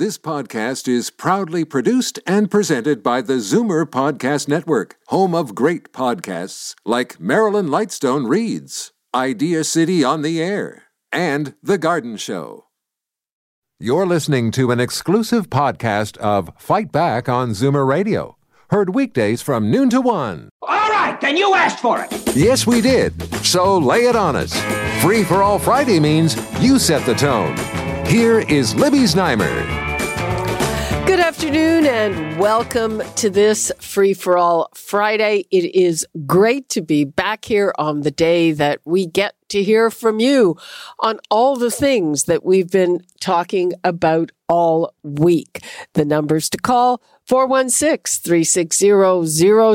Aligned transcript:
This 0.00 0.16
podcast 0.16 0.88
is 0.88 1.10
proudly 1.10 1.62
produced 1.62 2.20
and 2.26 2.50
presented 2.50 3.02
by 3.02 3.20
the 3.20 3.34
Zoomer 3.34 3.84
Podcast 3.84 4.48
Network, 4.48 4.96
home 5.08 5.34
of 5.34 5.54
great 5.54 5.92
podcasts 5.92 6.74
like 6.86 7.20
Marilyn 7.20 7.66
Lightstone 7.66 8.26
Reads, 8.26 8.92
Idea 9.14 9.62
City 9.62 10.02
on 10.02 10.22
the 10.22 10.40
Air, 10.42 10.84
and 11.12 11.54
The 11.62 11.76
Garden 11.76 12.16
Show. 12.16 12.64
You're 13.78 14.06
listening 14.06 14.50
to 14.52 14.70
an 14.70 14.80
exclusive 14.80 15.50
podcast 15.50 16.16
of 16.16 16.50
Fight 16.56 16.90
Back 16.90 17.28
on 17.28 17.50
Zoomer 17.50 17.86
Radio, 17.86 18.38
heard 18.70 18.94
weekdays 18.94 19.42
from 19.42 19.70
noon 19.70 19.90
to 19.90 20.00
one. 20.00 20.48
All 20.62 20.88
right, 20.88 21.20
then 21.20 21.36
you 21.36 21.54
asked 21.54 21.80
for 21.80 22.00
it. 22.00 22.34
Yes, 22.34 22.66
we 22.66 22.80
did. 22.80 23.22
So 23.44 23.76
lay 23.76 24.06
it 24.06 24.16
on 24.16 24.34
us. 24.34 24.58
Free 25.02 25.24
for 25.24 25.42
All 25.42 25.58
Friday 25.58 26.00
means 26.00 26.36
you 26.58 26.78
set 26.78 27.04
the 27.04 27.12
tone. 27.12 27.54
Here 28.06 28.40
is 28.48 28.74
Libby 28.74 29.00
Znaimer. 29.00 29.79
Good 31.10 31.18
afternoon 31.18 31.86
and 31.86 32.38
welcome 32.38 33.02
to 33.16 33.30
this 33.30 33.72
Free 33.80 34.14
for 34.14 34.38
All 34.38 34.70
Friday. 34.74 35.44
It 35.50 35.74
is 35.74 36.06
great 36.24 36.68
to 36.68 36.82
be 36.82 37.02
back 37.02 37.44
here 37.44 37.74
on 37.78 38.02
the 38.02 38.12
day 38.12 38.52
that 38.52 38.78
we 38.84 39.06
get 39.06 39.34
to 39.48 39.60
hear 39.60 39.90
from 39.90 40.20
you 40.20 40.56
on 41.00 41.18
all 41.28 41.56
the 41.56 41.72
things 41.72 42.24
that 42.24 42.44
we've 42.44 42.70
been 42.70 43.00
talking 43.18 43.72
about 43.82 44.30
all 44.48 44.94
week. 45.02 45.64
The 45.94 46.04
numbers 46.04 46.48
to 46.50 46.58
call 46.58 47.02
416 47.26 48.22
360 48.22 49.26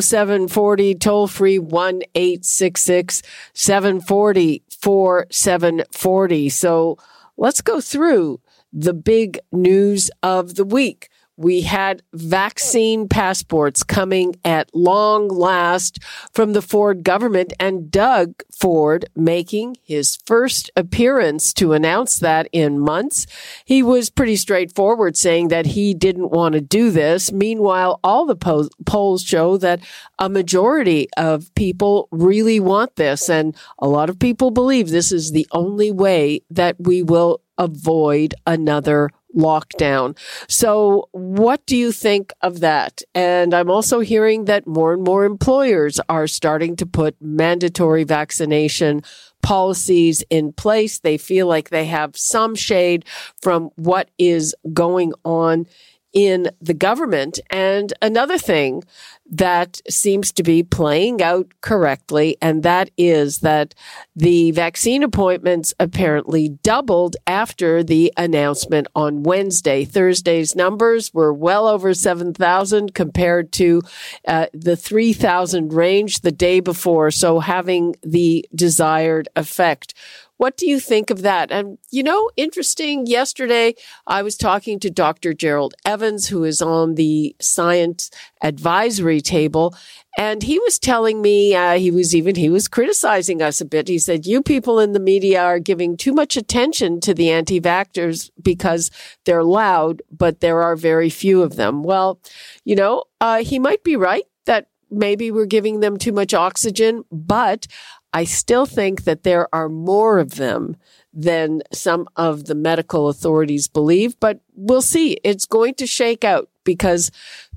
0740, 0.02 0.96
toll 0.96 1.27
free 1.27 1.60
1 1.60 2.02
866 2.16 3.22
740 3.54 4.63
4740. 4.70 6.49
So 6.49 6.98
let's 7.36 7.60
go 7.60 7.82
through 7.82 8.40
the 8.72 8.94
big 8.94 9.38
news 9.52 10.10
of 10.24 10.55
the 10.55 10.63
week 10.63 11.10
we 11.38 11.62
had 11.62 12.02
vaccine 12.14 13.08
passports 13.08 13.84
coming 13.84 14.36
at 14.46 14.74
long 14.74 15.28
last 15.28 16.00
from 16.32 16.54
the 16.54 16.62
Ford 16.62 17.04
government 17.04 17.54
and 17.60 17.92
Doug 17.92 18.44
Ford 18.58 19.05
making 19.16 19.76
his 19.84 20.18
first 20.26 20.72
appearance 20.76 21.54
to 21.54 21.74
announce 21.74 22.20
that 22.20 22.48
in 22.52 22.80
months. 22.80 23.27
He 23.66 23.84
was 23.84 24.10
pretty 24.10 24.38
straightforward 24.38 25.18
saying 25.18 25.50
that 25.50 25.66
he 25.66 25.94
didn't 25.94 26.32
want 26.32 26.54
to 26.54 26.62
do 26.62 26.90
this. 26.90 27.32
Meanwhile, 27.32 27.99
all 28.04 28.26
the 28.26 28.36
po- 28.36 28.70
polls 28.86 29.24
show 29.24 29.58
that 29.58 29.82
a 30.20 30.30
majority 30.30 31.08
of 31.18 31.54
people 31.55 32.08
really 32.12 32.60
want 32.60 32.96
this. 32.96 33.30
And 33.30 33.55
a 33.80 33.88
lot 33.88 34.10
of 34.10 34.20
people 34.20 34.52
believe 34.52 34.90
this 34.90 35.12
is 35.12 35.32
the 35.32 35.48
only 35.52 35.92
way 35.92 36.42
that 36.49 36.76
we 36.80 37.04
will 37.04 37.42
avoid 37.58 38.36
another 38.46 39.10
lockdown. 39.36 40.18
So 40.48 41.10
what 41.12 41.66
do 41.66 41.76
you 41.78 41.91
think 41.91 42.34
of 42.41 42.60
that? 42.62 43.02
And 43.14 43.54
I'm 43.54 43.70
also 43.70 44.00
hearing 44.00 44.46
that 44.46 44.66
more 44.66 44.94
and 44.94 45.04
more 45.04 45.26
employers 45.26 46.00
are 46.10 46.27
starting 46.27 46.76
to 46.77 46.86
put 46.86 47.16
mandatory 47.22 48.04
vaccination 48.04 49.04
policies 49.42 50.24
in 50.30 50.54
place. 50.54 51.00
They 51.00 51.18
feel 51.18 51.48
like 51.48 51.70
they 51.70 51.86
have 51.86 52.18
some 52.18 52.55
shade 52.55 53.05
from 53.42 53.70
what 53.76 54.10
is 54.18 54.55
going 54.74 55.14
on 55.24 55.68
in 56.16 56.49
the 56.62 56.74
government. 56.74 57.40
And 57.52 57.94
another 58.02 58.40
thing 58.40 58.84
that 59.30 59.82
seems 59.90 60.32
to 60.32 60.44
be 60.44 60.63
playing 60.63 61.21
out 61.21 61.52
correctly, 61.62 62.38
and 62.41 62.63
that 62.63 62.90
is 62.98 63.40
that 63.40 63.76
the 64.16 64.52
vaccine 64.52 65.03
appointments 65.03 65.74
apparently 65.80 66.50
doubled 66.63 67.18
after 67.28 67.84
the 67.84 68.13
announcement 68.16 68.88
on 68.96 69.24
Wednesday. 69.24 69.84
Thursday's 69.84 70.56
numbers 70.56 71.13
were 71.13 71.34
well 71.34 71.68
over 71.68 71.94
7,000 71.94 72.94
compared 72.94 73.52
to 73.53 73.81
uh, 74.28 74.46
the 74.53 74.78
3,000 74.78 75.74
range 75.74 76.22
the 76.22 76.31
day 76.31 76.62
before, 76.62 77.12
so 77.12 77.40
having 77.40 77.96
the 78.03 78.47
desired 78.56 79.28
effect. 79.36 79.94
What 80.38 80.57
do 80.57 80.68
you 80.68 80.79
think 80.79 81.09
of 81.09 81.22
that? 81.22 81.51
And, 81.51 81.78
you 81.91 82.03
know, 82.03 82.29
interesting. 82.35 83.07
Yesterday, 83.07 83.75
I 84.06 84.22
was 84.22 84.35
talking 84.35 84.79
to 84.79 84.90
Dr. 84.90 85.34
Gerald 85.34 85.73
Evans, 85.85 86.28
who 86.28 86.44
is 86.44 86.62
on 86.62 86.96
the 86.96 87.35
science 87.40 88.12
advisory 88.41 89.22
table. 89.22 89.75
And 90.18 90.44
he 90.44 90.59
was 90.59 90.78
telling 90.78 91.22
me, 91.22 91.56
uh, 91.56 91.78
he 91.78 91.91
was 91.91 92.16
even, 92.16 92.35
he 92.35 92.50
was 92.50 92.68
criticizing 92.68 93.41
us 93.41 93.62
a 93.62 93.66
bit. 93.66 93.88
He 93.88 94.00
said, 94.00 94.25
you 94.25 94.41
people 94.41 94.79
in 94.79 94.91
the 94.91 95.00
media 95.00 95.41
are 95.41 95.59
giving 95.59 95.97
too 95.97 96.13
much 96.13 96.35
attention 96.38 97.00
to 97.02 97.13
the 97.13 97.31
anti-vaxxers 97.31 98.29
because 98.41 98.91
they're 99.25 99.44
loud, 99.44 100.02
but 100.12 100.40
there 100.41 100.62
are 100.62 100.75
very 100.75 101.09
few 101.09 101.44
of 101.44 101.56
them. 101.56 101.84
Well, 101.84 102.19
you 102.63 102.75
know, 102.75 103.03
uh, 103.22 103.44
he 103.44 103.59
might 103.59 103.84
be 103.84 103.96
right 103.96 104.25
that 104.46 104.67
maybe 104.91 105.31
we're 105.31 105.46
giving 105.46 105.79
them 105.79 105.97
too 105.97 106.12
much 106.12 106.34
oxygen, 106.34 107.03
but 107.12 107.67
I 108.16 108.24
still 108.24 108.66
think 108.66 109.03
that 109.03 109.24
there 109.24 109.53
are 109.53 109.68
more 109.68 110.20
of 110.20 110.36
them 110.36 110.78
than 111.14 111.64
some 111.74 112.08
of 112.16 112.46
the 112.46 112.56
medical 112.56 113.09
authorities 113.09 113.68
believe, 113.68 114.18
but 114.22 114.40
we'll 114.56 114.81
see. 114.81 115.18
It's 115.26 115.46
going 115.46 115.74
to 115.76 115.86
shake 115.86 116.24
out 116.24 116.50
because 116.64 117.12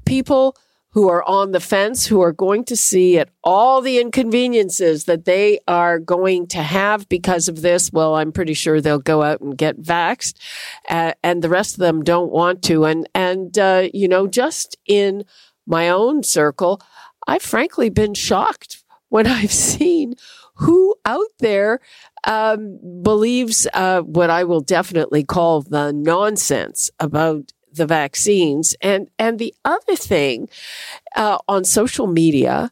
people 0.04 0.56
who 0.90 1.08
are 1.08 1.22
on 1.28 1.52
the 1.52 1.60
fence, 1.60 2.06
who 2.06 2.20
are 2.20 2.32
going 2.32 2.64
to 2.64 2.76
see 2.76 3.20
at 3.20 3.28
all 3.44 3.80
the 3.80 4.00
inconveniences 4.00 5.04
that 5.04 5.26
they 5.26 5.60
are 5.68 6.00
going 6.00 6.48
to 6.48 6.60
have 6.60 7.08
because 7.08 7.46
of 7.46 7.62
this, 7.62 7.92
well, 7.92 8.16
I'm 8.16 8.32
pretty 8.32 8.54
sure 8.54 8.80
they'll 8.80 8.98
go 8.98 9.22
out 9.22 9.40
and 9.40 9.56
get 9.56 9.80
vaxxed, 9.80 10.34
uh, 10.88 11.12
and 11.22 11.40
the 11.40 11.48
rest 11.48 11.74
of 11.74 11.80
them 11.80 12.02
don't 12.02 12.32
want 12.32 12.64
to. 12.64 12.84
And 12.84 13.08
and 13.14 13.56
uh, 13.56 13.88
you 13.94 14.08
know, 14.08 14.26
just 14.26 14.76
in 14.86 15.24
my 15.66 15.88
own 15.88 16.24
circle, 16.24 16.80
I've 17.28 17.42
frankly 17.42 17.90
been 17.90 18.14
shocked 18.14 18.82
when 19.08 19.28
I've 19.28 19.52
seen 19.52 20.16
who 20.58 20.96
out 21.04 21.30
there 21.38 21.80
um, 22.26 22.78
believes 23.02 23.66
uh, 23.74 24.02
what 24.02 24.30
I 24.30 24.44
will 24.44 24.60
definitely 24.60 25.24
call 25.24 25.62
the 25.62 25.92
nonsense 25.92 26.90
about 26.98 27.52
the 27.72 27.86
vaccines. 27.86 28.74
And 28.80 29.08
and 29.18 29.38
the 29.38 29.54
other 29.64 29.96
thing 29.96 30.48
uh, 31.16 31.38
on 31.48 31.64
social 31.64 32.06
media, 32.06 32.70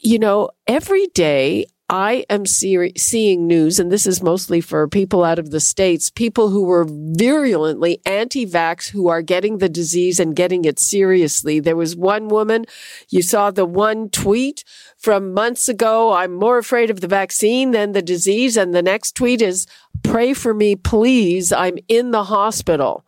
you 0.00 0.18
know, 0.18 0.50
every 0.66 1.06
day 1.08 1.66
I 1.88 2.24
am 2.28 2.46
see- 2.46 2.92
seeing 2.96 3.46
news, 3.46 3.78
and 3.78 3.92
this 3.92 4.08
is 4.08 4.20
mostly 4.20 4.60
for 4.60 4.88
people 4.88 5.22
out 5.22 5.38
of 5.38 5.50
the 5.50 5.60
States, 5.60 6.10
people 6.10 6.48
who 6.48 6.64
were 6.64 6.84
virulently 6.88 8.00
anti-vax 8.04 8.88
who 8.88 9.06
are 9.06 9.22
getting 9.22 9.58
the 9.58 9.68
disease 9.68 10.18
and 10.18 10.34
getting 10.34 10.64
it 10.64 10.80
seriously. 10.80 11.60
There 11.60 11.76
was 11.76 11.94
one 11.94 12.26
woman, 12.26 12.64
you 13.08 13.22
saw 13.22 13.52
the 13.52 13.64
one 13.64 14.10
tweet 14.10 14.64
from 14.98 15.32
months 15.32 15.68
ago, 15.68 16.12
I'm 16.12 16.34
more 16.34 16.58
afraid 16.58 16.90
of 16.90 17.00
the 17.00 17.08
vaccine 17.08 17.70
than 17.70 17.92
the 17.92 18.02
disease. 18.02 18.56
And 18.56 18.74
the 18.74 18.82
next 18.82 19.14
tweet 19.14 19.40
is, 19.40 19.66
pray 20.02 20.34
for 20.34 20.52
me, 20.52 20.74
please. 20.74 21.52
I'm 21.52 21.78
in 21.86 22.10
the 22.10 22.24
hospital. 22.24 23.04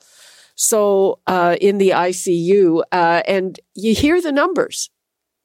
So, 0.55 1.19
uh, 1.27 1.57
in 1.61 1.79
the 1.79 1.91
ICU, 1.91 2.83
uh, 2.93 3.23
and 3.27 3.59
you 3.75 3.95
hear 3.95 4.21
the 4.21 4.33
numbers 4.33 4.91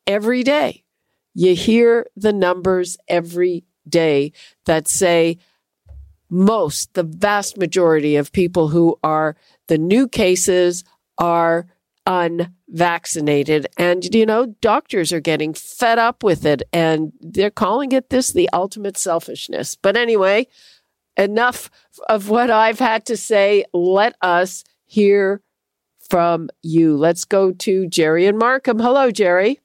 every 0.07 0.43
day 0.43 0.82
you 1.33 1.55
hear 1.55 2.07
the 2.15 2.33
numbers 2.33 2.97
every 3.07 3.63
day 3.87 4.31
that 4.65 4.87
say 4.87 5.37
most, 6.29 6.93
the 6.93 7.03
vast 7.03 7.57
majority 7.57 8.15
of 8.15 8.31
people 8.31 8.69
who 8.69 8.97
are 9.03 9.35
the 9.67 9.77
new 9.77 10.07
cases 10.07 10.83
are 11.17 11.67
unvaccinated. 12.05 13.67
And, 13.77 14.13
you 14.13 14.25
know, 14.25 14.47
doctors 14.61 15.13
are 15.13 15.19
getting 15.19 15.53
fed 15.53 15.99
up 15.99 16.23
with 16.23 16.45
it 16.45 16.63
and 16.73 17.13
they're 17.21 17.51
calling 17.51 17.91
it 17.91 18.09
this 18.09 18.31
the 18.31 18.49
ultimate 18.51 18.97
selfishness. 18.97 19.75
But 19.75 19.95
anyway, 19.95 20.47
enough 21.15 21.69
of 22.09 22.29
what 22.29 22.49
I've 22.49 22.79
had 22.79 23.05
to 23.05 23.17
say. 23.17 23.65
Let 23.73 24.15
us 24.21 24.63
hear 24.85 25.41
from 26.09 26.49
you. 26.61 26.97
Let's 26.97 27.25
go 27.25 27.51
to 27.51 27.87
Jerry 27.87 28.25
and 28.25 28.37
Markham. 28.37 28.79
Hello, 28.79 29.11
Jerry 29.11 29.59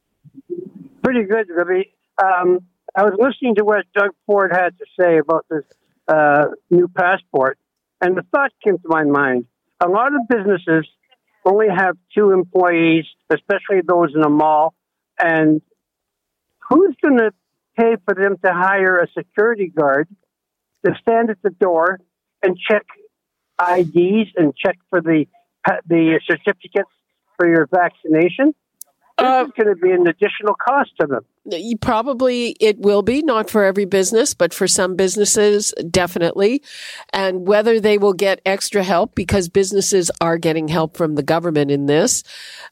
pretty 1.08 1.26
good, 1.26 1.48
Libby. 1.56 1.94
Um, 2.22 2.60
I 2.94 3.04
was 3.04 3.14
listening 3.18 3.54
to 3.54 3.64
what 3.64 3.86
Doug 3.94 4.10
Ford 4.26 4.50
had 4.52 4.76
to 4.76 4.84
say 5.00 5.16
about 5.16 5.46
this 5.48 5.64
uh, 6.06 6.48
new 6.68 6.86
passport, 6.88 7.58
and 8.02 8.14
the 8.14 8.22
thought 8.30 8.50
came 8.62 8.76
to 8.76 8.88
my 8.88 9.04
mind. 9.04 9.46
A 9.80 9.88
lot 9.88 10.08
of 10.14 10.28
businesses 10.28 10.86
only 11.46 11.68
have 11.74 11.96
two 12.14 12.32
employees, 12.32 13.06
especially 13.30 13.80
those 13.86 14.14
in 14.14 14.22
a 14.22 14.28
mall, 14.28 14.74
and 15.18 15.62
who's 16.68 16.94
going 17.02 17.16
to 17.16 17.30
pay 17.78 17.96
for 18.04 18.14
them 18.14 18.36
to 18.44 18.52
hire 18.52 18.98
a 18.98 19.06
security 19.16 19.68
guard 19.68 20.08
to 20.84 20.92
stand 21.00 21.30
at 21.30 21.38
the 21.42 21.50
door 21.50 22.00
and 22.42 22.58
check 22.58 22.84
IDs 23.58 24.28
and 24.36 24.54
check 24.54 24.76
for 24.90 25.00
the 25.00 25.24
the 25.86 26.20
certificates 26.26 26.90
for 27.38 27.48
your 27.48 27.66
vaccination? 27.66 28.54
This 29.18 29.26
uh, 29.26 29.44
is 29.46 29.52
going 29.56 29.74
to 29.74 29.80
be 29.80 29.90
an 29.90 30.06
additional 30.06 30.54
cost 30.54 30.90
to 31.00 31.06
them. 31.06 31.24
probably 31.80 32.50
it 32.60 32.78
will 32.78 33.02
be 33.02 33.20
not 33.22 33.50
for 33.50 33.64
every 33.64 33.84
business, 33.84 34.32
but 34.32 34.54
for 34.54 34.68
some 34.68 34.94
businesses, 34.94 35.74
definitely. 35.90 36.62
And 37.12 37.46
whether 37.46 37.80
they 37.80 37.98
will 37.98 38.12
get 38.12 38.40
extra 38.46 38.84
help 38.84 39.16
because 39.16 39.48
businesses 39.48 40.10
are 40.20 40.38
getting 40.38 40.68
help 40.68 40.96
from 40.96 41.16
the 41.16 41.24
government 41.24 41.72
in 41.72 41.86
this, 41.86 42.22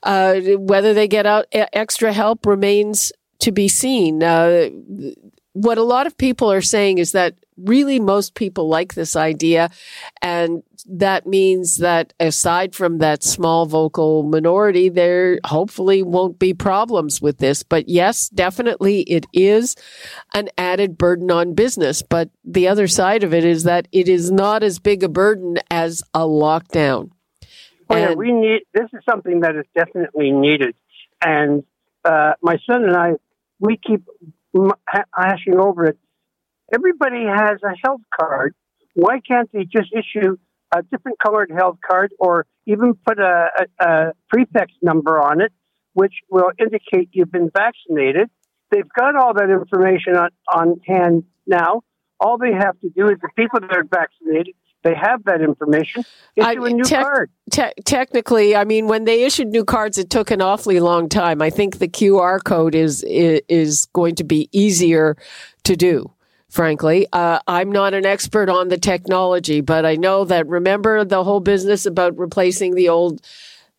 uh, 0.05 0.37
whether 0.57 0.95
they 0.95 1.09
get 1.09 1.27
out 1.27 1.47
extra 1.53 2.13
help 2.13 2.47
remains 2.47 3.13
to 3.41 3.51
be 3.51 3.67
seen. 3.67 4.23
Uh, 4.23 4.69
what 5.53 5.79
a 5.79 5.83
lot 5.83 6.07
of 6.07 6.17
people 6.17 6.53
are 6.53 6.63
saying 6.63 6.99
is 6.99 7.11
that 7.13 7.35
really 7.57 7.99
most 7.99 8.35
people 8.35 8.69
like 8.69 8.95
this 8.95 9.17
idea. 9.17 9.71
And 10.23 10.63
that 10.87 11.27
means 11.27 11.79
that 11.79 12.13
aside 12.21 12.75
from 12.75 12.99
that 12.99 13.23
small 13.23 13.67
vocal 13.67 14.23
minority, 14.23 14.89
there 14.89 15.39
hopefully 15.45 16.03
won't 16.03 16.39
be 16.39 16.55
problems 16.55 17.21
with 17.21 17.39
this. 17.39 17.63
But 17.63 17.89
yes, 17.89 18.29
definitely 18.29 19.01
it 19.03 19.27
is 19.33 19.75
an 20.35 20.49
added 20.57 20.97
burden 20.97 21.31
on 21.31 21.55
business. 21.55 22.03
But 22.03 22.31
the 22.45 22.69
other 22.69 22.89
side 22.89 23.25
of 23.25 23.35
it 23.35 23.45
is 23.45 23.65
that 23.65 23.89
it 23.93 24.09
is 24.09 24.31
not 24.31 24.63
as 24.63 24.79
big 24.79 25.03
a 25.03 25.09
burden 25.09 25.59
as 25.71 26.03
a 26.15 26.21
lockdown. 26.21 27.11
Oh, 27.89 27.97
yeah, 27.97 28.15
we 28.15 28.33
need, 28.33 28.63
this 28.75 28.89
is 28.93 29.01
something 29.09 29.41
that 29.41 29.55
is 29.55 29.65
definitely 29.77 30.33
needed. 30.33 30.75
And 31.25 31.63
uh, 32.05 32.33
my 32.43 32.59
son 32.69 32.85
and 32.85 32.97
I, 32.97 33.13
we 33.61 33.79
keep 33.85 34.03
hashing 35.15 35.59
over 35.59 35.87
it. 35.87 35.99
Everybody 36.73 37.25
has 37.25 37.59
a 37.63 37.75
health 37.85 38.01
card. 38.19 38.55
Why 38.95 39.21
can't 39.21 39.51
they 39.53 39.65
just 39.65 39.93
issue 39.93 40.37
a 40.75 40.83
different 40.83 41.19
colored 41.19 41.51
health 41.57 41.79
card 41.87 42.13
or 42.19 42.47
even 42.67 42.95
put 43.07 43.19
a, 43.19 43.49
a, 43.81 43.85
a 43.85 44.13
prefix 44.29 44.73
number 44.83 45.21
on 45.21 45.41
it, 45.41 45.53
which 45.93 46.15
will 46.31 46.51
indicate 46.59 47.11
you've 47.13 47.31
been 47.31 47.51
vaccinated? 47.51 48.29
They've 48.71 48.89
got 48.99 49.15
all 49.15 49.35
that 49.35 49.51
information 49.51 50.17
on, 50.17 50.31
on 50.53 50.81
hand 50.87 51.25
now. 51.47 51.83
All 52.19 52.39
they 52.39 52.53
have 52.53 52.81
to 52.81 52.89
do 52.89 53.09
is 53.09 53.19
the 53.21 53.29
people 53.37 53.61
that 53.61 53.71
are 53.71 53.85
vaccinated 53.85 54.55
they 54.87 54.95
have 54.95 55.25
that 55.25 55.41
information. 55.41 56.05
Issue 56.37 56.47
I, 56.47 56.53
a 56.53 56.71
new 56.71 56.85
te- 56.85 56.95
card. 56.95 57.31
Te- 57.51 57.73
technically, 57.85 58.55
I 58.55 58.65
mean, 58.65 58.87
when 58.87 59.05
they 59.05 59.25
issued 59.25 59.49
new 59.49 59.65
cards, 59.65 59.99
it 59.99 60.11
took 60.11 60.31
an 60.31 60.41
awfully 60.41 60.79
long 60.79 61.09
time. 61.09 61.43
I 61.43 61.51
think 61.51 61.79
the 61.79 61.89
QR 61.89 62.43
code 62.43 62.77
is 62.77 63.03
is 63.03 63.87
going 63.87 64.15
to 64.15 64.25
be 64.25 64.49
easier 64.53 65.17
to 65.65 65.75
do. 65.75 66.13
Frankly, 66.49 67.07
uh, 67.13 67.41
I'm 67.47 67.73
not 67.73 67.93
an 67.93 68.07
expert 68.07 68.49
on 68.49 68.69
the 68.69 68.79
technology, 68.79 69.61
but 69.61 69.85
I 69.85 69.97
know 69.97 70.25
that. 70.25 70.47
Remember 70.47 71.05
the 71.05 71.25
whole 71.25 71.41
business 71.41 71.87
about 71.87 72.17
replacing 72.19 72.75
the 72.75 72.89
old 72.89 73.21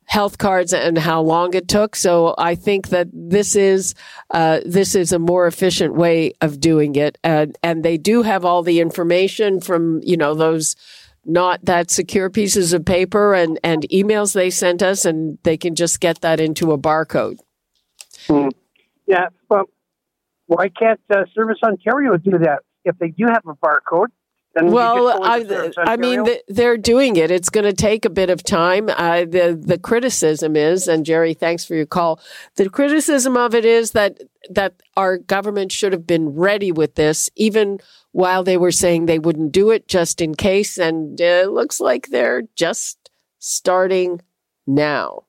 health 0.08 0.38
cards 0.38 0.74
and 0.74 0.98
how 0.98 1.22
long 1.22 1.54
it 1.54 1.68
took. 1.68 1.96
So 1.96 2.34
I 2.38 2.56
think 2.56 2.90
that 2.90 3.08
this 3.14 3.56
is 3.56 3.94
uh, 4.32 4.62
this 4.66 4.96
is 4.96 5.12
a 5.12 5.20
more 5.20 5.48
efficient 5.48 5.96
way 5.96 6.34
of 6.42 6.60
doing 6.60 6.96
it, 6.96 7.18
and 7.24 7.58
and 7.62 7.84
they 7.84 7.98
do 7.98 8.24
have 8.24 8.44
all 8.44 8.64
the 8.64 8.80
information 8.80 9.62
from 9.62 10.02
you 10.04 10.18
know 10.18 10.34
those 10.34 10.76
not 11.26 11.64
that 11.66 11.92
secure 11.92 12.30
pieces 12.30 12.74
of 12.74 12.86
paper 12.86 13.34
and 13.34 13.60
and 13.64 13.84
emails 13.90 14.34
they 14.34 14.50
sent 14.50 14.82
us, 14.82 15.06
and 15.06 15.38
they 15.44 15.58
can 15.58 15.76
just 15.76 16.00
get 16.00 16.22
that 16.22 16.40
into 16.40 16.72
a 16.72 16.78
barcode. 16.78 17.40
Mm. 18.28 18.52
Yeah, 19.06 19.28
well, 19.50 19.70
why 20.48 20.70
can't 20.70 21.00
uh, 21.14 21.26
Service 21.34 21.60
Ontario 21.64 22.18
do 22.18 22.40
that? 22.40 22.60
If 22.84 22.98
they 22.98 23.10
do 23.10 23.26
have 23.28 23.44
a 23.46 23.54
barcode, 23.54 24.08
well, 24.64 25.24
I, 25.24 25.72
I 25.78 25.98
mean, 25.98 26.26
they're 26.48 26.78
doing 26.78 27.16
it. 27.16 27.30
It's 27.30 27.50
going 27.50 27.66
to 27.66 27.74
take 27.74 28.06
a 28.06 28.10
bit 28.10 28.30
of 28.30 28.44
time. 28.44 28.90
Uh, 28.90 29.20
the 29.20 29.60
the 29.60 29.78
criticism 29.78 30.56
is, 30.56 30.88
and 30.88 31.06
Jerry, 31.06 31.34
thanks 31.34 31.64
for 31.66 31.76
your 31.76 31.86
call. 31.86 32.20
The 32.56 32.70
criticism 32.70 33.38
of 33.38 33.54
it 33.54 33.66
is 33.66 33.92
that 33.92 34.20
that 34.50 34.82
our 34.96 35.18
government 35.18 35.72
should 35.72 35.92
have 35.92 36.08
been 36.08 36.30
ready 36.30 36.72
with 36.72 36.96
this, 36.96 37.30
even 37.36 37.80
while 38.12 38.44
they 38.44 38.58
were 38.58 38.72
saying 38.72 39.06
they 39.06 39.20
wouldn't 39.20 39.52
do 39.52 39.70
it, 39.70 39.88
just 39.88 40.22
in 40.22 40.34
case. 40.34 40.78
And 40.78 41.22
uh, 41.22 41.24
it 41.24 41.50
looks 41.52 41.80
like 41.80 42.08
they're 42.08 42.44
just 42.56 43.12
starting 43.40 44.22
now. 44.66 45.24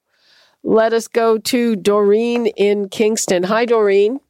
Let 0.62 0.92
us 0.92 1.06
go 1.06 1.38
to 1.38 1.76
Doreen 1.76 2.46
in 2.46 2.88
Kingston. 2.88 3.44
Hi, 3.44 3.64
Doreen. 3.64 4.20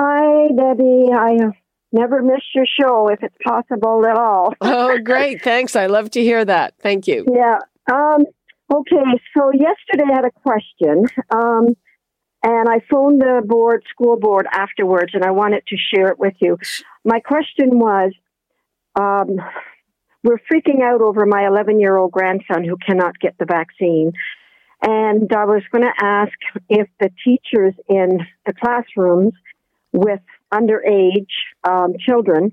Hi, 0.00 0.46
Debbie. 0.56 1.08
I 1.12 1.50
never 1.90 2.22
miss 2.22 2.42
your 2.54 2.66
show 2.80 3.08
if 3.08 3.20
it's 3.20 3.34
possible 3.44 4.06
at 4.06 4.16
all. 4.16 4.54
oh, 4.60 4.98
great. 4.98 5.42
Thanks. 5.42 5.74
I 5.74 5.86
love 5.86 6.10
to 6.12 6.22
hear 6.22 6.44
that. 6.44 6.74
Thank 6.80 7.08
you. 7.08 7.26
Yeah. 7.28 7.58
Um, 7.90 8.24
okay. 8.72 9.20
So 9.36 9.50
yesterday 9.52 10.04
I 10.08 10.14
had 10.14 10.24
a 10.24 10.30
question. 10.30 11.06
Um, 11.30 11.74
and 12.44 12.68
I 12.68 12.78
phoned 12.88 13.20
the 13.20 13.42
board, 13.44 13.82
school 13.90 14.16
board 14.16 14.46
afterwards, 14.52 15.14
and 15.14 15.24
I 15.24 15.32
wanted 15.32 15.64
to 15.66 15.76
share 15.76 16.06
it 16.12 16.18
with 16.20 16.34
you. 16.38 16.58
My 17.04 17.18
question 17.18 17.80
was, 17.80 18.12
um, 18.94 19.40
we're 20.22 20.38
freaking 20.52 20.80
out 20.80 21.00
over 21.00 21.26
my 21.26 21.44
11 21.48 21.80
year 21.80 21.96
old 21.96 22.12
grandson 22.12 22.62
who 22.62 22.76
cannot 22.76 23.18
get 23.18 23.36
the 23.38 23.46
vaccine. 23.46 24.12
And 24.80 25.32
I 25.32 25.44
was 25.44 25.62
going 25.72 25.82
to 25.82 26.04
ask 26.04 26.32
if 26.68 26.88
the 27.00 27.10
teachers 27.24 27.74
in 27.88 28.20
the 28.46 28.52
classrooms 28.52 29.32
with 29.92 30.20
underage 30.52 31.26
um, 31.64 31.94
children 31.98 32.52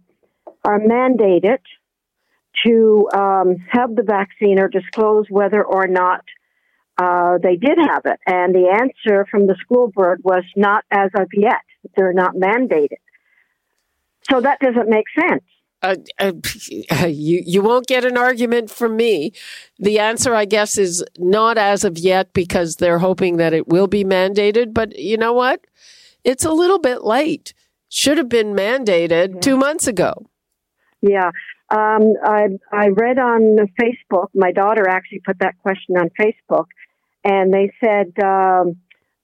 are 0.63 0.79
mandated 0.79 1.59
to 2.65 3.07
um, 3.13 3.57
have 3.69 3.95
the 3.95 4.03
vaccine 4.03 4.59
or 4.59 4.67
disclose 4.67 5.25
whether 5.29 5.63
or 5.63 5.87
not 5.87 6.21
uh, 6.97 7.37
they 7.41 7.57
did 7.57 7.77
have 7.77 8.03
it. 8.05 8.19
And 8.25 8.55
the 8.55 8.69
answer 8.69 9.25
from 9.29 9.47
the 9.47 9.55
school 9.59 9.91
board 9.93 10.21
was 10.23 10.43
not 10.55 10.85
as 10.89 11.11
of 11.17 11.27
yet. 11.33 11.61
They're 11.95 12.13
not 12.13 12.35
mandated. 12.35 12.99
So 14.29 14.41
that 14.41 14.59
doesn't 14.59 14.89
make 14.89 15.05
sense. 15.19 15.43
Uh, 15.81 15.97
uh, 16.19 16.31
you 17.07 17.43
you 17.45 17.61
won't 17.61 17.85
get 17.85 18.05
an 18.05 18.17
argument 18.17 18.71
from 18.71 18.95
me. 18.95 19.33
The 19.77 19.99
answer, 19.99 20.33
I 20.33 20.45
guess, 20.45 20.77
is 20.77 21.03
not 21.17 21.57
as 21.57 21.83
of 21.83 21.99
yet 21.99 22.33
because 22.33 22.77
they're 22.77 22.99
hoping 22.99 23.37
that 23.37 23.53
it 23.53 23.67
will 23.67 23.87
be 23.87 24.03
mandated. 24.03 24.73
But 24.73 24.97
you 24.97 25.17
know 25.17 25.33
what? 25.33 25.61
It's 26.25 26.43
a 26.43 26.51
little 26.51 26.79
bit 26.79 27.03
late 27.03 27.53
should 27.87 28.17
have 28.17 28.27
been 28.27 28.53
mandated 28.53 29.35
yeah. 29.35 29.39
two 29.39 29.57
months 29.57 29.87
ago. 29.87 30.25
Yeah. 31.01 31.29
Um, 31.69 32.13
I, 32.23 32.47
I 32.71 32.87
read 32.89 33.17
on 33.17 33.57
Facebook, 33.79 34.27
my 34.33 34.51
daughter 34.51 34.87
actually 34.89 35.21
put 35.25 35.39
that 35.39 35.57
question 35.61 35.95
on 35.97 36.09
Facebook, 36.19 36.65
and 37.23 37.53
they 37.53 37.71
said 37.83 38.07
um, 38.23 38.77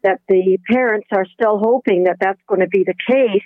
that 0.04 0.22
the 0.28 0.58
parents 0.70 1.08
are 1.12 1.26
still 1.34 1.60
hoping 1.60 2.06
that 2.06 2.18
that's 2.20 2.40
going 2.48 2.62
to 2.62 2.68
be 2.68 2.84
the 2.84 2.96
case 3.08 3.44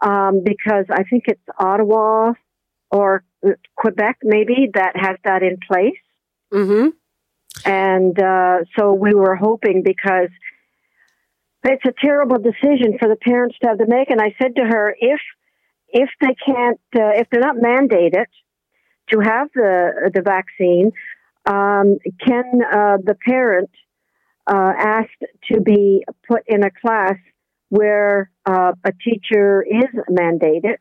um, 0.00 0.42
because 0.44 0.86
I 0.90 1.02
think 1.04 1.24
it's 1.26 1.42
Ottawa 1.58 2.32
or 2.90 3.24
Quebec, 3.76 4.18
maybe, 4.22 4.70
that 4.74 4.92
has 4.96 5.16
that 5.24 5.42
in 5.42 5.58
place. 5.66 6.00
Mm-hmm. 6.52 6.88
And 7.64 8.22
uh, 8.22 8.64
so 8.78 8.92
we 8.92 9.14
were 9.14 9.36
hoping 9.36 9.82
because 9.84 10.30
it's 11.64 11.84
a 11.84 11.92
terrible 12.00 12.38
decision 12.38 12.96
for 12.98 13.08
the 13.08 13.16
parents 13.16 13.56
to 13.60 13.68
have 13.68 13.78
to 13.78 13.86
make. 13.86 14.10
And 14.10 14.20
I 14.20 14.34
said 14.40 14.56
to 14.56 14.62
her, 14.62 14.94
if 14.98 15.20
if 15.88 16.08
they 16.20 16.34
can't, 16.46 16.80
uh, 16.94 17.18
if 17.20 17.28
they're 17.30 17.40
not 17.40 17.56
mandated 17.56 18.26
to 19.10 19.20
have 19.20 19.48
the 19.54 20.10
the 20.14 20.22
vaccine, 20.22 20.92
um, 21.46 21.98
can 22.24 22.62
uh, 22.62 22.96
the 23.04 23.16
parent 23.26 23.70
uh, 24.46 24.72
ask 24.76 25.10
to 25.52 25.60
be 25.60 26.04
put 26.28 26.42
in 26.46 26.64
a 26.64 26.70
class 26.70 27.16
where 27.68 28.30
uh, 28.46 28.72
a 28.84 28.92
teacher 28.92 29.62
is 29.62 29.88
mandated? 30.08 30.76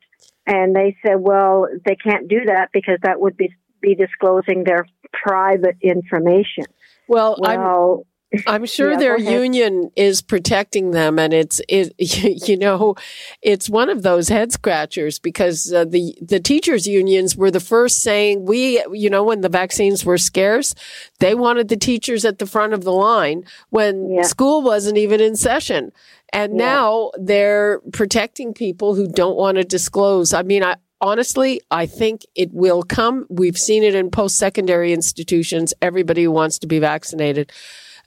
And 0.46 0.76
they 0.76 0.98
said, 1.06 1.16
well, 1.20 1.68
they 1.86 1.96
can't 1.96 2.28
do 2.28 2.46
that 2.46 2.70
because 2.74 2.98
that 3.04 3.20
would 3.20 3.38
be 3.38 3.54
be 3.82 3.96
disclosing 3.96 4.64
their 4.66 4.86
private 5.14 5.78
information. 5.82 6.66
Well, 7.08 7.38
well 7.40 8.06
I'm 8.48 8.66
sure 8.68 8.92
yeah, 8.92 8.98
their 8.98 9.18
union 9.18 9.92
is 9.96 10.22
protecting 10.22 10.92
them, 10.92 11.20
and 11.20 11.34
it's 11.34 11.62
it. 11.68 11.94
You 12.50 12.58
know, 12.58 12.96
it's 13.42 13.70
one 13.70 13.90
of 13.90 14.02
those 14.02 14.30
head 14.30 14.52
scratchers 14.52 15.20
because 15.20 15.72
uh, 15.72 15.86
the 15.86 16.18
the 16.22 16.40
teachers' 16.40 16.88
unions 16.88 17.36
were 17.36 17.52
the 17.52 17.60
first 17.60 18.02
saying 18.02 18.46
we, 18.46 18.84
you 18.92 19.10
know, 19.10 19.24
when 19.24 19.42
the 19.42 19.50
vaccines 19.50 20.06
were 20.06 20.18
scarce, 20.18 20.74
they 21.20 21.36
wanted 21.36 21.68
the 21.68 21.78
teachers 21.78 22.26
at 22.26 22.40
the 22.40 22.46
front 22.46 22.74
of 22.74 22.84
the 22.84 22.92
line 22.92 23.44
when 23.70 24.10
yeah. 24.12 24.22
school 24.24 24.62
wasn't 24.62 24.98
even 24.98 25.22
in 25.22 25.36
session, 25.36 25.92
and 26.32 26.54
yeah. 26.54 26.66
now 26.66 27.12
they're 27.20 27.82
protecting 27.92 28.54
people 28.54 28.96
who 28.96 29.08
don't 29.08 29.38
want 29.38 29.58
to 29.58 29.64
disclose. 29.64 30.34
I 30.34 30.44
mean, 30.44 30.64
I 30.64 30.78
honestly, 31.02 31.62
I 31.72 31.86
think 31.86 32.26
it 32.36 32.52
will 32.54 32.84
come. 32.84 33.26
We've 33.30 33.58
seen 33.58 33.84
it 33.84 33.96
in 33.96 34.12
post 34.12 34.38
secondary 34.38 34.94
institutions. 34.94 35.74
Everybody 35.82 36.24
who 36.24 36.32
wants 36.32 36.60
to 36.60 36.68
be 36.68 36.80
vaccinated 36.80 37.52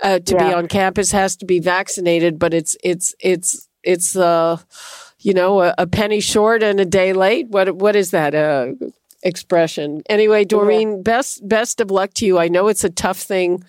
uh, 0.02 0.18
to 0.18 0.34
yeah. 0.34 0.48
be 0.48 0.54
on 0.54 0.68
campus 0.68 1.12
has 1.12 1.36
to 1.36 1.46
be 1.46 1.60
vaccinated, 1.60 2.38
but 2.38 2.52
it's 2.52 2.76
it's 2.82 3.14
it's 3.20 3.68
it's 3.82 4.16
uh 4.16 4.58
you 5.20 5.32
know 5.32 5.62
a, 5.62 5.74
a, 5.78 5.86
penny 5.86 6.20
short 6.20 6.62
and 6.62 6.80
a 6.80 6.84
day 6.84 7.12
late. 7.12 7.48
What 7.48 7.76
what 7.76 7.96
is 7.96 8.10
that 8.10 8.34
uh, 8.34 8.72
expression? 9.22 10.02
Anyway, 10.08 10.44
Doreen, 10.44 10.96
yeah. 10.96 11.02
best 11.02 11.48
best 11.48 11.80
of 11.80 11.90
luck 11.90 12.12
to 12.14 12.26
you. 12.26 12.38
I 12.38 12.48
know 12.48 12.68
it's 12.68 12.84
a 12.84 12.90
tough 12.90 13.18
thing 13.18 13.64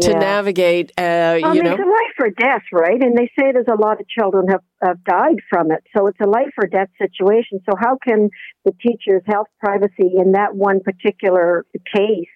to 0.00 0.10
Yeah. 0.10 0.18
navigate. 0.18 0.92
Uh, 0.96 1.02
I 1.02 1.52
you 1.52 1.62
know, 1.62 1.72
it's 1.72 1.82
a 1.82 1.86
life 1.86 2.16
or 2.18 2.30
death, 2.30 2.62
right? 2.72 3.02
And 3.02 3.16
they 3.16 3.30
say 3.38 3.52
there's 3.52 3.66
a 3.70 3.80
lot 3.80 4.00
of 4.00 4.08
children 4.08 4.48
have, 4.48 4.62
have 4.82 5.04
died 5.04 5.40
from 5.50 5.70
it. 5.70 5.84
So 5.94 6.06
it's 6.06 6.20
a 6.20 6.26
life 6.26 6.52
or 6.56 6.66
death 6.66 6.88
situation. 6.98 7.60
So 7.68 7.76
how 7.78 7.98
can 8.02 8.30
the 8.64 8.72
teacher's 8.80 9.22
health 9.26 9.48
privacy 9.60 10.12
in 10.16 10.32
that 10.32 10.54
one 10.54 10.80
particular 10.80 11.66
case 11.94 12.28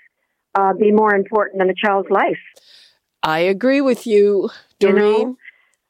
uh, 0.55 0.75
be 0.75 0.93
more 0.93 1.15
important 1.15 1.61
than 1.61 1.71
a 1.71 1.75
child's 1.75 2.11
life? 2.11 2.41
I 3.27 3.41
agree 3.41 3.81
with 3.81 4.07
you, 4.07 4.51
You 4.81 4.93
know? 4.93 4.99
Doreen. 4.99 5.37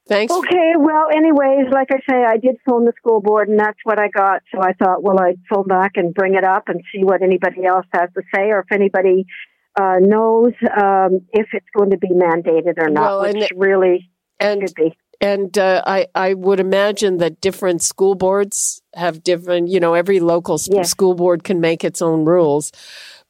Thanks. 0.07 0.33
Okay, 0.33 0.73
well, 0.77 1.07
anyways, 1.13 1.67
like 1.71 1.89
I 1.91 1.99
say, 2.09 2.23
I 2.25 2.37
did 2.37 2.55
phone 2.65 2.85
the 2.85 2.93
school 2.97 3.19
board 3.21 3.49
and 3.49 3.59
that's 3.59 3.77
what 3.83 3.99
I 3.99 4.07
got. 4.07 4.41
So 4.55 4.61
I 4.61 4.71
thought, 4.73 5.03
well, 5.03 5.19
I'd 5.19 5.37
phone 5.49 5.67
back 5.67 5.91
and 5.95 6.13
bring 6.13 6.35
it 6.35 6.45
up 6.45 6.69
and 6.69 6.81
see 6.93 7.03
what 7.03 7.21
anybody 7.21 7.65
else 7.65 7.85
has 7.93 8.09
to 8.15 8.21
say 8.33 8.43
or 8.51 8.59
if 8.59 8.71
anybody 8.71 9.25
uh, 9.79 9.97
knows 9.99 10.53
um, 10.81 11.21
if 11.33 11.47
it's 11.51 11.67
going 11.77 11.89
to 11.91 11.97
be 11.97 12.07
mandated 12.09 12.75
or 12.77 12.89
not, 12.89 13.03
Well, 13.03 13.21
and- 13.25 13.37
which 13.39 13.51
really 13.55 14.09
and 14.39 14.61
should 14.61 14.75
be. 14.75 14.97
and 15.19 15.57
uh, 15.57 15.83
I 15.85 16.07
I 16.15 16.33
would 16.35 16.59
imagine 16.61 17.17
that 17.17 17.41
different 17.41 17.81
school 17.83 18.15
boards 18.15 18.81
have 18.95 19.23
different. 19.23 19.67
You 19.67 19.79
know, 19.79 19.93
every 19.93 20.19
local 20.19 20.55
s- 20.55 20.69
Yeah. 20.71 20.83
school 20.83 21.15
board 21.15 21.43
can 21.43 21.59
make 21.59 21.83
its 21.83 22.01
own 22.01 22.23
rules. 22.25 22.71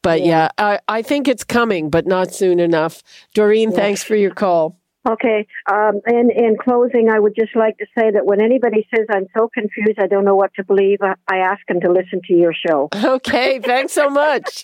But 0.01 0.21
yeah, 0.21 0.49
Yeah. 0.59 0.79
I, 0.87 0.97
I 0.99 1.01
think 1.01 1.27
it's 1.27 1.43
coming, 1.43 1.89
but 1.89 2.05
not 2.05 2.33
soon 2.33 2.59
enough. 2.59 3.01
Doreen, 3.33 3.71
Yeah. 3.71 3.77
thanks 3.77 4.03
for 4.03 4.15
your 4.15 4.31
call. 4.33 4.77
Okay. 5.07 5.47
Um, 5.71 6.01
in, 6.05 6.29
in 6.31 6.57
closing, 6.61 7.09
I 7.09 7.17
would 7.17 7.33
just 7.33 7.55
like 7.55 7.77
to 7.77 7.85
say 7.97 8.11
that 8.11 8.25
when 8.25 8.41
anybody 8.41 8.85
says 8.93 9.05
I'm 9.09 9.27
so 9.37 9.47
confused, 9.53 9.99
I 9.99 10.07
don't 10.07 10.25
know 10.25 10.35
what 10.35 10.53
to 10.55 10.65
believe, 10.65 10.99
I, 11.01 11.13
I 11.31 11.37
ask 11.37 11.61
them 11.69 11.79
to 11.79 11.89
listen 11.91 12.19
to 12.27 12.33
your 12.33 12.53
show. 12.53 12.89
Okay, 12.93 13.59
thanks 13.59 13.93
so 13.93 14.09
much. 14.09 14.63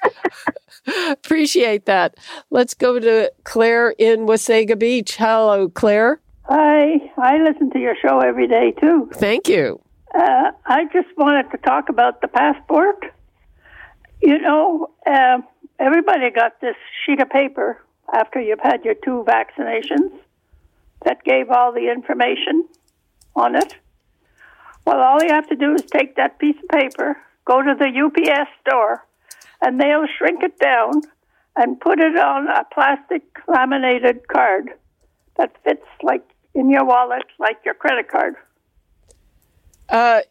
Appreciate 1.11 1.85
that. 1.85 2.17
Let's 2.49 2.73
go 2.73 2.99
to 2.99 3.31
Claire 3.45 3.91
in 3.97 4.25
Wasaga 4.25 4.77
Beach. 4.77 5.15
Hello, 5.15 5.69
Claire. 5.69 6.19
I 6.49 7.09
I 7.17 7.37
listen 7.37 7.69
to 7.71 7.79
your 7.79 7.95
show 8.05 8.19
every 8.19 8.47
day 8.49 8.71
too. 8.81 9.09
Thank 9.13 9.47
you. 9.47 9.79
Uh, 10.13 10.51
I 10.65 10.83
just 10.91 11.07
wanted 11.17 11.49
to 11.51 11.57
talk 11.59 11.87
about 11.87 12.19
the 12.21 12.27
passport. 12.27 13.12
You 14.23 14.39
know, 14.39 14.89
uh, 15.05 15.39
everybody 15.79 16.31
got 16.31 16.61
this 16.61 16.77
sheet 17.05 17.21
of 17.21 17.29
paper 17.29 17.83
after 18.13 18.39
you've 18.39 18.61
had 18.61 18.85
your 18.85 18.93
two 18.93 19.25
vaccinations 19.27 20.13
that 21.03 21.25
gave 21.25 21.49
all 21.49 21.73
the 21.73 21.91
information 21.91 22.65
on 23.35 23.57
it. 23.57 23.75
Well, 24.85 25.01
all 25.01 25.21
you 25.21 25.27
have 25.27 25.49
to 25.49 25.57
do 25.57 25.73
is 25.73 25.81
take 25.81 26.15
that 26.15 26.39
piece 26.39 26.55
of 26.63 26.69
paper, 26.69 27.17
go 27.43 27.61
to 27.61 27.75
the 27.77 27.87
UPS 27.87 28.49
store, 28.61 29.05
and 29.61 29.77
they'll 29.77 30.07
shrink 30.17 30.41
it 30.41 30.57
down 30.57 31.01
and 31.57 31.79
put 31.81 31.99
it 31.99 32.17
on 32.17 32.47
a 32.47 32.63
plastic 32.73 33.23
laminated 33.49 34.29
card 34.29 34.69
that 35.35 35.53
fits 35.65 35.85
like 36.01 36.23
in 36.55 36.69
your 36.69 36.85
wallet, 36.85 37.23
like 37.39 37.57
your 37.65 37.73
credit 37.73 38.07
card. 38.07 38.35
Uh, 39.89 40.21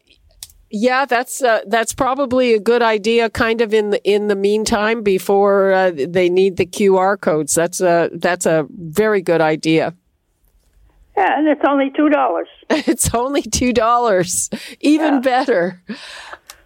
yeah, 0.73 1.05
that's 1.05 1.43
uh, 1.43 1.61
that's 1.67 1.93
probably 1.93 2.53
a 2.53 2.59
good 2.59 2.81
idea. 2.81 3.29
Kind 3.29 3.61
of 3.61 3.75
in 3.75 3.91
the 3.91 4.03
in 4.03 4.27
the 4.27 4.35
meantime, 4.35 5.03
before 5.03 5.71
uh, 5.71 5.91
they 5.91 6.29
need 6.29 6.57
the 6.57 6.65
QR 6.65 7.19
codes. 7.21 7.53
That's 7.53 7.79
a 7.79 8.09
that's 8.11 8.47
a 8.47 8.65
very 8.71 9.21
good 9.21 9.39
idea. 9.39 9.93
Yeah, 11.15 11.37
and 11.37 11.47
it's 11.47 11.61
only 11.63 11.91
two 11.95 12.09
dollars. 12.09 12.47
It's 12.69 13.13
only 13.13 13.43
two 13.43 13.71
dollars. 13.71 14.49
Even 14.79 15.21
better. 15.21 15.83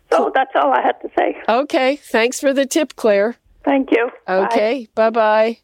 So 0.10 0.32
that's 0.34 0.52
all 0.56 0.72
I 0.72 0.82
had 0.82 0.96
to 1.02 1.10
say. 1.18 1.36
Okay, 1.50 1.98
thanks 1.98 2.40
for 2.40 2.54
the 2.54 2.66
tip, 2.66 2.96
Claire. 2.96 3.36
Thank 3.66 3.90
you. 3.92 4.10
Okay, 4.30 4.88
bye 4.96 5.10
bye. 5.10 5.58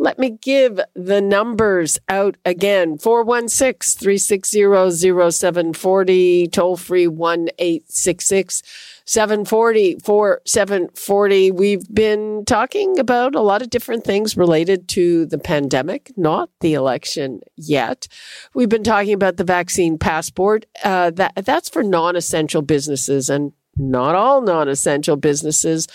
Let 0.00 0.16
me 0.16 0.30
give 0.30 0.80
the 0.94 1.20
numbers 1.20 1.98
out 2.08 2.36
again 2.44 2.98
416 2.98 3.98
360 3.98 5.30
0740, 5.32 6.46
toll 6.46 6.76
free 6.76 7.08
1 7.08 7.48
866 7.58 8.62
740 9.04 9.98
4740. 10.04 11.50
We've 11.50 11.92
been 11.92 12.44
talking 12.44 13.00
about 13.00 13.34
a 13.34 13.40
lot 13.40 13.60
of 13.60 13.70
different 13.70 14.04
things 14.04 14.36
related 14.36 14.86
to 14.90 15.26
the 15.26 15.38
pandemic, 15.38 16.12
not 16.16 16.50
the 16.60 16.74
election 16.74 17.40
yet. 17.56 18.06
We've 18.54 18.68
been 18.68 18.84
talking 18.84 19.14
about 19.14 19.36
the 19.36 19.44
vaccine 19.44 19.98
passport. 19.98 20.66
Uh, 20.84 21.10
that, 21.10 21.44
that's 21.44 21.68
for 21.68 21.82
non 21.82 22.14
essential 22.14 22.62
businesses 22.62 23.28
and 23.28 23.52
not 23.78 24.14
all 24.14 24.40
non-essential 24.40 25.16
businesses. 25.16 25.86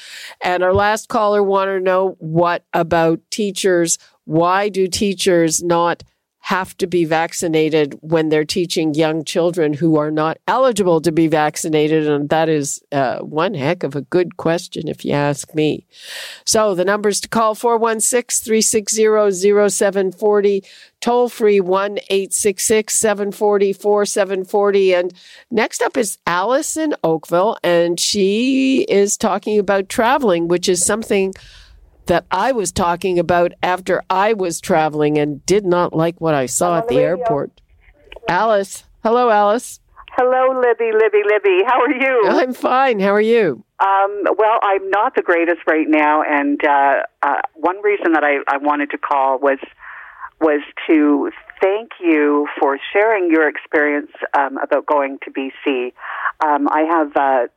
And 0.41 0.63
our 0.63 0.73
last 0.73 1.09
caller 1.09 1.43
wanted 1.43 1.79
to 1.79 1.83
know 1.83 2.15
what 2.19 2.63
about 2.73 3.19
teachers? 3.29 3.97
Why 4.25 4.69
do 4.69 4.87
teachers 4.87 5.61
not 5.61 6.03
have 6.43 6.75
to 6.75 6.85
be 6.87 7.05
vaccinated 7.05 7.97
when 8.01 8.27
they're 8.27 8.43
teaching 8.43 8.93
young 8.93 9.23
children 9.23 9.71
who 9.71 9.95
are 9.95 10.11
not 10.11 10.37
eligible 10.45 10.99
to 10.99 11.09
be 11.09 11.25
vaccinated? 11.27 12.05
And 12.05 12.27
that 12.27 12.49
is 12.49 12.83
uh, 12.91 13.19
one 13.19 13.53
heck 13.53 13.81
of 13.83 13.95
a 13.95 14.01
good 14.01 14.35
question, 14.35 14.89
if 14.89 15.05
you 15.05 15.13
ask 15.13 15.55
me. 15.55 15.87
So 16.45 16.75
the 16.75 16.83
numbers 16.83 17.21
to 17.21 17.29
call 17.29 17.55
416 17.55 18.43
360 18.43 19.69
0740, 19.69 20.63
toll 20.99 21.29
free 21.29 21.61
1 21.61 21.99
866 22.09 22.93
740 22.93 23.71
4740. 23.71 24.95
And 24.95 25.13
next 25.49 25.81
up 25.81 25.95
is 25.95 26.17
Alice 26.27 26.75
in 26.75 26.93
Oakville, 27.05 27.55
and 27.63 27.97
she 27.97 28.81
is 28.89 29.15
talking 29.15 29.59
about 29.59 29.87
traveling, 29.87 30.49
which 30.49 30.67
is 30.67 30.85
something 30.85 31.33
that 32.07 32.25
I 32.31 32.51
was 32.51 32.71
talking 32.71 33.19
about 33.19 33.53
after 33.61 34.03
I 34.09 34.33
was 34.33 34.59
traveling 34.59 35.17
and 35.17 35.45
did 35.45 35.65
not 35.65 35.93
like 35.93 36.19
what 36.19 36.33
I 36.33 36.45
saw 36.45 36.77
at 36.77 36.87
the 36.87 36.99
airport. 36.99 37.61
Alice. 38.27 38.83
Hello, 39.03 39.29
Alice. 39.29 39.79
Hello, 40.15 40.61
Libby, 40.61 40.91
Libby, 40.93 41.23
Libby. 41.27 41.63
How 41.65 41.81
are 41.81 41.91
you? 41.91 42.21
I'm 42.27 42.53
fine. 42.53 42.99
How 42.99 43.13
are 43.13 43.21
you? 43.21 43.65
Um, 43.79 44.23
well, 44.37 44.59
I'm 44.61 44.89
not 44.89 45.15
the 45.15 45.23
greatest 45.23 45.61
right 45.67 45.87
now, 45.89 46.21
and 46.21 46.63
uh, 46.63 47.01
uh, 47.23 47.41
one 47.55 47.81
reason 47.81 48.13
that 48.13 48.23
I, 48.23 48.37
I 48.47 48.57
wanted 48.57 48.91
to 48.91 48.97
call 48.97 49.39
was 49.39 49.57
was 50.39 50.61
to 50.87 51.31
thank 51.61 51.91
you 51.99 52.47
for 52.59 52.77
sharing 52.91 53.31
your 53.31 53.47
experience 53.47 54.11
um, 54.37 54.57
about 54.57 54.85
going 54.85 55.17
to 55.23 55.31
BC. 55.31 55.93
Um, 56.45 56.67
I 56.69 56.81
have 56.81 57.15
uh, 57.15 57.47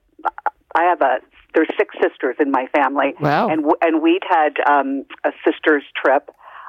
I 0.77 0.85
have 0.85 1.01
a 1.01 1.19
there's 1.55 1.69
six 1.79 1.95
sisters 2.03 2.37
in 2.39 2.51
my 2.51 2.67
family, 2.75 3.15
Wow. 3.19 3.49
and 3.49 3.65
and 3.81 4.03
we'd 4.03 4.23
had 4.29 4.55
um, 4.69 5.05
a 5.25 5.31
sisters 5.45 5.83
trip 5.97 6.29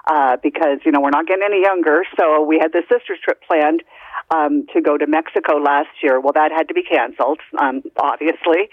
uh, 0.10 0.38
because 0.42 0.80
you 0.86 0.92
know 0.92 1.02
we're 1.02 1.10
not 1.10 1.28
getting 1.28 1.44
any 1.44 1.62
younger, 1.62 2.04
so 2.18 2.42
we 2.44 2.58
had 2.58 2.72
the 2.72 2.84
sisters 2.90 3.20
trip 3.24 3.42
planned 3.46 3.84
um, 4.34 4.66
to 4.74 4.82
go 4.82 4.98
to 4.98 5.06
Mexico 5.08 5.58
last 5.58 5.90
year. 6.02 6.20
Well, 6.20 6.34
that 6.34 6.52
had 6.52 6.70
to 6.70 6.74
be 6.74 6.84
canceled, 6.84 7.40
um, 7.60 7.84
obviously. 8.02 8.70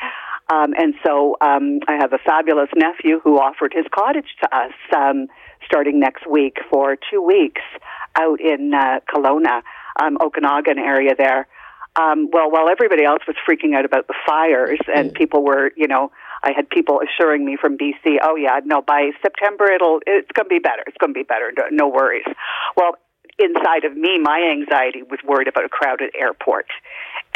Um, 0.53 0.75
and 0.77 0.95
so 1.05 1.37
um, 1.41 1.81
I 1.89 1.97
have 1.99 2.13
a 2.13 2.19
fabulous 2.19 2.69
nephew 2.77 3.19
who 3.25 3.39
offered 3.39 3.73
his 3.75 3.87
cottage 3.95 4.29
to 4.43 4.57
us 4.57 4.73
um, 4.95 5.27
starting 5.65 5.99
next 5.99 6.29
week 6.31 6.59
for 6.71 6.97
two 7.11 7.23
weeks 7.23 7.63
out 8.19 8.41
in 8.41 8.73
uh, 8.75 9.01
Kelowna, 9.13 9.63
um, 10.01 10.19
Okanagan 10.21 10.79
area 10.79 11.15
there. 11.17 11.49
Um, 12.01 12.29
well, 12.33 12.51
while 12.51 12.69
everybody 12.69 13.05
else 13.05 13.21
was 13.27 13.37
freaking 13.49 13.77
out 13.77 13.85
about 13.85 14.09
the 14.09 14.15
fires 14.27 14.81
and 14.93 15.15
people 15.15 15.45
were, 15.45 15.71
you 15.77 15.87
know, 15.87 16.11
I 16.43 16.51
had 16.55 16.69
people 16.69 17.01
assuring 17.01 17.45
me 17.45 17.57
from 17.61 17.79
BC, 17.79 18.17
oh 18.23 18.35
yeah, 18.37 18.59
no, 18.65 18.83
by 18.83 19.11
September 19.23 19.71
it'll, 19.71 20.01
it's 20.07 20.31
going 20.33 20.47
to 20.47 20.51
be 20.51 20.59
better. 20.59 20.83
It's 20.87 20.97
going 20.99 21.15
to 21.15 21.19
be 21.19 21.23
better. 21.23 21.53
No, 21.57 21.65
no 21.71 21.89
worries. 21.89 22.27
Well, 22.77 22.97
inside 23.39 23.85
of 23.85 23.97
me, 23.97 24.19
my 24.21 24.41
anxiety 24.53 25.03
was 25.03 25.21
worried 25.25 25.49
about 25.49 25.65
a 25.65 25.69
crowded 25.69 26.11
airport 26.19 26.67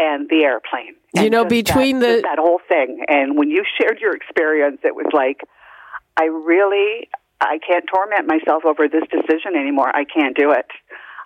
and 0.00 0.28
the 0.28 0.42
airplane. 0.44 0.94
You 1.14 1.30
know, 1.30 1.44
between 1.44 2.00
that, 2.00 2.16
the- 2.16 2.22
that 2.22 2.38
whole 2.38 2.60
thing. 2.68 3.04
And 3.08 3.38
when 3.38 3.50
you 3.50 3.64
shared 3.80 4.00
your 4.00 4.14
experience, 4.14 4.80
it 4.84 4.94
was 4.94 5.06
like, 5.12 5.40
I 6.16 6.24
really, 6.24 7.08
I 7.40 7.58
can't 7.66 7.84
torment 7.92 8.26
myself 8.26 8.64
over 8.64 8.88
this 8.88 9.04
decision 9.08 9.54
anymore. 9.56 9.88
I 9.94 10.04
can't 10.04 10.36
do 10.36 10.50
it. 10.50 10.66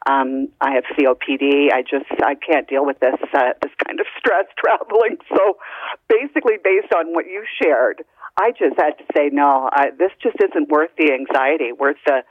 Um, 0.08 0.48
I 0.60 0.72
have 0.74 0.84
COPD. 0.98 1.72
I 1.72 1.82
just 1.82 2.10
I 2.24 2.34
can't 2.34 2.68
deal 2.68 2.84
with 2.84 2.98
this 3.00 3.14
uh, 3.32 3.54
this 3.62 3.72
kind 3.86 4.00
of 4.00 4.06
stress 4.18 4.46
traveling. 4.58 5.18
So 5.28 5.58
basically, 6.08 6.56
based 6.62 6.92
on 6.94 7.12
what 7.12 7.26
you 7.26 7.44
shared, 7.62 8.04
I 8.40 8.50
just 8.50 8.78
had 8.78 8.98
to 8.98 9.04
say 9.14 9.30
no. 9.32 9.68
I, 9.72 9.90
this 9.96 10.10
just 10.22 10.36
isn't 10.42 10.68
worth 10.68 10.90
the 10.98 11.12
anxiety, 11.12 11.72
worth 11.72 11.98
the 12.06 12.22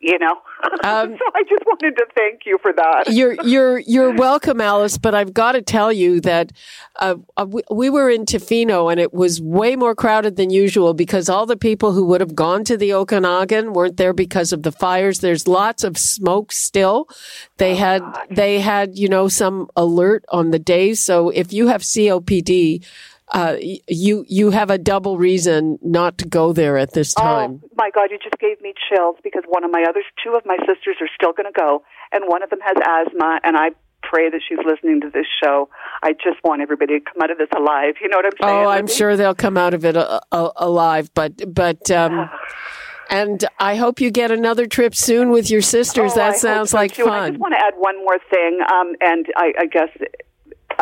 you 0.00 0.18
know. 0.18 0.34
Um, 0.82 1.16
so 1.18 1.24
I 1.34 1.42
just 1.48 1.64
wanted 1.66 1.96
to 1.96 2.06
thank 2.14 2.46
you 2.46 2.58
for 2.60 2.72
that. 2.72 3.12
You're 3.12 3.34
you're 3.44 3.78
you're 3.78 4.12
welcome, 4.12 4.60
Alice. 4.60 4.98
But 4.98 5.14
I've 5.14 5.32
got 5.32 5.52
to 5.52 5.62
tell 5.62 5.92
you 5.92 6.20
that 6.20 6.52
uh, 6.96 7.16
uh, 7.36 7.46
we, 7.48 7.62
we 7.70 7.90
were 7.90 8.08
in 8.10 8.24
Tofino 8.24 8.90
and 8.90 9.00
it 9.00 9.12
was 9.12 9.40
way 9.40 9.74
more 9.76 9.94
crowded 9.94 10.36
than 10.36 10.50
usual 10.50 10.94
because 10.94 11.28
all 11.28 11.44
the 11.46 11.56
people 11.56 11.92
who 11.92 12.04
would 12.06 12.20
have 12.20 12.34
gone 12.34 12.64
to 12.64 12.76
the 12.76 12.92
Okanagan 12.92 13.72
weren't 13.72 13.96
there 13.96 14.12
because 14.12 14.52
of 14.52 14.62
the 14.62 14.72
fires. 14.72 15.20
There's 15.20 15.48
lots 15.48 15.82
of 15.82 15.96
smoke 15.98 16.52
still. 16.52 17.08
They 17.56 17.76
had 17.76 18.02
they 18.30 18.60
had 18.60 18.98
you 18.98 19.08
know 19.08 19.28
some 19.28 19.70
alert 19.76 20.24
on 20.28 20.50
the 20.50 20.58
day. 20.58 20.94
So 20.94 21.30
if 21.30 21.52
you 21.52 21.68
have 21.68 21.82
COPD. 21.82 22.84
Uh, 23.32 23.56
you 23.60 24.24
you 24.28 24.50
have 24.50 24.70
a 24.70 24.78
double 24.78 25.16
reason 25.16 25.78
not 25.82 26.18
to 26.18 26.26
go 26.26 26.52
there 26.52 26.76
at 26.76 26.92
this 26.92 27.14
time. 27.14 27.60
Oh 27.62 27.68
my 27.76 27.90
God! 27.90 28.10
You 28.10 28.18
just 28.18 28.38
gave 28.38 28.60
me 28.60 28.74
chills 28.88 29.16
because 29.22 29.44
one 29.46 29.64
of 29.64 29.70
my 29.70 29.84
others, 29.88 30.04
two 30.24 30.34
of 30.34 30.44
my 30.44 30.56
sisters, 30.58 30.96
are 31.00 31.08
still 31.14 31.32
going 31.32 31.46
to 31.46 31.58
go, 31.58 31.82
and 32.12 32.24
one 32.26 32.42
of 32.42 32.50
them 32.50 32.58
has 32.62 32.76
asthma, 32.84 33.40
and 33.44 33.56
I 33.56 33.70
pray 34.02 34.30
that 34.30 34.40
she's 34.48 34.58
listening 34.64 35.00
to 35.02 35.10
this 35.10 35.26
show. 35.42 35.68
I 36.02 36.12
just 36.12 36.42
want 36.42 36.62
everybody 36.62 36.98
to 36.98 37.04
come 37.04 37.22
out 37.22 37.30
of 37.30 37.38
this 37.38 37.48
alive. 37.56 37.94
You 38.00 38.08
know 38.08 38.16
what 38.16 38.26
I'm 38.26 38.32
saying? 38.42 38.66
Oh, 38.66 38.68
I'm 38.68 38.86
sure 38.88 39.16
they'll 39.16 39.34
come 39.34 39.56
out 39.56 39.74
of 39.74 39.84
it 39.84 39.96
uh, 39.96 40.20
uh, 40.32 40.50
alive, 40.56 41.10
but 41.14 41.54
but. 41.54 41.90
Um, 41.90 42.30
and 43.10 43.44
I 43.58 43.76
hope 43.76 44.00
you 44.00 44.10
get 44.10 44.30
another 44.30 44.66
trip 44.66 44.94
soon 44.94 45.30
with 45.30 45.50
your 45.50 45.62
sisters. 45.62 46.12
Oh, 46.12 46.16
that 46.16 46.34
I 46.34 46.36
sounds 46.36 46.70
so 46.70 46.78
like 46.78 46.94
too. 46.94 47.02
And 47.02 47.10
fun. 47.10 47.22
I 47.22 47.28
just 47.30 47.40
want 47.40 47.54
to 47.54 47.64
add 47.64 47.74
one 47.76 47.96
more 47.98 48.18
thing, 48.30 48.60
um, 48.72 48.94
and 49.00 49.26
I, 49.36 49.52
I 49.60 49.66
guess 49.66 49.88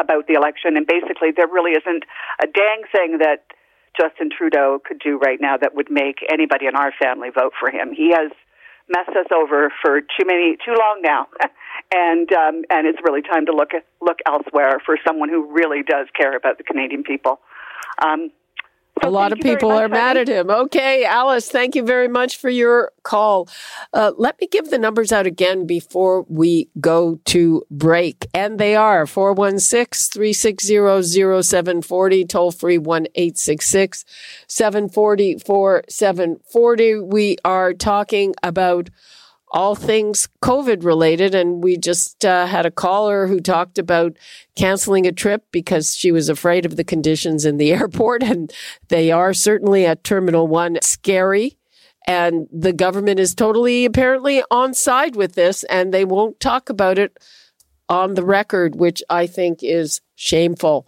about 0.00 0.26
the 0.26 0.34
election. 0.34 0.76
And 0.76 0.86
basically, 0.86 1.30
there 1.34 1.48
really 1.48 1.72
isn't 1.72 2.04
a 2.42 2.46
dang 2.46 2.82
thing 2.90 3.18
that 3.18 3.44
Justin 3.98 4.30
Trudeau 4.30 4.80
could 4.84 4.98
do 4.98 5.18
right 5.18 5.40
now 5.40 5.56
that 5.56 5.74
would 5.74 5.90
make 5.90 6.18
anybody 6.30 6.66
in 6.66 6.76
our 6.76 6.92
family 7.02 7.30
vote 7.34 7.52
for 7.58 7.70
him. 7.70 7.92
He 7.92 8.12
has 8.14 8.30
messed 8.88 9.16
us 9.16 9.26
over 9.34 9.72
for 9.82 10.00
too 10.00 10.24
many, 10.24 10.56
too 10.64 10.74
long 10.78 11.00
now, 11.02 11.26
and 11.92 12.30
um, 12.32 12.62
and 12.70 12.86
it's 12.86 12.98
really 13.04 13.22
time 13.22 13.46
to 13.46 13.52
look 13.52 13.70
look 14.00 14.18
elsewhere 14.26 14.80
for 14.84 14.96
someone 15.06 15.28
who 15.28 15.50
really 15.52 15.82
does 15.82 16.06
care 16.16 16.36
about 16.36 16.58
the 16.58 16.64
Canadian 16.64 17.02
people. 17.02 17.40
Um, 18.04 18.30
a 19.02 19.10
lot 19.10 19.32
of 19.32 19.38
thank 19.38 19.44
you 19.44 19.50
very 19.50 19.56
people 19.56 19.70
much, 19.70 19.82
are 19.82 19.88
mad 19.88 20.16
honey. 20.16 20.20
at 20.20 20.28
him. 20.28 20.50
Okay, 20.50 21.04
Alice, 21.04 21.48
thank 21.50 21.74
you 21.74 21.82
very 21.82 22.08
much 22.08 22.36
for 22.36 22.48
your 22.50 22.92
call. 23.02 23.48
Uh, 23.92 24.12
let 24.16 24.40
me 24.40 24.46
give 24.46 24.70
the 24.70 24.78
numbers 24.78 25.12
out 25.12 25.26
again 25.26 25.66
before 25.66 26.24
we 26.28 26.68
go 26.80 27.20
to 27.26 27.64
break. 27.70 28.26
And 28.34 28.58
they 28.58 28.76
are 28.76 29.06
416 29.06 30.12
360 30.12 31.42
0740, 31.42 32.24
toll 32.26 32.50
free 32.52 32.78
1 32.78 33.06
866 33.14 34.04
740 34.46 35.38
4740. 35.38 37.00
We 37.00 37.36
are 37.44 37.72
talking 37.74 38.34
about 38.42 38.90
all 39.50 39.74
things 39.74 40.28
COVID 40.42 40.84
related. 40.84 41.34
And 41.34 41.62
we 41.62 41.76
just 41.76 42.24
uh, 42.24 42.46
had 42.46 42.66
a 42.66 42.70
caller 42.70 43.26
who 43.26 43.40
talked 43.40 43.78
about 43.78 44.16
canceling 44.56 45.06
a 45.06 45.12
trip 45.12 45.44
because 45.50 45.96
she 45.96 46.12
was 46.12 46.28
afraid 46.28 46.66
of 46.66 46.76
the 46.76 46.84
conditions 46.84 47.44
in 47.44 47.56
the 47.56 47.72
airport. 47.72 48.22
And 48.22 48.52
they 48.88 49.10
are 49.10 49.34
certainly 49.34 49.86
at 49.86 50.04
Terminal 50.04 50.46
One 50.46 50.78
scary. 50.82 51.56
And 52.06 52.48
the 52.50 52.72
government 52.72 53.20
is 53.20 53.34
totally 53.34 53.84
apparently 53.84 54.42
on 54.50 54.72
side 54.72 55.14
with 55.14 55.34
this 55.34 55.62
and 55.64 55.92
they 55.92 56.06
won't 56.06 56.40
talk 56.40 56.70
about 56.70 56.98
it 56.98 57.18
on 57.88 58.14
the 58.14 58.24
record, 58.24 58.76
which 58.76 59.02
I 59.10 59.26
think 59.26 59.58
is 59.62 60.00
shameful. 60.14 60.86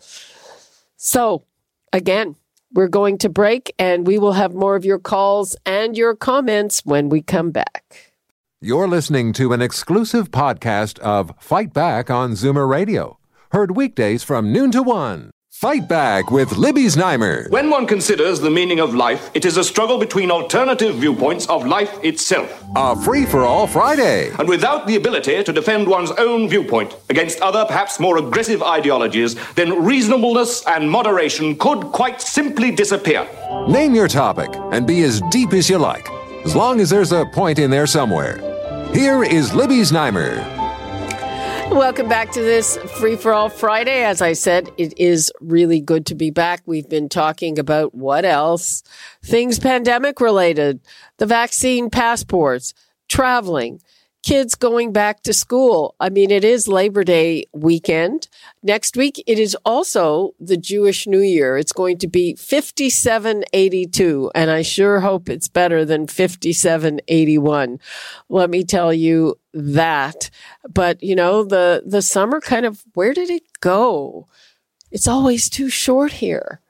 So 0.97 1.45
again, 1.93 2.37
we're 2.73 2.89
going 2.89 3.19
to 3.19 3.29
break 3.29 3.75
and 3.79 4.07
we 4.07 4.19
will 4.19 4.33
have 4.33 4.55
more 4.55 4.77
of 4.77 4.85
your 4.85 4.99
calls 4.99 5.57
and 5.67 5.97
your 5.97 6.15
comments 6.15 6.85
when 6.85 7.09
we 7.09 7.21
come 7.21 7.51
back. 7.51 8.10
You're 8.63 8.89
listening 8.89 9.33
to 9.35 9.55
an 9.55 9.63
exclusive 9.63 10.31
podcast 10.31 10.99
of 10.99 11.33
Fight 11.39 11.73
Back 11.73 12.11
on 12.11 12.33
Zoomer 12.33 12.69
Radio. 12.69 13.19
Heard 13.53 13.75
weekdays 13.75 14.23
from 14.23 14.53
noon 14.53 14.71
to 14.73 14.83
one. 14.83 15.31
Fight 15.51 15.89
Back 15.89 16.31
with 16.31 16.59
Libby 16.59 16.85
Znaimer. 16.85 17.49
When 17.49 17.71
one 17.71 17.87
considers 17.87 18.39
the 18.39 18.51
meaning 18.51 18.79
of 18.79 18.95
life, 18.95 19.31
it 19.33 19.47
is 19.47 19.57
a 19.57 19.65
struggle 19.65 19.97
between 19.99 20.31
alternative 20.31 20.97
viewpoints 20.97 21.47
of 21.47 21.67
life 21.67 22.05
itself. 22.05 22.63
A 22.77 22.95
free 22.95 23.25
for 23.25 23.47
all 23.47 23.67
Friday. 23.67 24.31
And 24.39 24.47
without 24.47 24.87
the 24.87 24.97
ability 24.97 25.43
to 25.43 25.53
defend 25.55 25.89
one's 25.89 26.11
own 26.11 26.47
viewpoint 26.47 26.95
against 27.09 27.41
other, 27.41 27.65
perhaps 27.65 27.99
more 27.99 28.19
aggressive 28.19 28.63
ideologies, 28.63 29.37
then 29.55 29.83
reasonableness 29.83 30.67
and 30.67 30.91
moderation 30.91 31.57
could 31.57 31.81
quite 31.93 32.21
simply 32.21 32.71
disappear. 32.71 33.27
Name 33.69 33.95
your 33.95 34.09
topic 34.09 34.51
and 34.71 34.87
be 34.87 35.03
as 35.03 35.23
deep 35.31 35.55
as 35.55 35.71
you 35.71 35.79
like, 35.79 36.07
as 36.45 36.57
long 36.57 36.81
as 36.81 36.91
there's 36.91 37.13
a 37.13 37.27
point 37.27 37.59
in 37.59 37.71
there 37.71 37.87
somewhere. 37.87 38.39
Here 38.93 39.23
is 39.23 39.55
Libby 39.55 39.81
Znaimer. 39.81 40.39
Welcome 41.71 42.09
back 42.09 42.33
to 42.33 42.41
this 42.41 42.77
Free 42.99 43.15
for 43.15 43.33
All 43.33 43.49
Friday. 43.49 44.03
As 44.03 44.21
I 44.21 44.33
said, 44.33 44.73
it 44.77 44.99
is 44.99 45.31
really 45.41 45.81
good 45.81 46.07
to 46.07 46.17
be 46.17 46.31
back. 46.31 46.63
We've 46.67 46.89
been 46.89 47.09
talking 47.09 47.61
about 47.61 47.95
what 47.95 48.25
else? 48.25 48.83
Things 49.23 49.61
pandemic 49.61 50.21
related, 50.21 50.81
the 51.19 51.27
vaccine 51.27 51.89
passports, 51.91 52.75
traveling, 53.09 53.81
kids 54.23 54.55
going 54.55 54.93
back 54.93 55.23
to 55.23 55.33
school. 55.33 55.95
I 55.99 56.11
mean, 56.11 56.31
it 56.31 56.45
is 56.45 56.69
Labor 56.69 57.05
Day 57.05 57.45
weekend. 57.53 58.29
Next 58.63 58.97
week, 58.97 59.23
it 59.27 59.39
is 59.39 59.57
also 59.65 60.35
the 60.39 60.57
Jewish 60.57 61.07
New 61.07 61.21
Year. 61.21 61.57
It's 61.57 61.73
going 61.73 61.99
to 61.99 62.07
be 62.07 62.35
5782, 62.35 64.31
and 64.35 64.51
I 64.51 64.63
sure 64.63 65.01
hope 65.01 65.29
it's 65.29 65.49
better 65.49 65.85
than 65.85 66.07
5781. 66.07 67.81
Let 68.29 68.51
me 68.51 68.65
tell 68.65 68.93
you 68.93 69.39
that. 69.55 70.31
But, 70.69 71.03
you 71.03 71.15
know, 71.15 71.45
the, 71.45 71.83
the 71.87 72.03
summer 72.03 72.41
kind 72.41 72.67
of, 72.67 72.85
where 72.95 73.15
did 73.15 73.31
it 73.31 73.45
go? 73.61 74.29
It's 74.91 75.09
always 75.09 75.49
too 75.49 75.69
short 75.69 76.13
here. 76.13 76.61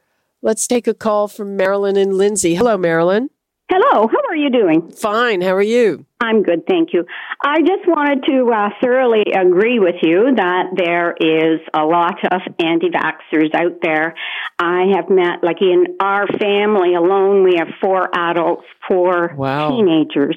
Let's 0.42 0.66
take 0.66 0.86
a 0.86 0.94
call 0.94 1.28
from 1.28 1.56
Marilyn 1.56 1.96
and 1.96 2.14
Lindsay. 2.14 2.54
Hello, 2.54 2.78
Marilyn. 2.78 3.30
Hello, 3.72 4.08
how 4.08 4.18
are 4.28 4.34
you 4.34 4.50
doing? 4.50 4.90
Fine. 4.90 5.42
How 5.42 5.54
are 5.54 5.62
you? 5.62 6.04
I'm 6.20 6.42
good, 6.42 6.66
thank 6.66 6.92
you. 6.92 7.06
I 7.40 7.60
just 7.60 7.86
wanted 7.86 8.24
to 8.26 8.50
uh, 8.52 8.70
thoroughly 8.82 9.22
agree 9.32 9.78
with 9.78 9.94
you 10.02 10.34
that 10.34 10.70
there 10.76 11.12
is 11.12 11.60
a 11.72 11.84
lot 11.84 12.18
of 12.32 12.40
anti 12.58 12.90
vaxxers 12.90 13.54
out 13.54 13.78
there. 13.80 14.16
I 14.58 14.86
have 14.96 15.08
met, 15.08 15.44
like 15.44 15.62
in 15.62 15.96
our 16.00 16.26
family 16.26 16.96
alone, 16.96 17.44
we 17.44 17.54
have 17.58 17.68
four 17.80 18.08
adults, 18.12 18.64
four 18.88 19.34
Wow. 19.36 19.70
teenagers. 19.70 20.36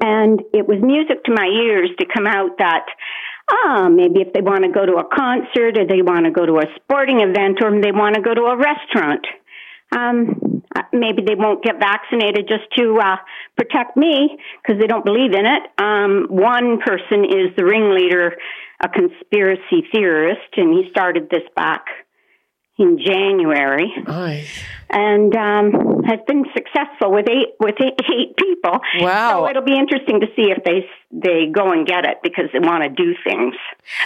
And 0.00 0.40
it 0.52 0.68
was 0.68 0.78
music 0.80 1.24
to 1.24 1.34
my 1.34 1.46
ears 1.46 1.90
to 1.98 2.06
come 2.06 2.28
out 2.28 2.58
that, 2.58 2.86
ah, 3.50 3.88
maybe 3.88 4.20
if 4.20 4.32
they 4.32 4.42
want 4.42 4.62
to 4.62 4.70
go 4.70 4.86
to 4.86 4.94
a 5.02 5.04
concert 5.04 5.76
or 5.76 5.86
they 5.88 6.02
want 6.02 6.24
to 6.24 6.30
go 6.30 6.46
to 6.46 6.58
a 6.58 6.66
sporting 6.76 7.18
event 7.18 7.58
or 7.62 7.70
they 7.80 7.90
want 7.90 8.14
to 8.14 8.22
go 8.22 8.32
to 8.32 8.42
a 8.42 8.56
restaurant, 8.56 9.26
um, 9.94 10.62
uh, 10.76 10.82
maybe 10.92 11.22
they 11.26 11.34
won't 11.34 11.62
get 11.62 11.78
vaccinated 11.78 12.48
just 12.48 12.64
to 12.76 12.98
uh, 13.02 13.16
protect 13.56 13.96
me 13.96 14.36
because 14.62 14.80
they 14.80 14.86
don't 14.86 15.04
believe 15.04 15.32
in 15.32 15.46
it. 15.46 15.62
Um, 15.78 16.26
one 16.28 16.78
person 16.78 17.24
is 17.24 17.54
the 17.56 17.64
ringleader, 17.64 18.36
a 18.82 18.88
conspiracy 18.88 19.86
theorist, 19.92 20.50
and 20.56 20.74
he 20.74 20.90
started 20.90 21.30
this 21.30 21.44
back 21.54 21.86
in 22.76 22.98
January 22.98 23.92
Aye. 24.08 24.44
and 24.90 25.34
um, 25.36 26.02
has 26.02 26.18
been 26.26 26.44
successful 26.52 27.12
with 27.12 27.26
eight 27.28 27.54
with 27.60 27.76
eight, 27.80 27.94
eight 28.12 28.36
people. 28.36 28.80
Wow. 28.98 29.44
So 29.44 29.50
it'll 29.50 29.62
be 29.62 29.78
interesting 29.78 30.20
to 30.20 30.26
see 30.34 30.50
if 30.50 30.64
they 30.64 30.88
they 31.12 31.46
go 31.52 31.70
and 31.70 31.86
get 31.86 32.04
it 32.04 32.18
because 32.22 32.46
they 32.52 32.58
want 32.58 32.82
to 32.82 32.88
do 32.90 33.14
things. 33.22 33.54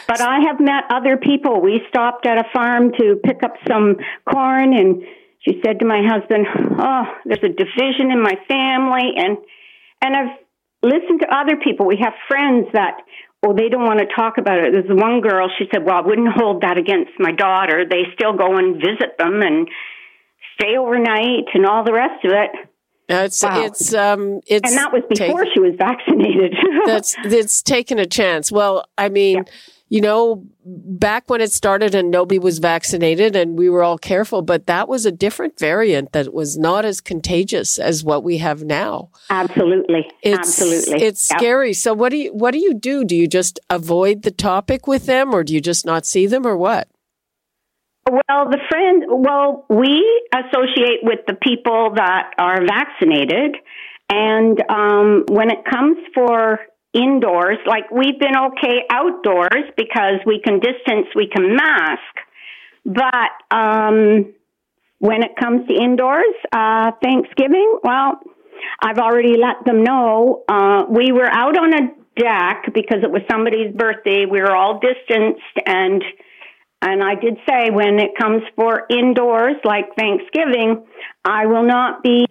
But 0.06 0.20
I 0.20 0.40
have 0.40 0.60
met 0.60 0.84
other 0.90 1.16
people. 1.16 1.62
We 1.62 1.80
stopped 1.88 2.26
at 2.26 2.36
a 2.36 2.44
farm 2.52 2.92
to 2.98 3.18
pick 3.24 3.42
up 3.42 3.54
some 3.66 3.96
corn, 4.30 4.74
and 4.74 5.02
she 5.40 5.60
said 5.64 5.78
to 5.80 5.84
my 5.86 6.02
husband, 6.06 6.46
"Oh, 6.78 7.04
there's 7.24 7.42
a 7.42 7.48
division 7.48 8.10
in 8.10 8.20
my 8.22 8.36
family," 8.48 9.12
and 9.16 9.38
and 10.02 10.16
I've 10.16 10.38
listened 10.82 11.20
to 11.20 11.34
other 11.34 11.56
people. 11.56 11.86
We 11.86 11.98
have 12.02 12.14
friends 12.28 12.66
that 12.72 12.98
well, 13.42 13.54
they 13.54 13.68
don't 13.68 13.84
want 13.84 14.00
to 14.00 14.06
talk 14.16 14.36
about 14.38 14.58
it. 14.58 14.72
There's 14.72 14.88
one 14.90 15.20
girl, 15.20 15.48
she 15.58 15.66
said, 15.72 15.84
well, 15.84 15.94
I 15.94 16.00
wouldn't 16.00 16.26
hold 16.34 16.62
that 16.62 16.76
against 16.76 17.12
my 17.20 17.30
daughter. 17.30 17.84
They 17.88 18.02
still 18.12 18.32
go 18.32 18.56
and 18.56 18.74
visit 18.82 19.16
them 19.16 19.42
and 19.42 19.68
stay 20.58 20.76
overnight 20.76 21.44
and 21.54 21.64
all 21.64 21.84
the 21.84 21.92
rest 21.92 22.24
of 22.24 22.32
it. 22.32 22.50
It's 23.08 23.42
Wow. 23.44 23.62
it's 23.64 23.94
um 23.94 24.40
it's 24.48 24.68
And 24.68 24.76
that 24.78 24.92
was 24.92 25.02
before 25.08 25.44
take- 25.44 25.52
she 25.54 25.60
was 25.60 25.74
vaccinated. 25.78 26.56
that's 26.86 27.14
it's 27.24 27.62
taken 27.62 27.98
a 28.00 28.06
chance. 28.06 28.50
Well, 28.50 28.86
I 28.98 29.08
mean, 29.08 29.44
you 29.88 30.00
know, 30.02 30.44
back 30.64 31.30
when 31.30 31.40
it 31.40 31.50
started 31.50 31.94
and 31.94 32.10
nobody 32.10 32.38
was 32.38 32.58
vaccinated 32.58 33.34
and 33.34 33.58
we 33.58 33.70
were 33.70 33.82
all 33.82 33.96
careful, 33.96 34.42
but 34.42 34.66
that 34.66 34.86
was 34.86 35.06
a 35.06 35.12
different 35.12 35.58
variant 35.58 36.12
that 36.12 36.34
was 36.34 36.58
not 36.58 36.84
as 36.84 37.00
contagious 37.00 37.78
as 37.78 38.04
what 38.04 38.22
we 38.22 38.38
have 38.38 38.62
now. 38.62 39.08
Absolutely. 39.30 40.10
It's 40.22 40.60
Absolutely. 40.60 41.06
it's 41.06 41.30
Yep. 41.30 41.38
scary. 41.38 41.72
So 41.72 41.94
what 41.94 42.10
do 42.10 42.18
you 42.18 42.34
what 42.34 42.50
do 42.50 42.58
you 42.58 42.74
do? 42.74 43.04
Do 43.04 43.16
you 43.16 43.26
just 43.26 43.58
avoid 43.70 44.22
the 44.22 44.30
topic 44.30 44.86
with 44.86 45.06
them 45.06 45.34
or 45.34 45.42
do 45.42 45.54
you 45.54 45.60
just 45.60 45.86
not 45.86 46.04
see 46.04 46.26
them 46.26 46.46
or 46.46 46.56
what? 46.56 46.88
Well, 48.10 48.48
the 48.50 48.58
friend, 48.70 49.04
well, 49.08 49.66
we 49.68 50.02
associate 50.34 51.00
with 51.02 51.20
the 51.26 51.34
people 51.34 51.92
that 51.96 52.32
are 52.38 52.64
vaccinated. 52.64 53.56
And 54.10 54.62
um, 54.70 55.24
when 55.28 55.50
it 55.50 55.64
comes 55.64 55.98
for 56.14 56.60
indoors, 57.04 57.58
like 57.66 57.90
we've 57.90 58.18
been 58.18 58.36
okay 58.48 58.76
outdoors 58.90 59.64
because 59.76 60.18
we 60.26 60.40
can 60.44 60.58
distance, 60.58 61.06
we 61.14 61.28
can 61.34 61.54
mask. 61.54 62.14
But 62.84 63.32
um, 63.50 64.34
when 64.98 65.22
it 65.22 65.32
comes 65.42 65.68
to 65.68 65.74
indoors, 65.74 66.34
uh, 66.52 66.92
Thanksgiving, 67.02 67.78
well, 67.84 68.20
I've 68.82 68.98
already 68.98 69.36
let 69.36 69.64
them 69.64 69.84
know. 69.84 70.42
Uh, 70.48 70.84
we 70.88 71.12
were 71.12 71.30
out 71.42 71.56
on 71.56 71.70
a 71.74 71.84
deck 72.16 72.74
because 72.74 73.00
it 73.02 73.10
was 73.10 73.22
somebody's 73.30 73.72
birthday. 73.74 74.26
We 74.26 74.40
were 74.40 74.56
all 74.56 74.80
distanced 74.80 75.56
and 75.64 76.02
And 76.80 77.02
I 77.02 77.14
did 77.16 77.38
say 77.48 77.70
when 77.70 77.98
it 77.98 78.12
comes 78.16 78.42
for 78.54 78.86
indoors, 78.88 79.56
like 79.64 79.96
Thanksgiving, 79.96 80.86
I 81.24 81.46
will 81.46 81.66
not 81.66 82.02
be 82.02 82.26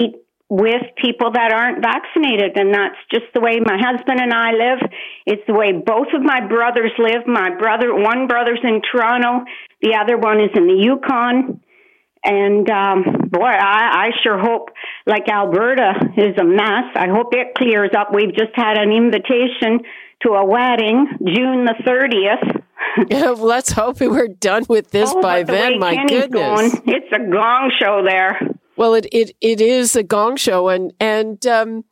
with 0.49 0.81
people 0.97 1.31
that 1.31 1.51
aren't 1.51 1.81
vaccinated. 1.83 2.57
And 2.57 2.73
that's 2.73 2.95
just 3.11 3.25
the 3.33 3.41
way 3.41 3.59
my 3.59 3.77
husband 3.77 4.19
and 4.21 4.33
I 4.33 4.51
live. 4.51 4.89
It's 5.25 5.43
the 5.47 5.53
way 5.53 5.73
both 5.73 6.07
of 6.13 6.21
my 6.21 6.45
brothers 6.47 6.91
live. 6.97 7.27
My 7.27 7.49
brother, 7.55 7.93
one 7.93 8.27
brother's 8.27 8.59
in 8.63 8.81
Toronto, 8.89 9.45
the 9.81 9.95
other 9.95 10.17
one 10.17 10.39
is 10.39 10.49
in 10.55 10.67
the 10.67 10.73
Yukon. 10.73 11.61
And 12.23 12.69
um, 12.69 13.03
boy, 13.29 13.45
I, 13.45 14.07
I 14.07 14.09
sure 14.23 14.37
hope, 14.39 14.69
like 15.05 15.29
Alberta 15.29 15.93
is 16.17 16.35
a 16.39 16.43
mess. 16.43 16.91
I 16.95 17.07
hope 17.09 17.33
it 17.33 17.53
clears 17.55 17.91
up. 17.97 18.09
We've 18.13 18.33
just 18.33 18.51
had 18.53 18.77
an 18.77 18.91
invitation 18.91 19.79
to 20.23 20.29
a 20.33 20.43
wedding, 20.45 21.07
June 21.25 21.65
the 21.65 21.75
thirtieth. 21.85 22.63
Yeah, 23.09 23.29
let's 23.29 23.71
hope 23.71 23.99
we're 24.01 24.27
done 24.27 24.65
with 24.67 24.89
this 24.89 25.11
Oh, 25.13 25.21
by 25.21 25.43
the 25.43 25.51
then. 25.51 25.79
My 25.79 26.03
goodness. 26.07 26.29
going, 26.31 26.71
it's 26.87 27.11
a 27.13 27.19
gong 27.31 27.71
show 27.79 28.01
there. 28.03 28.39
Well, 28.77 28.93
it, 28.93 29.07
it, 29.11 29.35
it 29.41 29.59
is 29.59 29.95
a 29.95 30.03
gong 30.03 30.37
show. 30.37 30.69
And, 30.69 30.93
and, 30.99 31.45
um, 31.47 31.83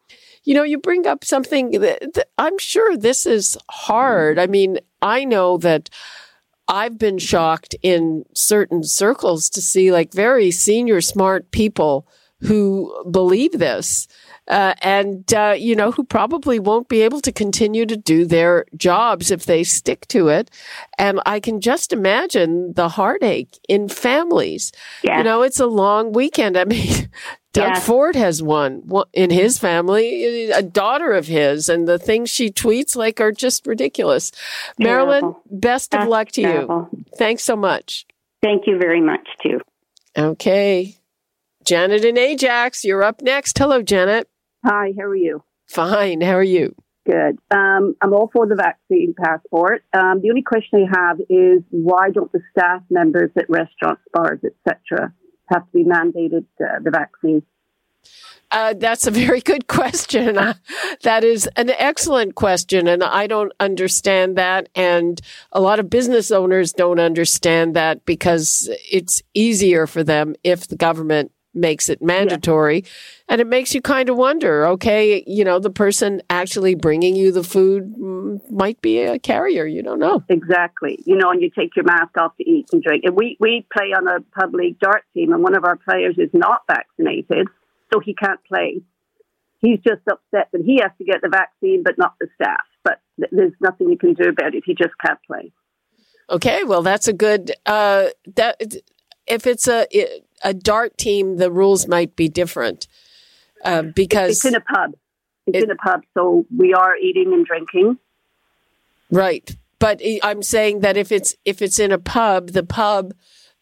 you 0.44 0.54
know, 0.54 0.64
you 0.64 0.78
bring 0.78 1.08
up 1.08 1.26
something 1.26 1.72
that, 1.72 2.14
that 2.14 2.30
I'm 2.38 2.58
sure 2.60 2.96
this 2.96 3.26
is 3.26 3.58
hard. 3.70 4.38
I 4.38 4.48
mean, 4.48 4.80
I 5.02 5.26
know 5.26 5.58
that 5.58 5.90
I've 6.68 6.98
been 6.98 7.18
shocked 7.18 7.76
in 7.82 8.26
certain 8.34 8.84
circles 8.84 9.50
to 9.52 9.62
see 9.62 9.92
like 9.92 10.14
very 10.14 10.52
senior, 10.52 11.02
smart 11.02 11.52
people 11.52 12.08
who 12.42 12.94
believe 13.10 13.54
this. 13.54 14.08
Uh, 14.48 14.76
and, 14.82 15.34
uh, 15.34 15.56
you 15.58 15.76
know, 15.76 15.92
who 15.92 16.04
probably 16.04 16.60
won't 16.60 16.88
be 16.88 17.02
able 17.02 17.20
to 17.22 17.32
continue 17.32 17.86
to 17.86 17.98
do 17.98 18.26
their 18.26 18.66
jobs 18.78 19.32
if 19.32 19.46
they 19.46 19.64
stick 19.64 20.08
to 20.08 20.28
it. 20.28 20.52
And 21.00 21.20
I 21.26 21.40
can 21.40 21.62
just 21.62 21.92
imagine 21.92 22.74
the 22.74 22.90
heartache 22.90 23.58
in 23.68 23.90
families. 23.90 24.72
Yeah. 25.04 25.18
You 25.18 25.24
know, 25.24 25.42
it's 25.42 25.60
a 25.60 25.66
long 25.66 26.12
weekend. 26.12 26.58
I 26.60 26.66
mean, 26.66 27.10
Doug 27.54 27.74
Yeah. 27.76 27.80
Ford 27.80 28.16
has 28.16 28.44
one 28.44 28.84
in 29.14 29.32
his 29.32 29.58
family, 29.58 30.52
a 30.52 30.62
daughter 30.62 31.14
of 31.14 31.26
his, 31.26 31.68
and 31.70 31.88
the 31.88 31.98
things 31.98 32.30
she 32.30 32.52
tweets 32.52 32.96
like 32.96 33.20
are 33.20 33.32
just 33.32 33.66
ridiculous. 33.66 34.32
Marilyn, 34.78 35.22
Terrible. 35.22 35.42
best 35.50 35.96
of 35.96 36.08
luck 36.08 36.28
to 36.34 36.42
terrible. 36.44 36.90
you. 36.92 37.04
Thanks 37.18 37.44
so 37.44 37.56
much. 37.56 38.06
Thank 38.44 38.68
you 38.68 38.78
very 38.78 39.02
much, 39.02 39.28
too. 39.42 39.60
Okay. 40.16 40.98
Janet 41.64 42.06
and 42.06 42.18
Ajax, 42.18 42.84
you're 42.84 43.04
up 43.04 43.22
next. 43.24 43.58
Hello, 43.58 43.82
Janet. 43.82 44.30
Hi, 44.66 44.94
how 44.98 45.04
are 45.04 45.16
you? 45.16 45.44
Fine. 45.68 46.22
How 46.22 46.34
are 46.34 46.44
you? 46.44 46.74
Good. 47.06 47.38
Um, 47.52 47.96
I'm 48.02 48.14
all 48.14 48.32
for 48.34 48.48
the 48.48 48.56
vaccine 48.56 49.14
passport. 49.16 49.84
Um, 49.94 50.22
the 50.22 50.30
only 50.30 50.42
question 50.42 50.88
I 50.92 51.00
have 51.00 51.20
is 51.30 51.62
why 51.70 52.10
don't 52.10 52.32
the 52.32 52.42
staff 52.50 52.82
members 52.90 53.30
at 53.38 53.48
restaurants, 53.48 54.02
bars, 54.12 54.40
etc., 54.44 55.14
have 55.52 55.66
to 55.66 55.72
be 55.72 55.84
mandated 55.84 56.46
uh, 56.60 56.80
the 56.84 56.90
vaccine? 56.90 57.44
Uh, 58.50 58.74
that's 58.74 59.06
a 59.06 59.12
very 59.12 59.40
good 59.40 59.68
question. 59.68 60.36
Uh, 60.36 60.56
that 61.04 61.24
is 61.24 61.48
an 61.58 61.70
excellent 61.70 62.34
question. 62.34 62.88
And 62.88 63.04
I 63.04 63.28
don't 63.28 63.52
understand 63.60 64.36
that. 64.38 64.70
And 64.74 65.22
a 65.52 65.62
lot 65.62 65.80
of 65.80 65.92
business 65.92 66.32
owners 66.32 66.74
don't 66.74 67.00
understand 67.00 67.76
that 67.76 68.04
because 68.06 68.68
it's 68.92 69.22
easier 69.36 69.86
for 69.86 70.04
them 70.04 70.36
if 70.44 70.68
the 70.68 70.76
government 70.76 71.32
makes 71.56 71.90
it 71.90 72.02
mandatory. 72.02 72.84
And 73.28 73.42
it 73.42 73.48
makes 73.48 73.74
you 73.74 73.82
kind 73.82 74.10
of 74.10 74.18
wonder 74.18 74.66
okay, 74.68 75.24
you 75.26 75.44
know, 75.44 75.60
the 75.60 75.70
person 75.70 76.22
actually 76.30 76.76
bringing 76.76 77.16
you 77.16 77.32
the 77.32 77.44
food 77.44 77.96
might 78.52 78.82
be 78.82 79.00
a 79.00 79.18
carrier. 79.18 79.66
You 79.66 79.82
don't 79.82 80.00
know. 80.00 80.24
Exactly. 80.30 81.02
You 81.06 81.16
know, 81.16 81.32
and 81.32 81.42
you 81.42 81.50
take 81.50 81.76
your 81.76 81.86
mask 81.86 82.18
off 82.18 82.36
to 82.38 82.50
eat 82.50 82.68
and 82.72 82.84
drink. 82.84 83.04
And 83.06 83.16
we, 83.16 83.38
we 83.40 83.66
play 83.76 83.94
on 83.98 84.08
a 84.08 84.20
pub 84.40 84.54
league 84.54 84.80
dart 84.80 85.04
team, 85.14 85.32
and 85.34 85.42
one 85.42 85.56
of 85.56 85.64
our 85.64 85.78
players 85.78 86.16
is 86.18 86.30
not 86.34 86.62
vaccinated, 86.68 87.48
so 87.94 88.00
he 88.00 88.14
can't 88.14 88.44
play. 88.44 88.82
He's 89.62 89.80
just 89.80 90.02
upset 90.10 90.50
that 90.52 90.62
he 90.64 90.80
has 90.82 90.92
to 91.00 91.06
get 91.06 91.22
the 91.22 91.30
vaccine, 91.30 91.82
but 91.84 91.98
not 91.98 92.14
the 92.20 92.28
staff. 92.36 92.62
But 92.84 93.00
th- 93.18 93.32
there's 93.32 93.54
nothing 93.62 93.90
you 93.90 93.98
can 93.98 94.14
do 94.14 94.30
about 94.30 94.54
it. 94.54 94.64
He 94.66 94.76
just 94.76 94.94
can't 95.04 95.20
play. 95.26 95.52
Okay, 96.30 96.64
well, 96.64 96.82
that's 96.82 97.08
a 97.08 97.14
good. 97.14 97.52
Uh, 97.66 98.08
that 98.36 98.62
if 99.28 99.48
it's 99.48 99.68
a 99.68 99.88
a 100.46 100.54
dart 100.54 100.98
team, 100.98 101.38
the 101.38 101.52
rules 101.52 101.88
might 101.88 102.16
be 102.16 102.30
different 102.30 102.88
uh, 103.66 103.82
because 103.82 104.32
It's 104.38 104.46
in 104.46 104.56
a 104.56 104.62
pub. 104.62 104.94
It's 105.48 105.58
It- 105.58 105.64
in 105.66 105.72
a 105.72 105.76
pub, 105.76 106.02
so 106.14 106.46
we 106.56 106.74
are 106.74 106.96
eating 106.96 107.34
and 107.34 107.46
drinking. 107.46 107.98
right. 109.12 109.56
But 109.78 110.02
I'm 110.24 110.42
saying 110.42 110.80
that 110.80 110.96
if 110.98 111.12
it's 111.12 111.36
if 111.44 111.62
it's 111.62 111.80
in 111.80 111.92
a 111.92 111.98
pub, 112.00 112.52
the 112.52 112.64
pub 112.64 113.14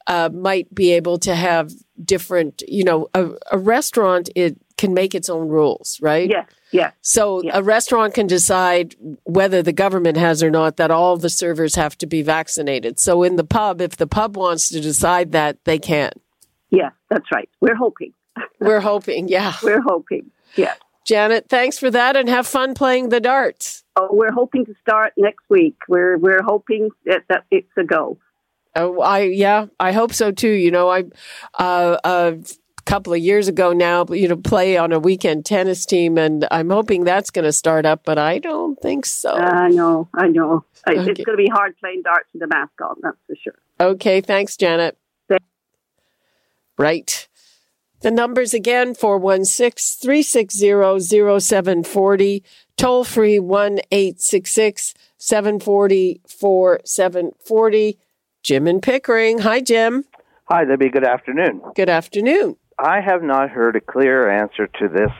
uh, 0.07 0.29
might 0.31 0.73
be 0.73 0.91
able 0.93 1.17
to 1.19 1.33
have 1.33 1.71
different. 2.03 2.61
You 2.67 2.83
know, 2.83 3.07
a, 3.15 3.31
a 3.51 3.57
restaurant 3.57 4.29
it 4.35 4.57
can 4.77 4.93
make 4.93 5.15
its 5.15 5.27
own 5.29 5.49
rules, 5.49 5.99
right? 6.01 6.29
Yes, 6.29 6.47
yes. 6.71 6.93
So 7.01 7.41
Yeah. 7.43 7.57
a 7.57 7.63
restaurant 7.63 8.13
can 8.13 8.27
decide 8.27 8.95
whether 9.23 9.61
the 9.63 9.73
government 9.73 10.17
has 10.17 10.43
or 10.43 10.51
not 10.51 10.77
that 10.77 10.91
all 10.91 11.17
the 11.17 11.29
servers 11.31 11.75
have 11.75 11.97
to 11.97 12.05
be 12.05 12.21
vaccinated. 12.21 12.99
So 12.99 13.23
in 13.23 13.35
the 13.35 13.43
pub, 13.43 13.81
if 13.81 13.97
the 13.97 14.07
pub 14.07 14.37
wants 14.37 14.69
to 14.69 14.79
decide 14.79 15.31
that, 15.31 15.57
they 15.65 15.79
can. 15.79 16.11
Yeah, 16.73 16.89
that's 17.09 17.31
right. 17.31 17.47
We're 17.61 17.75
hoping. 17.75 18.13
We're 18.59 18.79
hoping, 18.79 19.27
yeah. 19.27 19.53
We're 19.61 19.81
hoping. 19.81 20.31
Yeah. 20.55 20.73
Janet, 21.05 21.49
thanks 21.49 21.77
for 21.77 21.91
that 21.91 22.15
and 22.15 22.27
have 22.29 22.47
fun 22.47 22.73
playing 22.73 23.09
the 23.09 23.19
darts. 23.19 23.83
Oh, 23.95 24.07
we're 24.09 24.31
hoping 24.31 24.65
to 24.65 24.73
start 24.81 25.13
next 25.17 25.43
week. 25.49 25.75
We're 25.87 26.17
we're 26.17 26.41
hoping 26.41 26.89
that, 27.05 27.23
that 27.29 27.43
it's 27.51 27.69
a 27.77 27.83
go. 27.83 28.17
Oh, 28.75 29.01
I 29.01 29.23
yeah, 29.23 29.67
I 29.79 29.91
hope 29.91 30.13
so 30.13 30.31
too. 30.31 30.49
You 30.49 30.71
know, 30.71 30.89
I 30.89 31.03
uh, 31.59 31.97
a 32.05 32.37
couple 32.85 33.13
of 33.13 33.19
years 33.19 33.47
ago 33.47 33.73
now, 33.73 34.05
you 34.05 34.27
know, 34.27 34.37
play 34.37 34.77
on 34.77 34.91
a 34.93 34.99
weekend 34.99 35.45
tennis 35.45 35.85
team, 35.85 36.17
and 36.17 36.47
I'm 36.49 36.69
hoping 36.69 37.03
that's 37.03 37.29
going 37.29 37.45
to 37.45 37.53
start 37.53 37.85
up, 37.85 38.03
but 38.05 38.17
I 38.17 38.39
don't 38.39 38.81
think 38.81 39.05
so. 39.05 39.33
I 39.33 39.69
know, 39.69 40.07
I 40.13 40.27
know. 40.27 40.65
Okay. 40.87 40.99
It's 40.99 41.23
going 41.23 41.37
to 41.37 41.43
be 41.43 41.49
hard 41.49 41.77
playing 41.77 42.01
darts 42.03 42.29
with 42.33 42.43
a 42.43 42.47
mask 42.47 42.73
on. 42.81 42.95
That's 43.01 43.17
for 43.27 43.35
sure. 43.35 43.55
Okay, 43.79 44.21
thanks, 44.21 44.57
Janet. 44.57 44.97
Right. 46.77 47.27
The 48.01 48.11
numbers 48.11 48.53
again 48.53 48.95
416 48.95 50.01
360 50.01 51.39
0740, 51.39 52.43
toll 52.75 53.03
free 53.03 53.39
1 53.39 53.79
866 53.91 54.93
740 55.17 56.21
4740. 56.27 57.97
Jim 58.43 58.67
and 58.67 58.81
Pickering. 58.81 59.39
Hi, 59.39 59.61
Jim. 59.61 60.03
Hi, 60.49 60.65
Libby. 60.65 60.89
Good 60.89 61.05
afternoon. 61.05 61.61
Good 61.75 61.89
afternoon. 61.89 62.57
I 62.77 62.99
have 62.99 63.23
not 63.23 63.49
heard 63.49 63.77
a 63.77 63.81
clear 63.81 64.29
answer 64.29 64.67
to 64.67 64.89
this 64.89 65.11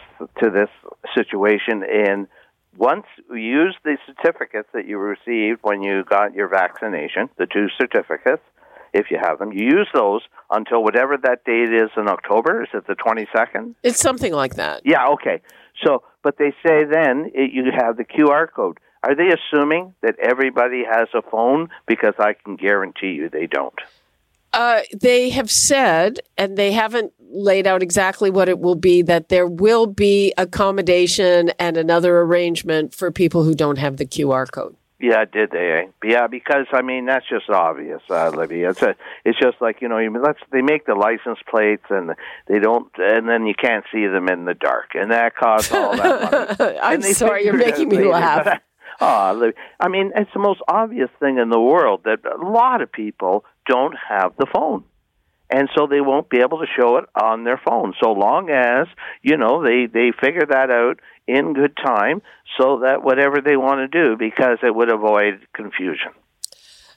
to 0.42 0.50
this 0.50 0.70
situation. 1.16 1.84
In 1.84 2.28
once 2.78 3.06
you 3.30 3.38
use 3.38 3.78
the 3.86 3.98
certificates 4.06 4.68
that 4.74 4.88
you 4.88 4.98
received 4.98 5.60
when 5.62 5.82
you 5.82 6.04
got 6.04 6.34
your 6.34 6.50
vaccination, 6.50 7.30
the 7.38 7.46
two 7.46 7.68
certificates, 7.80 8.44
if 8.94 9.12
you 9.12 9.18
have 9.22 9.40
them, 9.40 9.52
you 9.52 9.66
use 9.66 9.88
those 9.94 10.22
until 10.50 10.84
whatever 10.84 11.18
that 11.18 11.44
date 11.46 11.74
is 11.74 11.90
in 11.98 12.08
October. 12.08 12.64
Is 12.64 12.70
it 12.74 12.88
the 12.88 12.96
twenty 12.96 13.28
second? 13.36 13.76
It's 13.84 14.00
something 14.00 14.34
like 14.34 14.56
that. 14.56 14.82
Yeah. 14.86 15.08
Okay. 15.14 15.42
So, 15.84 16.04
but 16.22 16.38
they 16.38 16.52
say 16.66 16.86
then 16.86 17.32
it, 17.34 17.52
you 17.52 17.66
have 17.76 17.98
the 17.98 18.06
QR 18.06 18.48
code. 18.52 18.80
Are 19.04 19.16
they 19.16 19.30
assuming 19.30 19.94
that 20.02 20.16
everybody 20.20 20.84
has 20.90 21.10
a 21.14 21.22
phone? 21.22 21.70
Because 21.88 22.14
I 22.20 22.34
can 22.34 22.56
guarantee 22.56 23.12
you 23.12 23.30
they 23.30 23.48
don't. 23.48 23.78
Uh, 24.54 24.82
they 24.94 25.32
have 25.32 25.50
said, 25.50 26.20
and 26.38 26.58
they 26.58 26.72
haven't 26.72 27.12
laid 27.32 27.66
out 27.66 27.82
exactly 27.82 28.30
what 28.30 28.48
it 28.48 28.60
will 28.60 28.76
be, 28.76 29.02
that 29.02 29.30
there 29.30 29.48
will 29.48 29.88
be 29.88 30.32
accommodation 30.38 31.50
and 31.58 31.76
another 31.76 32.20
arrangement 32.20 32.94
for 32.94 33.12
people 33.12 33.44
who 33.44 33.56
don't 33.56 33.80
have 33.80 33.98
the 33.98 34.06
QR 34.06 34.50
code. 34.50 34.76
Yeah, 35.04 35.26
did 35.26 35.52
they? 35.52 35.84
eh? 35.84 35.92
Yeah, 36.02 36.28
because 36.28 36.66
I 36.72 36.82
mean 36.82 37.08
that's 37.08 37.28
just 37.28 37.50
obvious, 37.50 38.02
uh, 38.10 38.30
Libby. 38.30 38.62
It's 38.62 38.82
a, 38.82 38.96
it's 39.26 39.38
just 39.38 39.58
like 39.60 39.82
you 39.82 39.90
know, 39.90 39.98
you 39.98 40.10
let's 40.18 40.40
they 40.50 40.62
make 40.62 40.86
the 40.86 40.96
license 40.96 41.40
plates 41.50 41.84
and 41.90 42.12
they 42.48 42.60
don't, 42.60 42.90
and 42.98 43.28
then 43.28 43.46
you 43.46 43.54
can't 43.54 43.84
see 43.92 44.08
them 44.08 44.30
in 44.30 44.46
the 44.46 44.54
dark, 44.54 44.92
and 44.94 45.12
that 45.12 45.36
costs 45.36 45.74
all 45.74 45.98
that 45.98 46.58
money. 46.60 46.80
I'm 46.80 47.02
sorry, 47.02 47.44
you're 47.44 47.54
making 47.58 47.90
me 47.90 47.98
later, 47.98 48.10
laugh. 48.12 48.62
Oh, 49.02 49.52
I 49.82 49.88
mean, 49.90 50.14
it's 50.16 50.32
the 50.34 50.40
most 50.40 50.62
obvious 50.70 51.10
thing 51.20 51.38
in 51.38 51.50
the 51.50 51.60
world 51.60 52.04
that 52.06 52.20
a 52.26 52.38
lot 52.42 52.82
of 52.82 52.90
people 52.90 53.44
don't 53.68 53.96
have 54.08 54.38
the 54.38 54.46
phone. 54.54 54.86
And 55.50 55.70
so 55.76 55.88
they 55.88 56.00
won't 56.00 56.30
be 56.30 56.40
able 56.40 56.60
to 56.60 56.66
show 56.80 56.98
it 56.98 57.06
on 57.20 57.44
their 57.44 57.62
phone 57.64 57.94
so 58.02 58.12
long 58.12 58.50
as, 58.50 58.88
you 59.22 59.38
know, 59.38 59.64
they, 59.64 59.88
they 59.88 60.12
figure 60.20 60.46
that 60.48 60.72
out 60.72 61.00
in 61.28 61.54
good 61.54 61.76
time 61.78 62.22
so 62.58 62.80
that 62.80 63.04
whatever 63.04 63.42
they 63.42 63.58
want 63.58 63.80
to 63.80 63.88
do, 63.88 64.16
because 64.18 64.58
it 64.64 64.76
would 64.76 64.90
avoid 64.90 65.40
confusion. 65.54 66.12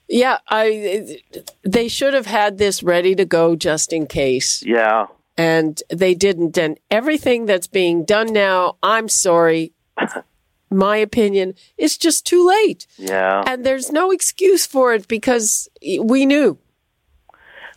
Yeah, 0.08 0.38
I. 0.48 1.18
They 1.64 1.88
should 1.88 2.14
have 2.14 2.26
had 2.26 2.58
this 2.58 2.82
ready 2.82 3.14
to 3.16 3.24
go 3.24 3.56
just 3.56 3.92
in 3.92 4.06
case, 4.06 4.62
Yeah. 4.62 5.06
and 5.36 5.82
they 5.90 6.14
didn't. 6.14 6.56
And 6.56 6.78
everything 6.90 7.46
that's 7.46 7.66
being 7.66 8.04
done 8.04 8.32
now, 8.32 8.76
I'm 8.84 9.08
sorry, 9.08 9.72
my 10.70 10.96
opinion, 10.98 11.54
is 11.76 11.98
just 11.98 12.24
too 12.24 12.46
late. 12.46 12.86
Yeah. 12.98 13.42
And 13.48 13.66
there's 13.66 13.90
no 13.90 14.12
excuse 14.12 14.64
for 14.64 14.94
it 14.94 15.08
because 15.08 15.68
we 16.00 16.24
knew. 16.24 16.58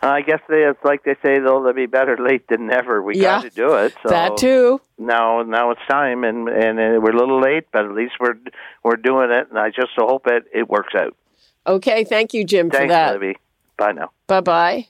I 0.01 0.21
guess 0.21 0.39
they, 0.47 0.63
it's 0.63 0.83
like 0.83 1.03
they 1.03 1.15
say, 1.23 1.39
though, 1.39 1.61
they'll 1.63 1.73
be 1.73 1.85
better 1.85 2.17
late 2.19 2.47
than 2.47 2.67
never. 2.67 3.01
We 3.01 3.15
Yeah, 3.15 3.41
got 3.41 3.43
to 3.43 3.49
do 3.49 3.73
it. 3.75 3.93
So 4.03 4.09
that 4.09 4.37
too. 4.37 4.79
Now, 4.97 5.41
now 5.43 5.71
it's 5.71 5.81
time, 5.89 6.23
and 6.23 6.47
and 6.47 6.79
uh, 6.79 6.99
we're 7.01 7.11
a 7.11 7.17
little 7.17 7.41
late, 7.41 7.65
but 7.71 7.85
at 7.85 7.91
least 7.91 8.13
we're 8.19 8.37
we're 8.83 8.95
doing 8.97 9.31
it, 9.31 9.49
and 9.49 9.59
I 9.59 9.69
just 9.69 9.91
hope 9.97 10.27
it 10.27 10.45
it 10.53 10.69
works 10.69 10.93
out. 10.95 11.15
Okay, 11.67 12.03
thank 12.03 12.33
you, 12.33 12.43
Jim, 12.45 12.69
for 12.69 12.77
Thanks, 12.77 12.91
that. 12.91 13.13
Libby. 13.13 13.37
Bye 13.77 13.91
now. 13.91 14.11
Bye 14.27 14.41
bye. 14.41 14.87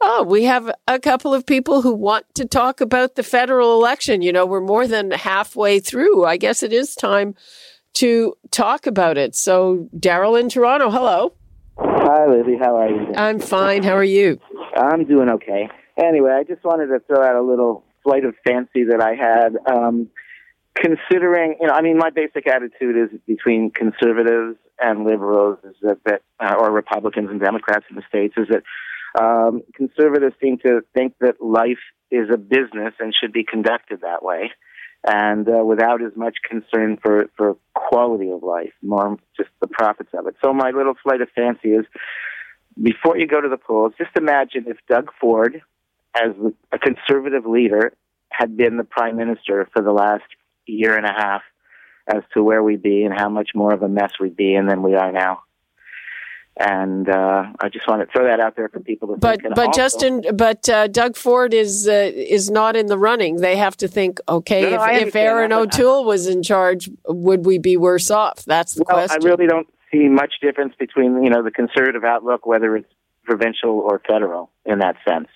Oh, 0.00 0.24
we 0.24 0.44
have 0.44 0.70
a 0.86 0.98
couple 0.98 1.32
of 1.32 1.46
people 1.46 1.80
who 1.80 1.94
want 1.94 2.26
to 2.34 2.44
talk 2.44 2.80
about 2.82 3.14
the 3.14 3.22
federal 3.22 3.72
election. 3.72 4.20
You 4.20 4.32
know, 4.32 4.44
we're 4.44 4.60
more 4.60 4.86
than 4.86 5.10
halfway 5.10 5.80
through. 5.80 6.24
I 6.24 6.36
guess 6.36 6.62
it 6.62 6.72
is 6.72 6.94
time 6.94 7.34
to 7.94 8.34
talk 8.50 8.86
about 8.86 9.16
it. 9.16 9.34
So, 9.34 9.88
Daryl 9.96 10.38
in 10.38 10.50
Toronto, 10.50 10.90
hello. 10.90 11.32
Hi, 12.08 12.24
Libby. 12.24 12.56
How 12.56 12.76
are 12.76 12.88
you? 12.88 13.14
I'm 13.16 13.40
fine. 13.40 13.82
How 13.82 13.96
are 13.96 14.04
you? 14.04 14.38
I'm 14.76 15.06
doing 15.06 15.28
okay. 15.28 15.68
Anyway, 15.98 16.30
I 16.30 16.44
just 16.44 16.62
wanted 16.62 16.86
to 16.86 17.00
throw 17.00 17.20
out 17.20 17.34
a 17.34 17.42
little 17.42 17.82
flight 18.04 18.24
of 18.24 18.36
fancy 18.46 18.84
that 18.90 19.00
I 19.00 19.16
had. 19.16 19.56
Um, 19.66 20.08
considering, 20.76 21.56
you 21.60 21.66
know, 21.66 21.72
I 21.72 21.82
mean, 21.82 21.98
my 21.98 22.10
basic 22.10 22.46
attitude 22.46 22.96
is 22.96 23.18
between 23.26 23.72
conservatives 23.72 24.56
and 24.78 25.04
liberals 25.04 25.58
is 25.64 25.74
that, 25.82 25.98
that 26.04 26.22
uh, 26.38 26.54
or 26.56 26.70
Republicans 26.70 27.28
and 27.28 27.40
Democrats 27.40 27.86
in 27.90 27.96
the 27.96 28.02
states 28.08 28.34
is 28.36 28.46
that 28.50 28.62
um, 29.20 29.62
conservatives 29.74 30.36
seem 30.40 30.58
to 30.58 30.82
think 30.94 31.14
that 31.18 31.42
life 31.42 31.82
is 32.12 32.30
a 32.32 32.38
business 32.38 32.94
and 33.00 33.12
should 33.20 33.32
be 33.32 33.42
conducted 33.42 34.02
that 34.02 34.22
way, 34.22 34.52
and 35.06 35.48
uh, 35.48 35.64
without 35.64 36.02
as 36.02 36.12
much 36.16 36.36
concern 36.48 36.98
for 37.00 37.26
for 37.36 37.56
quality 37.74 38.30
of 38.30 38.42
life, 38.42 38.72
more 38.82 39.16
just 39.36 39.50
the 39.60 39.68
profits 39.68 40.10
of 40.12 40.26
it. 40.26 40.34
So 40.44 40.52
my 40.52 40.70
little 40.70 40.94
flight 41.02 41.20
of 41.20 41.28
fancy 41.34 41.68
is 41.68 41.86
before 42.80 43.16
you 43.16 43.26
go 43.26 43.40
to 43.40 43.48
the 43.48 43.56
polls, 43.56 43.94
just 43.96 44.10
imagine 44.16 44.64
if 44.66 44.76
Doug 44.88 45.10
Ford, 45.20 45.62
as 46.14 46.32
a 46.72 46.78
conservative 46.78 47.46
leader, 47.46 47.92
had 48.30 48.56
been 48.56 48.76
the 48.76 48.84
prime 48.84 49.16
minister 49.16 49.68
for 49.72 49.82
the 49.82 49.92
last 49.92 50.24
year 50.66 50.96
and 50.96 51.06
a 51.06 51.12
half 51.12 51.42
as 52.06 52.22
to 52.34 52.42
where 52.42 52.62
we'd 52.62 52.82
be 52.82 53.04
and 53.04 53.14
how 53.16 53.28
much 53.28 53.50
more 53.54 53.72
of 53.72 53.82
a 53.82 53.88
mess 53.88 54.12
we'd 54.20 54.36
be 54.36 54.54
in 54.54 54.66
than 54.66 54.82
we 54.82 54.94
are 54.94 55.12
now. 55.12 55.42
And 56.58 57.06
uh, 57.08 57.44
I 57.60 57.68
just 57.68 57.86
want 57.86 58.00
to 58.00 58.10
throw 58.10 58.26
that 58.26 58.40
out 58.40 58.56
there 58.56 58.70
for 58.70 58.80
people 58.80 59.08
to 59.08 59.16
But 59.18 59.42
think. 59.42 59.44
And 59.44 59.54
but 59.54 59.66
also- 59.68 59.78
Justin, 59.78 60.24
but 60.34 60.66
uh, 60.68 60.86
Doug 60.86 61.16
Ford 61.16 61.52
is 61.52 61.86
uh, 61.86 62.10
is 62.14 62.50
not 62.50 62.76
in 62.76 62.86
the 62.86 62.96
running. 62.96 63.36
They 63.36 63.56
have 63.56 63.76
to 63.78 63.88
think, 63.88 64.20
okay, 64.26 64.62
No, 64.62 64.76
no, 64.76 64.84
if, 64.84 65.08
if 65.08 65.16
Erin 65.16 65.50
that, 65.50 65.58
O'Toole 65.58 66.06
was 66.06 66.26
in 66.26 66.42
charge, 66.42 66.88
would 67.06 67.44
we 67.44 67.58
be 67.58 67.76
worse 67.76 68.10
off? 68.10 68.42
That's 68.46 68.72
the 68.72 68.84
well, 68.88 68.96
question. 68.96 69.22
I 69.22 69.26
really 69.26 69.46
don't 69.46 69.68
see 69.92 70.08
much 70.08 70.34
difference 70.40 70.74
between 70.78 71.22
you 71.22 71.28
know 71.28 71.42
the 71.42 71.50
conservative 71.50 72.04
outlook, 72.04 72.46
whether 72.46 72.74
it's 72.76 72.92
provincial 73.24 73.80
or 73.80 74.00
federal, 74.08 74.50
in 74.64 74.78
that 74.78 74.96
sense. 75.06 75.28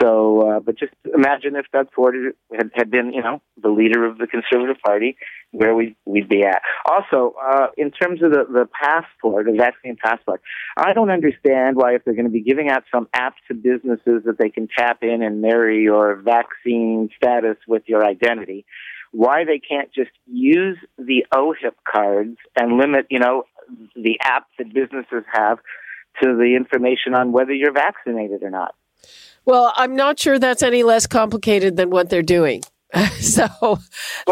So, 0.00 0.56
uh, 0.56 0.60
but 0.60 0.78
just 0.78 0.92
imagine 1.14 1.54
if 1.56 1.66
Doug 1.72 1.88
Ford 1.94 2.14
had, 2.52 2.70
had 2.74 2.90
been, 2.90 3.12
you 3.12 3.22
know, 3.22 3.40
the 3.62 3.68
leader 3.68 4.04
of 4.04 4.18
the 4.18 4.26
Conservative 4.26 4.76
Party, 4.84 5.16
where 5.52 5.74
we 5.74 5.96
we'd 6.04 6.28
be 6.28 6.42
at. 6.42 6.62
Also, 6.84 7.34
uh, 7.40 7.68
in 7.76 7.90
terms 7.90 8.22
of 8.22 8.32
the 8.32 8.44
the 8.50 8.68
passport, 8.72 9.46
the 9.46 9.56
vaccine 9.56 9.96
passport, 10.02 10.42
I 10.76 10.92
don't 10.94 11.10
understand 11.10 11.76
why 11.76 11.94
if 11.94 12.04
they're 12.04 12.14
going 12.14 12.26
to 12.26 12.30
be 12.30 12.42
giving 12.42 12.70
out 12.70 12.82
some 12.92 13.08
app 13.14 13.34
to 13.48 13.54
businesses 13.54 14.22
that 14.26 14.36
they 14.38 14.48
can 14.48 14.68
tap 14.76 14.98
in 15.02 15.22
and 15.22 15.40
marry 15.40 15.82
your 15.82 16.16
vaccine 16.16 17.10
status 17.16 17.56
with 17.68 17.84
your 17.86 18.04
identity, 18.04 18.66
why 19.12 19.44
they 19.44 19.60
can't 19.60 19.92
just 19.92 20.10
use 20.26 20.76
the 20.98 21.24
OHIP 21.32 21.74
cards 21.88 22.36
and 22.58 22.78
limit, 22.78 23.06
you 23.10 23.20
know, 23.20 23.44
the 23.94 24.18
app 24.22 24.48
that 24.58 24.74
businesses 24.74 25.24
have 25.32 25.58
to 26.22 26.36
the 26.36 26.54
information 26.56 27.14
on 27.14 27.32
whether 27.32 27.52
you're 27.52 27.72
vaccinated 27.72 28.42
or 28.42 28.50
not. 28.50 28.74
Well, 29.44 29.72
I'm 29.76 29.94
not 29.96 30.18
sure 30.18 30.38
that's 30.38 30.62
any 30.62 30.82
less 30.82 31.06
complicated 31.06 31.76
than 31.76 31.90
what 31.90 32.08
they're 32.10 32.22
doing. 32.22 32.62
so, 33.20 33.46
Well, 33.60 33.78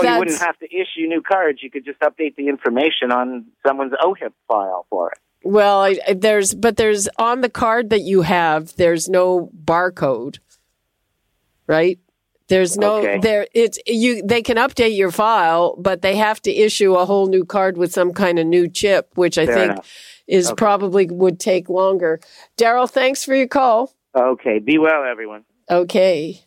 you 0.04 0.18
wouldn't 0.18 0.38
have 0.40 0.58
to 0.60 0.66
issue 0.66 1.06
new 1.08 1.20
cards. 1.20 1.60
You 1.62 1.70
could 1.70 1.84
just 1.84 2.00
update 2.00 2.36
the 2.36 2.48
information 2.48 3.10
on 3.10 3.46
someone's 3.66 3.92
OHIP 4.02 4.32
file 4.48 4.86
for 4.88 5.10
it. 5.10 5.18
well, 5.42 5.80
I, 5.82 5.98
there's 6.14 6.54
but 6.54 6.76
there's 6.76 7.08
on 7.18 7.40
the 7.40 7.48
card 7.50 7.90
that 7.90 8.02
you 8.02 8.22
have, 8.22 8.74
there's 8.76 9.08
no 9.08 9.50
barcode, 9.64 10.38
right? 11.66 11.98
There's 12.48 12.76
no 12.76 12.98
Okay. 12.98 13.18
there. 13.20 13.46
It's 13.54 13.78
you. 13.86 14.22
They 14.22 14.42
can 14.42 14.56
update 14.58 14.96
your 14.96 15.10
file, 15.10 15.74
but 15.78 16.02
they 16.02 16.16
have 16.16 16.40
to 16.42 16.52
issue 16.52 16.94
a 16.94 17.06
whole 17.06 17.26
new 17.28 17.44
card 17.44 17.76
with 17.78 17.92
some 17.92 18.12
kind 18.12 18.38
of 18.38 18.46
new 18.46 18.68
chip, 18.68 19.10
which 19.14 19.38
I 19.38 19.46
Fair 19.46 19.54
think 19.54 19.72
enough. 19.72 19.90
is 20.26 20.46
Okay. 20.48 20.54
probably 20.56 21.06
would 21.06 21.40
take 21.40 21.68
longer. 21.70 22.20
Daryl, 22.58 22.90
thanks 22.90 23.24
for 23.24 23.34
your 23.34 23.46
call. 23.48 23.92
Okay. 24.14 24.58
Be 24.58 24.78
well, 24.78 25.04
everyone. 25.04 25.44
Okay. 25.70 26.44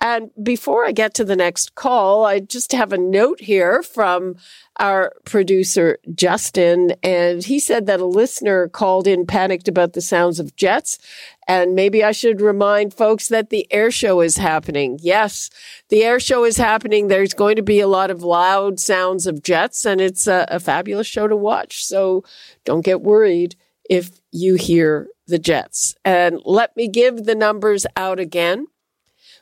And 0.00 0.30
before 0.42 0.84
I 0.84 0.92
get 0.92 1.14
to 1.14 1.24
the 1.24 1.36
next 1.36 1.74
call, 1.74 2.24
I 2.24 2.40
just 2.40 2.72
have 2.72 2.92
a 2.92 2.98
note 2.98 3.40
here 3.40 3.82
from 3.82 4.36
our 4.78 5.12
producer, 5.24 5.98
Justin. 6.14 6.94
And 7.02 7.44
he 7.44 7.58
said 7.58 7.86
that 7.86 8.00
a 8.00 8.04
listener 8.04 8.68
called 8.68 9.06
in 9.06 9.26
panicked 9.26 9.68
about 9.68 9.92
the 9.92 10.00
sounds 10.00 10.40
of 10.40 10.56
jets. 10.56 10.98
And 11.46 11.74
maybe 11.74 12.02
I 12.02 12.12
should 12.12 12.40
remind 12.40 12.92
folks 12.92 13.28
that 13.28 13.50
the 13.50 13.66
air 13.70 13.90
show 13.90 14.20
is 14.20 14.36
happening. 14.36 14.98
Yes, 15.00 15.50
the 15.88 16.02
air 16.02 16.18
show 16.18 16.44
is 16.44 16.56
happening. 16.56 17.08
There's 17.08 17.34
going 17.34 17.56
to 17.56 17.62
be 17.62 17.80
a 17.80 17.88
lot 17.88 18.10
of 18.10 18.22
loud 18.22 18.80
sounds 18.80 19.26
of 19.26 19.42
jets, 19.42 19.84
and 19.84 20.00
it's 20.00 20.26
a, 20.26 20.46
a 20.48 20.58
fabulous 20.58 21.06
show 21.06 21.28
to 21.28 21.36
watch. 21.36 21.84
So 21.84 22.24
don't 22.64 22.84
get 22.84 23.02
worried 23.02 23.56
if 23.88 24.10
you 24.32 24.54
hear 24.54 25.08
the 25.26 25.38
jets. 25.38 25.94
And 26.04 26.40
let 26.44 26.76
me 26.76 26.88
give 26.88 27.24
the 27.24 27.34
numbers 27.34 27.86
out 27.96 28.20
again. 28.20 28.66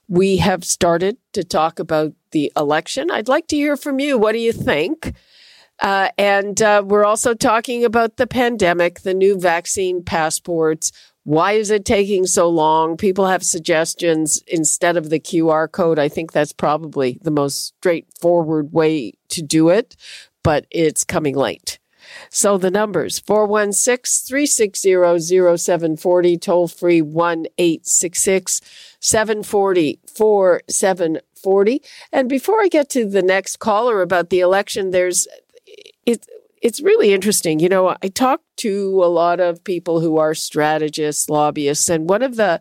We 0.09 0.39
have 0.39 0.65
started 0.65 1.17
to 1.33 1.45
talk 1.45 1.79
about 1.79 2.13
the 2.33 2.53
election. 2.57 3.11
I'd 3.11 3.29
like 3.29 3.47
to 3.49 3.57
hear 3.57 3.77
from 3.77 3.99
you. 3.99 4.19
What 4.19 4.33
do 4.33 4.39
you 4.39 4.53
think? 4.53 5.15
Uh, 5.81 6.11
and 6.17 6.61
uh, 6.63 6.83
we're 6.85 7.05
also 7.05 7.35
talking 7.35 7.85
about 7.85 8.17
the 8.17 8.27
pandemic, 8.27 9.01
the 9.01 9.15
new 9.15 9.39
vaccine 9.39 10.03
passports. 10.03 10.93
Why 11.25 11.53
is 11.53 11.71
it 11.71 11.85
taking 11.85 12.27
so 12.27 12.49
long? 12.49 12.97
People 12.97 13.27
have 13.27 13.45
suggestions 13.45 14.43
instead 14.47 14.97
of 14.97 15.11
the 15.11 15.21
QR 15.21 15.71
code. 15.71 15.99
I 15.99 16.09
think 16.09 16.33
that's 16.33 16.53
probably 16.53 17.19
the 17.23 17.31
most 17.31 17.75
straightforward 17.79 18.73
way 18.73 19.15
to 19.31 19.43
do 19.43 19.69
it, 19.69 19.97
but 20.43 20.67
it's 20.71 21.05
coming 21.05 21.37
late. 21.37 21.79
So 22.31 22.59
the 22.59 22.71
numbers 22.71 23.19
416 23.19 24.27
360 24.27 25.59
0740, 25.59 26.39
toll 26.39 26.69
free 26.69 27.03
1 27.03 27.47
866 27.59 28.61
740 29.01 30.01
4740. 30.07 31.83
And 32.13 32.29
before 32.29 32.61
I 32.61 32.69
get 32.69 32.89
to 32.91 33.07
the 33.07 33.23
next 33.23 33.59
caller 33.59 34.03
about 34.03 34.31
the 34.31 34.41
election, 34.41 34.91
there's 34.91 35.27
it, 36.07 36.27
it's 36.63 36.81
really 36.81 37.13
interesting. 37.13 37.59
You 37.61 37.69
know, 37.69 37.97
I 38.03 38.09
talk 38.09 38.41
to 38.59 39.03
a 39.05 39.07
lot 39.07 39.41
of 39.41 39.65
people 39.65 40.01
who 40.01 40.19
are 40.19 40.35
strategists, 40.35 41.29
lobbyists, 41.29 41.89
and 41.89 42.09
one 42.09 42.23
of 42.23 42.37
the 42.37 42.61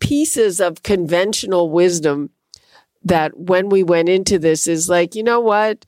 pieces 0.00 0.60
of 0.60 0.82
conventional 0.82 1.70
wisdom 1.70 2.30
that 3.04 3.38
when 3.38 3.68
we 3.68 3.82
went 3.82 4.08
into 4.08 4.38
this 4.38 4.66
is 4.66 4.88
like, 4.88 5.14
you 5.14 5.22
know 5.22 5.40
what? 5.40 5.84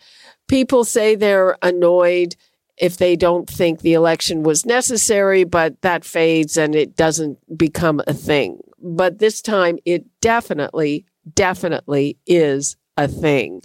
People 0.47 0.85
say 0.85 1.15
they're 1.15 1.57
annoyed 1.63 2.37
if 2.81 2.97
they 2.97 3.17
don't 3.17 3.49
think 3.49 3.81
the 3.81 3.95
election 3.95 4.43
was 4.43 4.67
necessary, 4.67 5.45
but 5.45 5.81
that 5.83 6.05
fades 6.05 6.57
and 6.57 6.75
it 6.75 6.97
doesn't 6.97 7.39
become 7.57 8.01
a 8.07 8.15
thing. 8.15 8.61
But 8.81 9.19
this 9.19 9.43
time 9.43 9.79
it 9.85 10.05
definitely, 10.21 11.07
definitely 11.35 12.19
is 12.27 12.77
a 12.97 13.09
thing. 13.09 13.63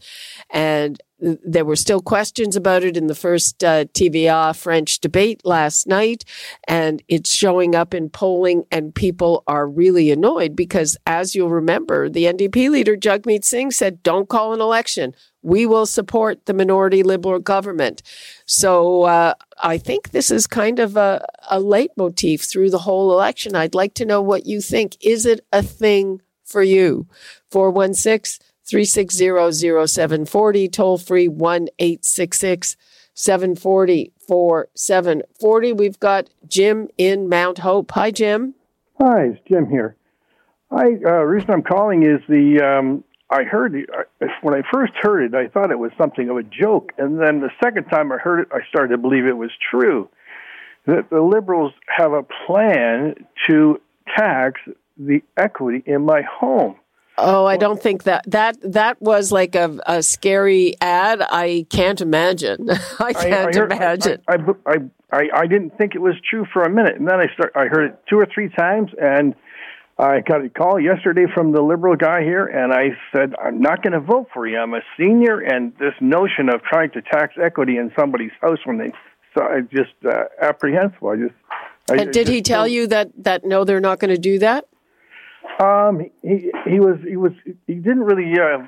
And 0.50 1.02
there 1.24 1.66
were 1.66 1.76
still 1.76 2.02
questions 2.02 2.56
about 2.56 2.84
it 2.84 2.98
in 2.98 3.08
the 3.08 3.16
first 3.16 3.64
uh, 3.64 3.86
TVA 3.86 4.56
French 4.56 5.00
debate 5.00 5.42
last 5.46 5.88
night, 5.88 6.26
and 6.68 7.02
it's 7.08 7.34
showing 7.34 7.76
up 7.76 7.94
in 7.94 8.10
polling, 8.10 8.66
and 8.72 8.94
people 8.94 9.44
are 9.48 9.68
really 9.68 10.12
annoyed 10.12 10.56
because, 10.56 10.98
as 11.08 11.34
you'll 11.34 11.50
remember, 11.50 12.10
the 12.10 12.26
NDP 12.26 12.70
leader 12.70 12.98
Jagmeet 12.98 13.46
Singh 13.46 13.72
said, 13.72 14.04
"Don't 14.04 14.28
call 14.28 14.54
an 14.54 14.62
election. 14.62 15.16
We 15.42 15.66
will 15.66 15.86
support 15.86 16.46
the 16.46 16.54
minority 16.54 17.04
liberal 17.04 17.40
government." 17.40 18.04
So 18.46 19.04
uh, 19.04 19.34
I 19.62 19.78
think 19.78 20.12
this 20.12 20.30
is 20.30 20.46
kind 20.46 20.80
of 20.80 20.98
a, 20.98 21.26
a 21.50 21.60
leitmotif 21.60 22.42
through 22.42 22.70
the 22.70 22.80
whole 22.80 23.14
election. 23.14 23.56
I'd 23.56 23.76
like 23.76 23.94
to 23.96 24.06
know 24.06 24.22
what 24.22 24.46
you 24.46 24.60
think. 24.60 24.98
Is 25.02 25.26
it 25.26 25.46
a 25.54 25.64
thing 25.64 26.22
for 26.44 26.64
you? 26.64 27.08
416 27.52 28.53
360 28.53 28.53
0740, 28.66 30.70
toll 30.70 30.98
free 30.98 31.28
1 31.28 31.68
866 31.80 32.78
740 33.14 34.14
4740. 34.28 35.74
We've 35.74 36.00
got 36.00 36.30
Jim 36.48 36.88
in 36.98 37.30
Mount 37.30 37.60
Hope. 37.60 37.92
Hi, 37.92 38.10
Jim. 38.12 38.56
Hi, 39.00 39.26
it's 39.26 39.40
Jim 39.48 39.70
here. 39.70 39.96
I 40.72 40.98
uh, 41.06 41.24
reason 41.24 41.52
I'm 41.52 41.62
calling 41.62 42.04
is 42.04 42.22
the 42.28 42.62
um, 42.64 43.04
I 43.30 43.44
heard 43.44 43.76
uh, 43.76 44.26
when 44.42 44.54
I 44.54 44.62
first 44.72 44.94
heard 45.02 45.24
it, 45.24 45.36
I 45.36 45.48
thought 45.48 45.72
it 45.72 45.80
was 45.80 45.92
something 45.98 46.30
of 46.30 46.38
a 46.38 46.44
joke, 46.44 46.92
and 46.98 47.20
then 47.20 47.42
the 47.42 47.50
second 47.64 47.86
time 47.86 48.12
I 48.12 48.18
heard 48.18 48.42
it, 48.42 48.48
I 48.52 48.60
started 48.70 48.90
to 48.90 48.98
believe 48.98 49.26
it 49.26 49.38
was 49.38 49.52
true. 49.72 50.10
That 50.86 51.10
the 51.10 51.22
liberals 51.22 51.74
have 51.88 52.14
a 52.14 52.24
plan 52.46 53.16
to 53.50 53.82
tax 54.18 54.60
the 54.98 55.22
equity 55.38 55.82
in 55.86 56.06
my 56.06 56.22
home. 56.22 56.76
Oh, 57.18 57.46
I 57.46 57.58
don't 57.58 57.82
think 57.82 58.04
that 58.04 58.24
that 58.32 58.58
that 58.64 59.02
was 59.02 59.32
like 59.32 59.56
a, 59.56 59.80
a 59.86 60.02
scary 60.02 60.76
ad. 60.82 61.22
I 61.22 61.68
can't 61.70 62.02
imagine. 62.02 62.70
I 63.00 63.14
can't 63.14 63.56
I 63.56 63.60
heard- 63.60 63.72
imagine. 63.72 64.22
I, 64.28 64.34
I, 64.36 64.72
I, 64.72 64.76
I, 65.12 65.22
I 65.42 65.48
didn't 65.48 65.78
think 65.78 65.94
it 65.94 66.00
was 66.02 66.16
true 66.28 66.46
for 66.52 66.64
a 66.64 66.70
minute, 66.70 66.96
and 66.98 67.08
then 67.08 67.20
I 67.20 67.32
start. 67.34 67.52
I 67.56 67.66
heard 67.66 67.92
it 67.92 68.00
two 68.10 68.18
or 68.18 68.26
three 68.34 68.50
times, 68.50 68.90
and 69.00 69.36
I 70.00 70.22
got 70.22 70.44
a 70.44 70.50
call 70.50 70.80
yesterday 70.80 71.26
from 71.32 71.52
the 71.52 71.62
liberal 71.62 71.96
guy 71.96 72.24
here, 72.24 72.48
and 72.48 72.74
I 72.74 72.98
said, 73.16 73.36
"I'm 73.40 73.62
not 73.62 73.84
going 73.84 73.94
to 73.94 74.00
vote 74.00 74.30
for 74.34 74.48
you. 74.48 74.58
I'm 74.58 74.74
a 74.74 74.82
senior, 74.98 75.40
and 75.40 75.72
this 75.78 75.94
notion 76.02 76.50
of 76.50 76.64
trying 76.64 76.90
to 76.92 77.02
tax 77.04 77.36
equity 77.40 77.78
in 77.78 77.92
somebody's 77.96 78.32
house 78.42 78.58
when 78.66 78.80
they, 78.80 78.92
so 79.38 79.44
I 79.44 79.62
just 79.62 79.94
uh, 80.04 80.24
apprehensive. 80.42 81.04
I 81.04 81.16
just. 81.18 81.36
I 81.92 81.96
and 82.02 82.12
did 82.14 82.28
he 82.28 82.42
tell 82.42 82.68
you 82.68 82.88
that 82.88 83.12
that 83.24 83.46
no, 83.46 83.66
they're 83.66 83.80
not 83.80 84.00
going 84.00 84.10
to 84.10 84.18
do 84.18 84.40
that? 84.40 84.66
Um, 85.60 86.10
he 86.22 86.52
he 86.66 86.80
was 86.80 86.98
he 87.08 87.18
was 87.18 87.32
he 87.68 87.76
didn't 87.76 88.04
really 88.04 88.34
uh, 88.40 88.66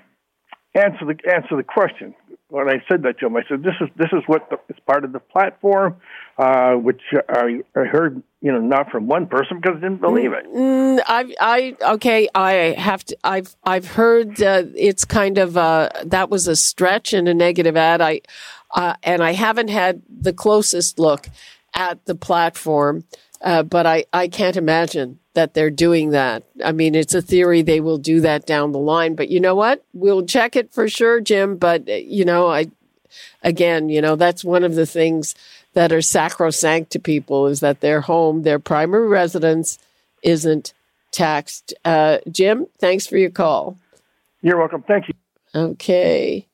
answer 0.76 1.06
the 1.06 1.18
answer 1.34 1.56
the 1.56 1.64
question 1.64 2.14
when 2.50 2.70
I 2.70 2.84
said 2.90 3.04
that 3.04 3.20
to 3.20 3.26
him. 3.26 3.36
I 3.36 3.42
said 3.50 3.64
this 3.64 3.76
is 3.82 3.90
this 3.96 4.10
is 4.14 4.24
what 4.28 4.50
the, 4.50 4.58
is 4.70 4.80
part 4.86 5.04
of 5.04 5.12
the 5.14 5.20
platform, 5.20 5.98
uh, 6.38 6.74
which 6.74 7.02
I, 7.30 7.62
I 7.76 7.86
heard 7.86 8.22
you 8.42 8.52
know 8.52 8.60
not 8.60 8.92
from 8.92 9.08
one 9.08 9.28
person 9.28 9.60
because 9.60 9.78
I 9.78 9.82
didn't 9.82 10.02
believe 10.02 10.32
it. 10.34 10.46
Mm, 10.54 11.02
I, 11.08 11.36
I, 11.40 11.94
okay. 11.94 12.30
I 12.36 12.76
have 12.78 13.04
to. 13.06 13.18
I've, 13.24 13.56
I've 13.64 13.88
heard 13.88 14.42
uh, 14.42 14.64
it's 14.76 15.06
kind 15.06 15.38
of 15.38 15.58
uh, 15.58 15.90
that 16.06 16.30
was 16.30 16.48
a 16.48 16.56
stretch 16.56 17.14
and 17.14 17.28
a 17.28 17.34
negative 17.34 17.76
ad. 17.76 18.02
I, 18.02 18.22
uh, 18.74 18.96
and 19.04 19.24
I 19.24 19.34
haven't 19.34 19.70
had 19.70 20.02
the 20.10 20.34
closest 20.34 21.00
look 21.00 21.28
at 21.76 22.04
the 22.06 22.16
platform, 22.16 23.04
uh, 23.42 23.64
but 23.64 23.86
I, 23.86 24.06
I 24.14 24.28
can't 24.28 24.58
imagine 24.58 25.20
that 25.34 25.54
they're 25.54 25.70
doing 25.70 26.12
that. 26.12 26.44
I 26.64 26.72
mean, 26.72 26.96
it's 26.96 27.14
a 27.14 27.22
theory 27.22 27.62
they 27.62 27.82
will 27.82 27.98
do 27.98 28.22
that 28.22 28.46
down 28.46 28.72
the 28.72 28.80
line. 28.80 29.16
But 29.16 29.30
you 29.30 29.40
know 29.40 29.54
what? 29.54 29.84
We'll 29.94 30.26
check 30.26 30.56
it 30.56 30.74
for 30.74 30.88
sure, 30.88 31.22
Jim. 31.22 31.58
But 31.58 31.88
uh, 31.88 31.94
you 31.94 32.26
know, 32.26 32.50
I, 32.50 32.68
again, 33.44 33.90
you 33.90 34.02
know, 34.02 34.16
that's 34.16 34.44
one 34.44 34.64
of 34.64 34.76
the 34.76 34.86
things 34.86 35.36
that 35.74 35.92
are 35.92 36.02
sacrosanct 36.02 36.92
to 36.92 37.00
people 37.00 37.48
is 37.48 37.60
that 37.60 37.82
their 37.82 38.02
home, 38.02 38.44
their 38.44 38.60
primary 38.60 39.08
residence, 39.08 39.78
isn't 40.24 40.74
taxed. 41.12 41.74
Uh, 41.84 42.20
Jim, 42.32 42.66
thanks 42.80 43.06
for 43.06 43.18
your 43.18 43.30
call. 43.30 43.78
You're 44.42 44.58
welcome. 44.58 44.84
Thank 44.84 45.10
you. 45.10 45.14
Okay. 45.54 46.48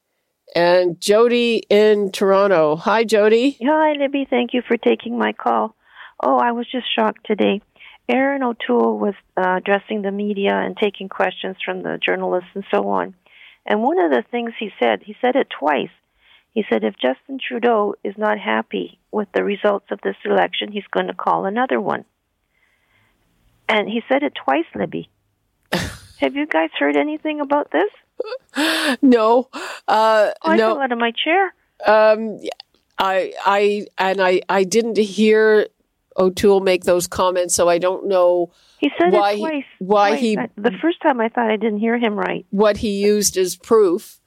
And 0.56 1.00
Jody 1.00 1.64
in 1.70 2.12
Toronto. 2.12 2.76
Hi, 2.76 3.04
Jody. 3.04 3.58
Hi, 3.62 3.94
Libby. 3.94 4.28
Thank 4.30 4.54
you 4.54 4.62
for 4.68 4.76
taking 4.78 5.18
my 5.18 5.32
call. 5.32 5.76
Oh, 6.22 6.38
I 6.38 6.52
was 6.52 6.68
just 6.70 6.88
shocked 6.94 7.26
today. 7.26 7.62
Erin 8.10 8.44
O'Toole 8.44 9.00
was 9.00 9.14
uh, 9.38 9.58
addressing 9.58 10.02
the 10.02 10.12
media 10.12 10.54
and 10.54 10.76
taking 10.76 11.08
questions 11.08 11.56
from 11.64 11.84
the 11.84 11.98
journalists 12.06 12.50
and 12.54 12.66
so 12.74 12.90
on. 12.90 13.16
And 13.66 13.82
one 13.82 14.00
of 14.00 14.12
the 14.12 14.24
things 14.30 14.52
he 14.60 14.72
said, 14.80 15.02
he 15.04 15.16
said 15.22 15.36
it 15.36 15.48
twice. 15.58 15.90
He 16.54 16.66
said 16.70 16.84
if 16.84 16.96
Justin 16.96 17.40
Trudeau 17.40 17.96
is 18.04 18.16
not 18.18 18.38
happy 18.38 19.00
with 19.12 19.30
the 19.34 19.44
results 19.44 19.86
of 19.92 20.02
this 20.04 20.18
election, 20.26 20.72
he's 20.72 20.88
going 20.92 21.08
to 21.08 21.14
call 21.14 21.46
another 21.46 21.80
one. 21.80 22.04
And 23.70 23.88
he 23.88 24.02
said 24.10 24.24
it 24.24 24.34
twice, 24.36 24.66
Libby. 24.76 25.10
Have 26.20 26.36
you 26.36 26.46
guys 26.46 26.72
heard 26.78 26.98
anything 26.98 27.40
about 27.40 27.72
this? 27.72 27.90
No. 29.02 29.50
Uh, 29.88 30.32
Oh, 30.44 30.52
I 30.52 30.58
no. 30.58 30.74
fell 30.76 30.82
out 30.82 30.92
of 30.92 30.98
my 31.00 31.12
chair. 31.12 31.54
Um, 31.88 32.40
I, 32.98 33.34
I, 33.46 33.86
and 33.98 34.22
I, 34.22 34.42
I 34.50 34.64
didn't 34.64 34.98
hear 34.98 35.68
O'Toole 36.18 36.60
make 36.60 36.84
those 36.84 37.08
comments, 37.08 37.56
so 37.56 37.70
I 37.70 37.78
don't 37.78 38.08
know 38.08 38.52
He 38.80 38.92
said 39.00 39.14
why 39.14 39.32
it 39.32 39.38
twice. 39.40 39.64
He, 39.80 39.86
why 39.86 40.10
twice. 40.10 40.22
he 40.22 40.38
I- 40.38 40.50
the 40.58 40.72
first 40.82 41.02
time 41.02 41.20
I 41.22 41.30
thought 41.30 41.50
I 41.50 41.56
didn't 41.56 41.80
hear 41.80 41.98
him 41.98 42.16
right. 42.16 42.46
what 42.50 42.78
he 42.78 43.02
used 43.02 43.38
as 43.38 43.56
proof. 43.56 44.20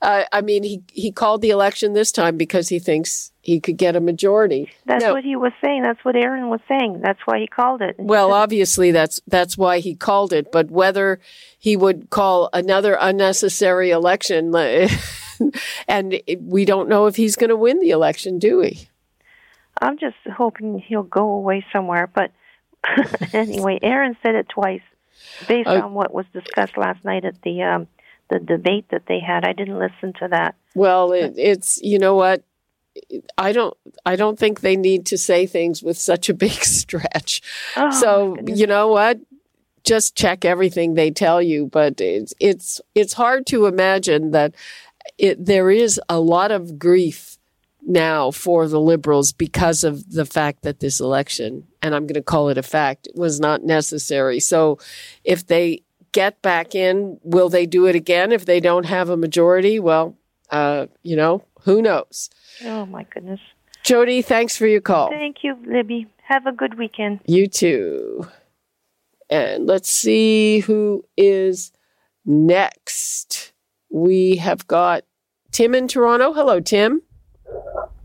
Uh, 0.00 0.24
I 0.32 0.40
mean, 0.40 0.62
he 0.62 0.82
he 0.92 1.12
called 1.12 1.42
the 1.42 1.50
election 1.50 1.92
this 1.92 2.10
time 2.12 2.36
because 2.36 2.68
he 2.68 2.78
thinks 2.78 3.31
he 3.42 3.58
could 3.58 3.76
get 3.76 3.96
a 3.96 4.00
majority. 4.00 4.70
That's 4.86 5.04
what 5.04 5.24
he 5.24 5.34
was 5.34 5.52
saying. 5.60 5.82
That's 5.82 6.02
what 6.04 6.14
Erin 6.14 6.48
was 6.48 6.60
saying. 6.68 7.00
That's 7.02 7.18
why 7.24 7.40
he 7.40 7.48
called 7.48 7.82
it. 7.82 7.96
Well, 7.98 8.32
obviously 8.32 8.92
that's 8.92 9.20
that's 9.26 9.58
why 9.58 9.80
he 9.80 9.96
called 9.96 10.32
it, 10.32 10.52
but 10.52 10.70
whether 10.70 11.20
he 11.58 11.76
would 11.76 12.08
call 12.08 12.48
another 12.52 12.96
unnecessary 13.00 13.90
election 13.90 14.54
and 15.88 16.20
we 16.40 16.64
don't 16.64 16.88
know 16.88 17.06
if 17.06 17.16
he's 17.16 17.34
going 17.34 17.50
to 17.50 17.56
win 17.56 17.80
the 17.80 17.90
election, 17.90 18.38
do 18.38 18.58
we? 18.58 18.88
I'm 19.80 19.98
just 19.98 20.16
hoping 20.36 20.78
he'll 20.78 21.02
go 21.02 21.32
away 21.32 21.66
somewhere. 21.72 22.08
But 22.12 22.30
anyway, 23.32 23.80
Erin 23.82 24.16
said 24.22 24.36
it 24.36 24.48
twice, 24.48 24.82
based 25.48 25.68
Uh, 25.68 25.80
on 25.84 25.94
what 25.94 26.14
was 26.14 26.26
discussed 26.32 26.76
last 26.76 27.04
night 27.04 27.24
at 27.24 27.42
the 27.42 27.62
um, 27.62 27.88
the 28.30 28.38
debate 28.38 28.86
that 28.90 29.06
they 29.06 29.18
had. 29.18 29.44
I 29.44 29.52
didn't 29.52 29.80
listen 29.80 30.12
to 30.20 30.28
that. 30.28 30.54
Well, 30.76 31.10
it, 31.10 31.34
it's 31.36 31.80
you 31.82 31.98
know 31.98 32.14
what 32.14 32.44
I 33.38 33.52
don't 33.52 33.76
I 34.04 34.16
don't 34.16 34.38
think 34.38 34.60
they 34.60 34.76
need 34.76 35.06
to 35.06 35.18
say 35.18 35.46
things 35.46 35.82
with 35.82 35.98
such 35.98 36.28
a 36.28 36.34
big 36.34 36.52
stretch. 36.64 37.42
Oh, 37.76 37.90
so 37.90 38.36
you 38.46 38.66
know 38.66 38.88
what? 38.88 39.20
Just 39.84 40.14
check 40.14 40.44
everything 40.44 40.94
they 40.94 41.10
tell 41.10 41.42
you, 41.42 41.66
but 41.66 42.00
it's 42.00 42.34
it's 42.40 42.80
it's 42.94 43.14
hard 43.14 43.46
to 43.46 43.66
imagine 43.66 44.30
that 44.30 44.54
it, 45.18 45.44
there 45.44 45.70
is 45.70 46.00
a 46.08 46.20
lot 46.20 46.50
of 46.50 46.78
grief 46.78 47.38
now 47.84 48.30
for 48.30 48.68
the 48.68 48.80
liberals 48.80 49.32
because 49.32 49.82
of 49.82 50.12
the 50.12 50.24
fact 50.24 50.62
that 50.62 50.80
this 50.80 51.00
election, 51.00 51.66
and 51.82 51.94
I'm 51.94 52.06
going 52.06 52.14
to 52.14 52.22
call 52.22 52.48
it 52.48 52.58
a 52.58 52.62
fact, 52.62 53.08
was 53.14 53.40
not 53.40 53.64
necessary. 53.64 54.38
So 54.38 54.78
if 55.24 55.46
they 55.46 55.82
get 56.12 56.40
back 56.42 56.74
in, 56.74 57.18
will 57.22 57.48
they 57.48 57.66
do 57.66 57.86
it 57.86 57.96
again 57.96 58.30
if 58.32 58.44
they 58.44 58.60
don't 58.60 58.86
have 58.86 59.08
a 59.08 59.16
majority? 59.16 59.80
Well, 59.80 60.16
uh, 60.50 60.86
you 61.02 61.16
know, 61.16 61.44
who 61.62 61.82
knows? 61.82 62.30
Oh 62.64 62.86
my 62.86 63.04
goodness. 63.04 63.40
Jody, 63.82 64.22
thanks 64.22 64.56
for 64.56 64.66
your 64.66 64.80
call. 64.80 65.10
Thank 65.10 65.38
you, 65.42 65.56
Libby. 65.66 66.06
Have 66.28 66.46
a 66.46 66.52
good 66.52 66.78
weekend. 66.78 67.20
You 67.26 67.46
too. 67.46 68.26
And 69.28 69.66
let's 69.66 69.90
see 69.90 70.60
who 70.60 71.04
is 71.16 71.72
next. 72.24 73.52
We 73.90 74.36
have 74.36 74.66
got 74.66 75.04
Tim 75.50 75.74
in 75.74 75.88
Toronto. 75.88 76.32
Hello, 76.32 76.60
Tim. 76.60 77.02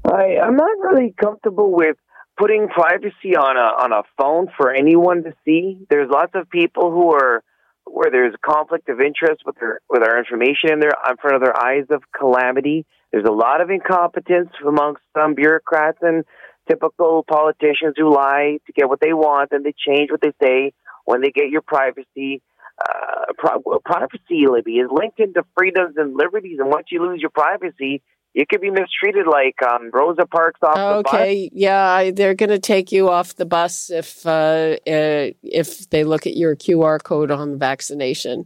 I, 0.05 0.37
I'm 0.43 0.55
not 0.55 0.77
really 0.79 1.13
comfortable 1.21 1.71
with 1.71 1.97
putting 2.37 2.67
privacy 2.69 3.35
on 3.35 3.57
a 3.57 3.83
on 3.83 3.91
a 3.91 4.03
phone 4.17 4.47
for 4.57 4.73
anyone 4.73 5.23
to 5.23 5.33
see. 5.43 5.79
There's 5.89 6.09
lots 6.09 6.31
of 6.33 6.49
people 6.49 6.91
who 6.91 7.13
are 7.13 7.43
where 7.85 8.11
there's 8.11 8.33
conflict 8.45 8.89
of 8.89 8.99
interest 8.99 9.43
with 9.45 9.55
their 9.59 9.81
with 9.89 10.03
our 10.03 10.17
information 10.17 10.71
in 10.71 10.79
their 10.79 10.93
in 11.09 11.17
front 11.17 11.35
of 11.35 11.41
their 11.41 11.57
eyes 11.57 11.85
of 11.89 12.03
calamity. 12.17 12.85
There's 13.11 13.25
a 13.27 13.31
lot 13.31 13.61
of 13.61 13.69
incompetence 13.69 14.49
amongst 14.65 15.01
some 15.17 15.33
bureaucrats 15.33 15.99
and 16.01 16.25
typical 16.67 17.23
politicians 17.27 17.95
who 17.95 18.13
lie 18.13 18.57
to 18.65 18.73
get 18.73 18.89
what 18.89 18.99
they 18.99 19.13
want 19.13 19.51
and 19.51 19.65
they 19.65 19.73
change 19.87 20.11
what 20.11 20.21
they 20.21 20.33
say 20.41 20.73
when 21.05 21.21
they 21.21 21.31
get 21.31 21.49
your 21.49 21.61
privacy. 21.61 22.41
Uh, 22.77 23.33
pri- 23.37 23.79
privacy, 23.85 24.45
Libby, 24.47 24.73
is 24.73 24.89
linked 24.91 25.19
into 25.19 25.43
freedoms 25.57 25.95
and 25.97 26.15
liberties, 26.15 26.59
and 26.59 26.69
once 26.69 26.87
you 26.91 27.01
lose 27.01 27.19
your 27.19 27.31
privacy, 27.31 28.03
you 28.35 28.45
could 28.47 28.61
be 28.61 28.69
mistreated 28.69 29.25
like 29.25 29.55
um, 29.67 29.89
Rosa 29.91 30.27
Parks 30.27 30.59
off 30.61 30.75
the 30.75 31.01
bus. 31.03 31.13
Okay, 31.15 31.49
yeah, 31.53 31.89
I- 31.89 32.11
they're 32.11 32.35
going 32.35 32.51
to 32.51 32.59
take 32.59 32.91
you 32.91 33.09
off 33.09 33.35
the 33.35 33.47
bus 33.47 33.89
if 33.89 34.27
uh, 34.27 34.75
uh, 34.85 35.31
if 35.41 35.89
they 35.89 36.03
look 36.03 36.27
at 36.27 36.37
your 36.37 36.55
QR 36.55 37.01
code 37.01 37.31
on 37.31 37.51
the 37.51 37.57
vaccination. 37.57 38.45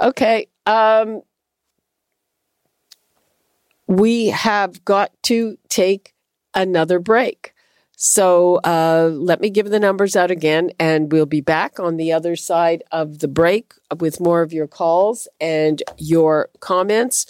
Okay, 0.00 0.46
um, 0.66 1.22
we 3.98 4.28
have 4.28 4.84
got 4.84 5.10
to 5.24 5.58
take 5.68 6.14
another 6.54 6.98
break. 6.98 7.52
So 8.04 8.56
uh, 8.64 9.10
let 9.14 9.40
me 9.40 9.48
give 9.48 9.70
the 9.70 9.78
numbers 9.78 10.16
out 10.16 10.32
again, 10.32 10.72
and 10.80 11.12
we'll 11.12 11.24
be 11.24 11.40
back 11.40 11.78
on 11.78 11.98
the 11.98 12.12
other 12.12 12.34
side 12.34 12.82
of 12.90 13.20
the 13.20 13.28
break 13.28 13.74
with 14.00 14.18
more 14.18 14.42
of 14.42 14.52
your 14.52 14.66
calls 14.66 15.28
and 15.40 15.80
your 15.98 16.48
comments. 16.58 17.26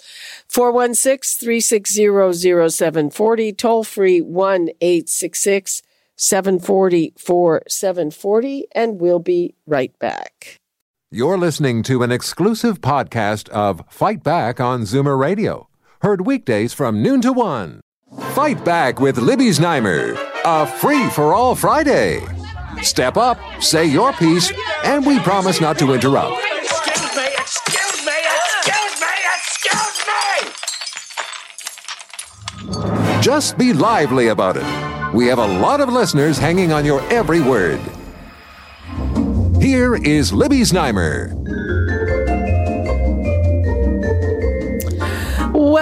416 0.47 1.45
360 1.45 2.69
0740, 2.71 3.53
toll 3.53 3.83
free 3.83 4.19
1 4.19 4.69
866 4.81 5.83
740 6.15 7.13
4740, 7.19 8.65
and 8.73 8.99
we'll 8.99 9.19
be 9.19 9.53
right 9.67 9.97
back. 9.99 10.57
You're 11.11 11.37
listening 11.37 11.83
to 11.83 12.01
an 12.01 12.11
exclusive 12.11 12.81
podcast 12.81 13.47
of 13.49 13.83
Fight 13.89 14.23
Back 14.23 14.59
on 14.59 14.81
Zoomer 14.81 15.19
Radio. 15.19 15.67
Heard 16.03 16.25
weekdays 16.25 16.73
from 16.73 17.01
noon 17.01 17.21
to 17.21 17.31
one. 17.31 17.79
Fight 18.33 18.65
Back 18.65 18.99
with 18.99 19.17
Libby's 19.17 19.59
Znaimer, 19.59 20.17
a 20.43 20.67
free 20.67 21.09
for 21.11 21.33
all 21.33 21.55
Friday. 21.55 22.19
Step 22.81 23.15
up, 23.15 23.39
say 23.61 23.85
your 23.85 24.11
piece, 24.11 24.51
and 24.83 25.05
we 25.05 25.17
promise 25.19 25.61
not 25.61 25.79
to 25.79 25.93
interrupt. 25.93 26.35
Excuse 26.59 27.15
me, 27.15 27.23
excuse 27.39 28.05
me, 28.05 28.11
excuse 28.35 28.99
me, 28.99 29.07
excuse 29.37 30.05
me! 32.67 33.21
Just 33.21 33.57
be 33.57 33.71
lively 33.71 34.27
about 34.27 34.57
it. 34.57 35.13
We 35.13 35.27
have 35.27 35.39
a 35.39 35.47
lot 35.47 35.79
of 35.79 35.87
listeners 35.87 36.37
hanging 36.37 36.73
on 36.73 36.83
your 36.83 36.99
every 37.13 37.39
word. 37.39 37.79
here 39.61 39.95
is 39.95 40.33
Libby's 40.33 40.73
Znaimer. 40.73 41.31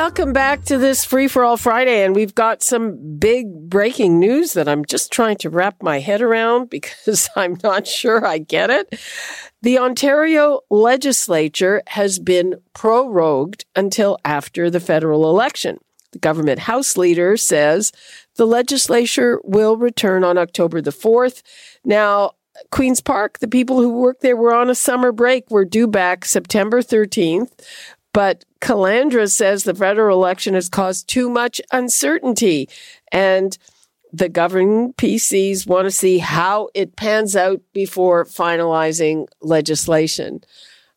Welcome 0.02 0.34
back 0.34 0.64
to 0.64 0.80
this 0.80 1.06
Free 1.06 1.28
for 1.28 1.44
All 1.44 1.58
Friday, 1.58 2.04
and 2.04 2.16
we've 2.16 2.34
got 2.34 2.64
some 2.64 3.20
big 3.20 3.70
breaking 3.70 4.20
news 4.20 4.54
that 4.54 4.68
I'm 4.68 4.84
just 4.84 5.12
trying 5.12 5.38
to 5.38 5.50
wrap 5.52 5.84
my 5.84 6.00
head 6.00 6.24
around 6.24 6.70
because 6.72 7.30
I'm 7.36 7.60
not 7.62 7.86
sure 7.86 8.26
I 8.26 8.40
get 8.40 8.72
it. 8.72 9.00
The 9.62 9.78
Ontario 9.78 10.62
legislature 10.72 11.84
has 11.86 12.18
been 12.18 12.56
prorogued 12.74 13.66
until 13.76 14.18
after 14.26 14.72
the 14.72 14.80
federal 14.80 15.30
election. 15.30 15.78
The 16.14 16.20
government 16.20 16.58
House 16.58 16.98
leader 16.98 17.38
says 17.38 17.92
the 18.38 18.48
legislature 18.48 19.40
will 19.44 19.78
return 19.78 20.24
on 20.24 20.36
October 20.36 20.82
the 20.82 20.90
4th. 20.90 21.44
Now, 21.86 22.32
Queen's 22.72 23.02
Park, 23.02 23.38
the 23.38 23.48
people 23.48 23.78
who 23.78 23.94
work 23.94 24.22
there 24.22 24.36
were 24.36 24.56
on 24.56 24.72
a 24.72 24.76
summer 24.76 25.12
break, 25.12 25.52
were 25.52 25.64
due 25.64 25.88
back 25.88 26.26
September 26.26 26.82
13th. 26.82 27.52
But 28.14 28.46
Calandra 28.60 29.30
says 29.30 29.64
the 29.64 29.74
federal 29.74 30.18
election 30.18 30.54
has 30.54 30.70
caused 30.70 31.08
too 31.08 31.30
much 31.30 31.62
uncertainty. 31.72 32.70
And 33.12 33.58
the 34.14 34.30
governing 34.30 34.94
PCs 34.94 35.66
want 35.66 35.86
to 35.86 35.92
see 35.92 36.18
how 36.18 36.70
it 36.74 36.96
pans 36.96 37.36
out 37.36 37.62
before 37.74 38.26
finalizing 38.26 39.28
legislation. 39.42 40.42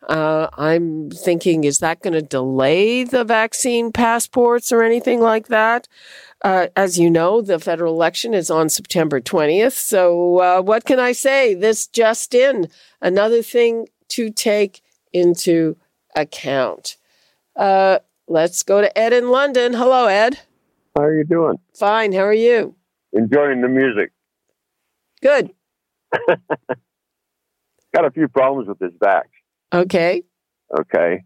Uh, 0.08 0.48
I'm 0.58 1.10
thinking, 1.10 1.64
is 1.64 1.78
that 1.78 2.02
going 2.02 2.12
to 2.12 2.22
delay 2.22 3.04
the 3.04 3.24
vaccine 3.24 3.90
passports 3.90 4.70
or 4.70 4.82
anything 4.82 5.20
like 5.20 5.48
that? 5.48 5.88
Uh, 6.42 6.66
as 6.76 6.98
you 6.98 7.08
know, 7.08 7.40
the 7.40 7.58
federal 7.58 7.94
election 7.94 8.34
is 8.34 8.50
on 8.50 8.68
September 8.68 9.20
20th. 9.20 9.72
So, 9.72 10.38
uh, 10.40 10.62
what 10.62 10.84
can 10.84 10.98
I 10.98 11.12
say? 11.12 11.54
This 11.54 11.86
just 11.86 12.34
in, 12.34 12.68
another 13.00 13.40
thing 13.40 13.86
to 14.08 14.30
take 14.30 14.82
into 15.12 15.76
account. 16.14 16.96
Uh, 17.56 17.98
let's 18.28 18.62
go 18.62 18.80
to 18.80 18.98
Ed 18.98 19.12
in 19.12 19.30
London. 19.30 19.74
Hello, 19.74 20.06
Ed. 20.06 20.40
How 20.96 21.04
are 21.04 21.16
you 21.16 21.24
doing? 21.24 21.56
Fine. 21.74 22.12
How 22.12 22.20
are 22.24 22.32
you? 22.32 22.74
Enjoying 23.12 23.60
the 23.60 23.68
music. 23.68 24.12
Good. 25.22 25.50
got 27.94 28.04
a 28.04 28.10
few 28.10 28.28
problems 28.28 28.68
with 28.68 28.78
this 28.78 28.92
back. 29.00 29.28
Okay. 29.72 30.22
Okay. 30.78 31.22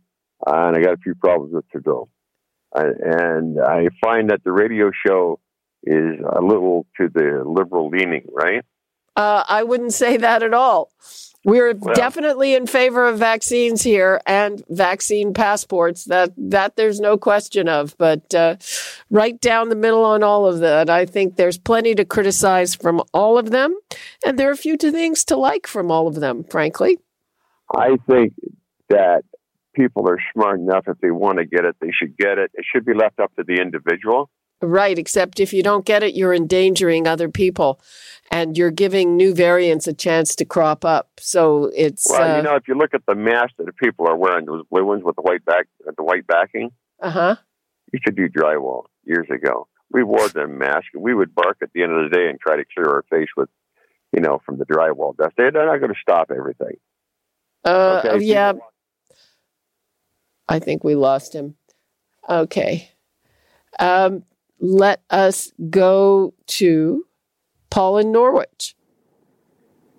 and 0.46 0.76
I 0.76 0.80
got 0.80 0.94
a 0.94 0.98
few 0.98 1.14
problems 1.14 1.54
with 1.54 1.68
Trudeau. 1.70 2.08
I, 2.74 2.84
and 3.02 3.60
I 3.60 3.88
find 4.00 4.30
that 4.30 4.44
the 4.44 4.52
radio 4.52 4.90
show 5.06 5.40
is 5.82 6.18
a 6.30 6.40
little 6.40 6.86
to 7.00 7.08
the 7.08 7.42
liberal 7.46 7.88
leaning, 7.88 8.26
right? 8.32 8.64
Uh, 9.16 9.44
I 9.48 9.62
wouldn't 9.62 9.94
say 9.94 10.16
that 10.18 10.42
at 10.42 10.54
all. 10.54 10.92
We're 11.48 11.72
Well- 11.74 11.94
definitely 11.94 12.54
in 12.54 12.66
favor 12.66 13.08
of 13.08 13.18
vaccines 13.18 13.82
here 13.82 14.20
and 14.26 14.62
vaccine 14.68 15.32
passports. 15.32 16.04
That 16.04 16.32
that 16.36 16.76
there's 16.76 17.00
no 17.00 17.16
question 17.16 17.70
of. 17.70 17.96
But 17.96 18.34
uh, 18.34 18.56
right 19.10 19.40
down 19.40 19.70
the 19.70 19.74
middle 19.74 20.04
on 20.04 20.22
all 20.22 20.46
of 20.46 20.58
that, 20.58 20.90
I 20.90 21.06
think 21.06 21.36
there's 21.36 21.56
plenty 21.56 21.94
to 21.94 22.04
criticize 22.04 22.74
from 22.74 23.02
all 23.14 23.38
of 23.38 23.50
them, 23.50 23.74
and 24.26 24.38
there 24.38 24.50
are 24.50 24.52
a 24.52 24.58
few 24.58 24.76
things 24.76 25.24
to 25.24 25.36
like 25.36 25.66
from 25.66 25.90
all 25.90 26.06
of 26.06 26.16
them. 26.16 26.44
Frankly, 26.44 26.98
I 27.74 27.96
think 28.06 28.34
that 28.90 29.22
people 29.72 30.06
are 30.06 30.18
smart 30.34 30.60
enough 30.60 30.84
if 30.86 30.98
they 31.00 31.10
want 31.10 31.38
to 31.38 31.46
get 31.46 31.64
it, 31.64 31.76
they 31.80 31.92
should 31.92 32.14
get 32.18 32.36
it. 32.36 32.50
It 32.52 32.66
should 32.70 32.84
be 32.84 32.92
left 32.92 33.20
up 33.20 33.34
to 33.36 33.42
the 33.42 33.54
individual. 33.54 34.28
Right? 34.62 34.98
Except 34.98 35.40
if 35.40 35.52
you 35.52 35.62
don't 35.62 35.84
get 35.84 36.02
it, 36.02 36.14
you're 36.14 36.34
endangering 36.34 37.06
other 37.06 37.28
people, 37.28 37.80
and 38.30 38.56
you're 38.58 38.70
giving 38.70 39.16
new 39.16 39.34
variants 39.34 39.86
a 39.86 39.92
chance 39.92 40.34
to 40.36 40.44
crop 40.44 40.84
up. 40.84 41.10
So 41.18 41.70
it's 41.74 42.06
Well, 42.08 42.22
uh 42.32 42.36
you 42.36 42.42
know, 42.42 42.54
if 42.56 42.68
you 42.68 42.74
look 42.74 42.94
at 42.94 43.02
the 43.06 43.14
masks 43.14 43.54
that 43.58 43.66
the 43.66 43.72
people 43.72 44.06
are 44.08 44.16
wearing, 44.16 44.46
those 44.46 44.64
blue 44.70 44.84
ones 44.84 45.02
with 45.04 45.16
the 45.16 45.22
white 45.22 45.44
back, 45.44 45.66
the 45.84 46.02
white 46.02 46.26
backing, 46.26 46.70
Uh-huh. 47.00 47.36
used 47.92 48.04
to 48.06 48.12
do 48.12 48.28
drywall 48.28 48.84
years 49.04 49.28
ago. 49.30 49.68
We 49.90 50.02
wore 50.02 50.28
them 50.28 50.58
masks. 50.58 50.90
We 50.94 51.14
would 51.14 51.34
bark 51.34 51.58
at 51.62 51.70
the 51.72 51.82
end 51.82 51.92
of 51.92 52.10
the 52.10 52.14
day 52.14 52.28
and 52.28 52.38
try 52.38 52.56
to 52.56 52.64
clear 52.74 52.86
our 52.88 53.04
face 53.10 53.28
with, 53.36 53.48
you 54.12 54.20
know, 54.20 54.40
from 54.44 54.58
the 54.58 54.66
drywall 54.66 55.16
dust. 55.16 55.32
They're 55.38 55.50
they're 55.50 55.64
not 55.66 55.78
going 55.78 55.92
to 55.94 56.00
stop 56.00 56.30
everything. 56.30 56.76
Uh, 57.64 58.02
Okay, 58.04 58.24
yeah. 58.24 58.52
I 60.48 60.58
think 60.58 60.84
we 60.84 60.94
lost 60.94 61.34
him. 61.34 61.56
Okay. 62.28 62.90
Um, 63.78 64.24
let 64.60 65.02
us 65.10 65.52
go 65.70 66.34
to 66.46 67.04
Paul 67.70 67.98
in 67.98 68.12
Norwich. 68.12 68.74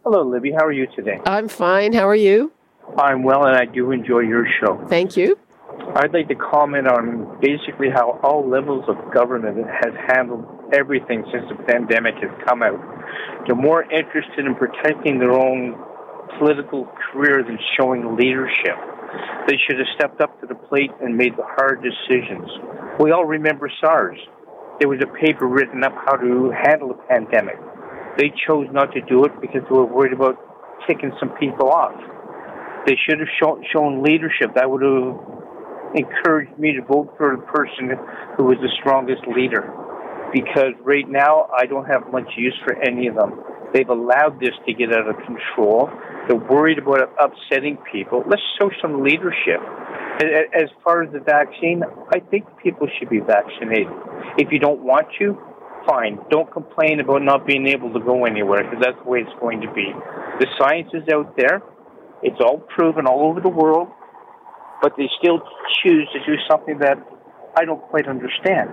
Hello, 0.04 0.24
Libby. 0.24 0.52
How 0.52 0.66
are 0.66 0.72
you 0.72 0.88
today? 0.96 1.20
I'm 1.26 1.48
fine. 1.48 1.94
How 1.94 2.08
are 2.08 2.16
you? 2.16 2.52
I'm 2.98 3.24
well, 3.24 3.46
and 3.46 3.56
I 3.56 3.66
do 3.66 3.92
enjoy 3.92 4.20
your 4.20 4.46
show. 4.60 4.84
Thank 4.90 5.16
you. 5.16 5.38
I'd 5.96 6.14
like 6.14 6.28
to 6.28 6.36
comment 6.36 6.88
on 6.88 7.40
basically 7.42 7.90
how 7.90 8.20
all 8.24 8.48
levels 8.48 8.86
of 8.88 8.96
government 9.14 9.58
has 9.68 9.94
handled 10.08 10.46
everything 10.74 11.24
since 11.32 11.46
the 11.50 11.64
pandemic 11.64 12.16
has 12.16 12.32
come 12.48 12.62
out. 12.64 12.80
They're 13.46 13.56
more 13.56 13.84
interested 13.84 14.46
in 14.46 14.56
protecting 14.56 15.20
their 15.20 15.32
own 15.32 15.76
political 16.38 16.86
career 17.12 17.44
than 17.44 17.58
showing 17.78 18.16
leadership. 18.16 18.78
They 19.48 19.58
should 19.66 19.80
have 19.80 19.88
stepped 19.96 20.22
up 20.22 20.40
to 20.42 20.48
the 20.48 20.56
plate 20.56 20.92
and 21.02 21.18
made 21.18 21.34
the 21.36 21.44
hard 21.44 21.82
decisions. 21.82 22.48
We 23.00 23.12
all 23.12 23.26
remember 23.26 23.72
SARS. 23.82 24.20
There 24.80 24.88
was 24.88 25.00
a 25.04 25.12
paper 25.20 25.46
written 25.46 25.84
up 25.84 25.94
how 26.06 26.16
to 26.16 26.52
handle 26.56 26.92
a 26.92 27.00
pandemic. 27.12 27.60
They 28.18 28.32
chose 28.48 28.68
not 28.72 28.94
to 28.94 29.02
do 29.02 29.26
it 29.26 29.32
because 29.42 29.62
they 29.68 29.76
were 29.76 29.86
worried 29.86 30.14
about 30.14 30.40
ticking 30.88 31.12
some 31.20 31.30
people 31.40 31.70
off. 31.70 31.96
They 32.88 32.96
should 32.96 33.20
have 33.20 33.28
shown, 33.44 33.64
shown 33.76 34.02
leadership. 34.04 34.56
That 34.56 34.70
would 34.72 34.82
have 34.82 35.20
encouraged 35.96 36.58
me 36.58 36.74
to 36.80 36.82
vote 36.82 37.14
for 37.18 37.36
the 37.36 37.44
person 37.52 37.92
who 38.38 38.46
was 38.46 38.58
the 38.62 38.72
strongest 38.80 39.28
leader. 39.28 39.68
Because 40.32 40.74
right 40.84 41.08
now, 41.10 41.50
I 41.58 41.66
don't 41.66 41.86
have 41.86 42.12
much 42.12 42.30
use 42.38 42.56
for 42.64 42.76
any 42.82 43.08
of 43.08 43.16
them. 43.16 43.36
They've 43.74 43.90
allowed 43.90 44.40
this 44.40 44.56
to 44.66 44.74
get 44.74 44.92
out 44.92 45.08
of 45.08 45.16
control. 45.26 45.90
They're 46.28 46.38
worried 46.38 46.80
about 46.80 47.14
upsetting 47.20 47.78
people. 47.92 48.24
Let's 48.28 48.42
show 48.60 48.70
some 48.82 49.04
leadership. 49.04 49.62
As 50.54 50.70
far 50.84 51.04
as 51.04 51.14
the 51.14 51.20
vaccine, 51.20 51.84
I 52.12 52.20
think 52.20 52.46
people 52.62 52.88
should 52.98 53.10
be 53.10 53.20
vaccinated. 53.20 53.88
If 54.38 54.52
you 54.52 54.60
don't 54.60 54.82
want 54.82 55.08
to, 55.20 55.38
fine. 55.88 56.20
Don't 56.30 56.52
complain 56.52 57.00
about 57.00 57.24
not 57.24 57.48
being 57.48 57.68
able 57.68 57.94
to 57.94 58.00
go 58.00 58.26
anywhere 58.26 58.64
because 58.64 58.84
that's 58.84 58.98
the 59.04 59.10
way 59.10 59.20
it's 59.20 59.40
going 59.40 59.62
to 59.62 59.72
be. 59.74 59.94
The 60.40 60.48
science 60.60 60.90
is 60.94 61.08
out 61.14 61.36
there. 61.38 61.62
It's 62.22 62.40
all 62.42 62.60
proven 62.76 63.06
all 63.06 63.30
over 63.30 63.40
the 63.40 63.50
world, 63.50 63.88
but 64.82 64.94
they 64.98 65.08
still 65.22 65.40
choose 65.82 66.08
to 66.12 66.20
do 66.26 66.36
something 66.50 66.80
that 66.80 66.98
I 67.56 67.66
don't 67.66 67.82
quite 67.82 68.08
understand. 68.08 68.70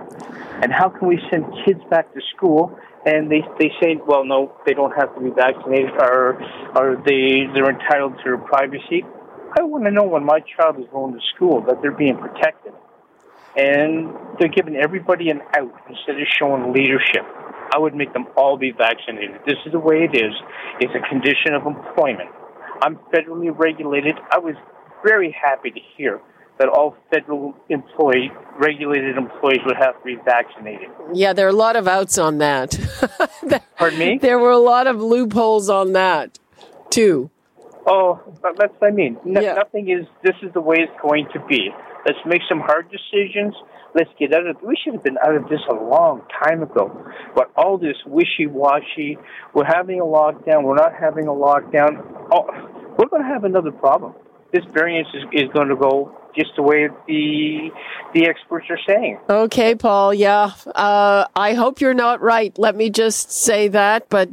And 0.61 0.71
how 0.71 0.89
can 0.89 1.07
we 1.07 1.19
send 1.31 1.45
kids 1.65 1.79
back 1.89 2.13
to 2.13 2.21
school 2.35 2.77
and 3.07 3.31
they 3.31 3.41
they 3.57 3.71
say, 3.81 3.95
well, 4.05 4.25
no, 4.25 4.51
they 4.65 4.73
don't 4.73 4.91
have 4.91 5.15
to 5.15 5.21
be 5.21 5.29
vaccinated, 5.31 5.91
or 5.95 6.35
or 6.75 7.01
they 7.07 7.47
they're 7.55 7.71
entitled 7.71 8.17
to 8.19 8.23
their 8.23 8.37
privacy? 8.37 9.07
I 9.57 9.63
want 9.63 9.85
to 9.85 9.91
know 9.91 10.03
when 10.03 10.25
my 10.25 10.43
child 10.43 10.77
is 10.77 10.85
going 10.91 11.13
to 11.13 11.21
school 11.33 11.63
that 11.67 11.81
they're 11.81 11.95
being 11.95 12.17
protected, 12.17 12.73
and 13.55 14.11
they're 14.37 14.51
giving 14.51 14.75
everybody 14.75 15.29
an 15.29 15.39
out 15.55 15.73
instead 15.87 16.19
of 16.19 16.27
showing 16.37 16.73
leadership. 16.73 17.23
I 17.73 17.79
would 17.79 17.95
make 17.95 18.13
them 18.13 18.27
all 18.35 18.57
be 18.57 18.71
vaccinated. 18.71 19.39
This 19.45 19.57
is 19.65 19.71
the 19.71 19.79
way 19.79 20.03
it 20.03 20.15
is. 20.15 20.33
It's 20.79 20.93
a 20.95 21.03
condition 21.09 21.55
of 21.55 21.65
employment. 21.65 22.29
I'm 22.81 22.99
federally 23.13 23.51
regulated. 23.51 24.15
I 24.31 24.39
was 24.39 24.55
very 25.03 25.31
happy 25.31 25.71
to 25.71 25.79
hear 25.95 26.19
that 26.59 26.69
all 26.69 26.95
federal 27.11 27.55
employees, 27.69 28.31
regulated 28.57 29.17
employees 29.17 29.59
would 29.65 29.77
have 29.77 29.97
to 29.99 30.03
be 30.03 30.15
vaccinated. 30.25 30.89
Yeah, 31.13 31.33
there 31.33 31.45
are 31.45 31.49
a 31.49 31.53
lot 31.53 31.75
of 31.75 31.87
outs 31.87 32.17
on 32.17 32.39
that. 32.39 32.77
Pardon 33.77 33.99
me? 33.99 34.17
There 34.21 34.39
were 34.39 34.51
a 34.51 34.57
lot 34.57 34.87
of 34.87 35.01
loopholes 35.01 35.69
on 35.69 35.93
that, 35.93 36.39
too. 36.89 37.29
Oh, 37.85 38.19
uh, 38.43 38.51
that's 38.57 38.73
what 38.79 38.87
I 38.87 38.91
mean. 38.91 39.17
No, 39.23 39.39
Nothing 39.55 39.89
is. 39.89 40.05
This 40.23 40.35
is 40.43 40.51
the 40.53 40.61
way 40.61 40.77
it's 40.79 41.01
going 41.01 41.27
to 41.33 41.39
be. 41.47 41.69
Let's 42.05 42.19
make 42.25 42.41
some 42.49 42.59
hard 42.59 42.91
decisions. 42.91 43.55
Let's 43.95 44.09
get 44.19 44.33
out 44.33 44.45
of. 44.45 44.57
We 44.61 44.77
should 44.83 44.93
have 44.93 45.03
been 45.03 45.17
out 45.25 45.35
of 45.35 45.43
this 45.49 45.61
a 45.69 45.73
long 45.73 46.21
time 46.43 46.63
ago. 46.63 46.91
But 47.33 47.49
all 47.55 47.77
this 47.77 47.95
wishy-washy. 48.05 49.17
We're 49.53 49.65
having 49.65 50.01
a 50.01 50.03
lockdown. 50.03 50.63
We're 50.63 50.75
not 50.75 50.93
having 50.99 51.27
a 51.27 51.31
lockdown. 51.31 52.27
Oh, 52.31 52.45
we're 52.97 53.07
going 53.07 53.23
to 53.23 53.27
have 53.27 53.45
another 53.45 53.71
problem. 53.71 54.13
This 54.57 54.65
variance 54.73 55.07
is, 55.13 55.23
is 55.33 55.49
going 55.53 55.67
to 55.67 55.75
go 55.75 56.17
just 56.35 56.51
the 56.55 56.63
way 56.63 56.87
the 57.07 57.69
the 58.13 58.27
experts 58.27 58.65
are 58.69 58.79
saying. 58.87 59.19
Okay, 59.29 59.75
Paul. 59.75 60.13
Yeah. 60.13 60.51
Uh, 60.73 61.25
I 61.35 61.53
hope 61.53 61.79
you're 61.79 61.93
not 61.93 62.21
right. 62.21 62.57
Let 62.57 62.75
me 62.75 62.89
just 62.89 63.31
say 63.31 63.67
that. 63.67 64.09
But 64.09 64.29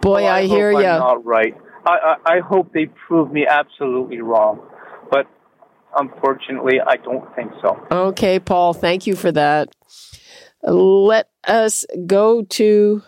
boy, 0.00 0.22
Well, 0.22 0.26
I, 0.26 0.42
hope 0.42 0.56
hear 0.56 0.70
I'm 0.70 0.76
you. 0.76 0.82
Not 0.82 1.24
right. 1.24 1.54
I, 1.86 1.90
I 1.90 2.36
I 2.36 2.40
hope 2.40 2.72
they 2.72 2.86
prove 2.86 3.32
me 3.32 3.46
absolutely 3.48 4.20
wrong, 4.20 4.60
but 5.10 5.26
unfortunately, 5.96 6.80
I 6.80 6.96
don't 6.96 7.34
think 7.34 7.50
so. 7.60 7.84
Okay, 7.90 8.38
Paul. 8.38 8.74
Thank 8.74 9.06
you 9.08 9.16
for 9.16 9.32
that. 9.32 9.74
Let 10.62 11.30
us 11.48 11.84
go 12.06 12.42
to 12.42 13.02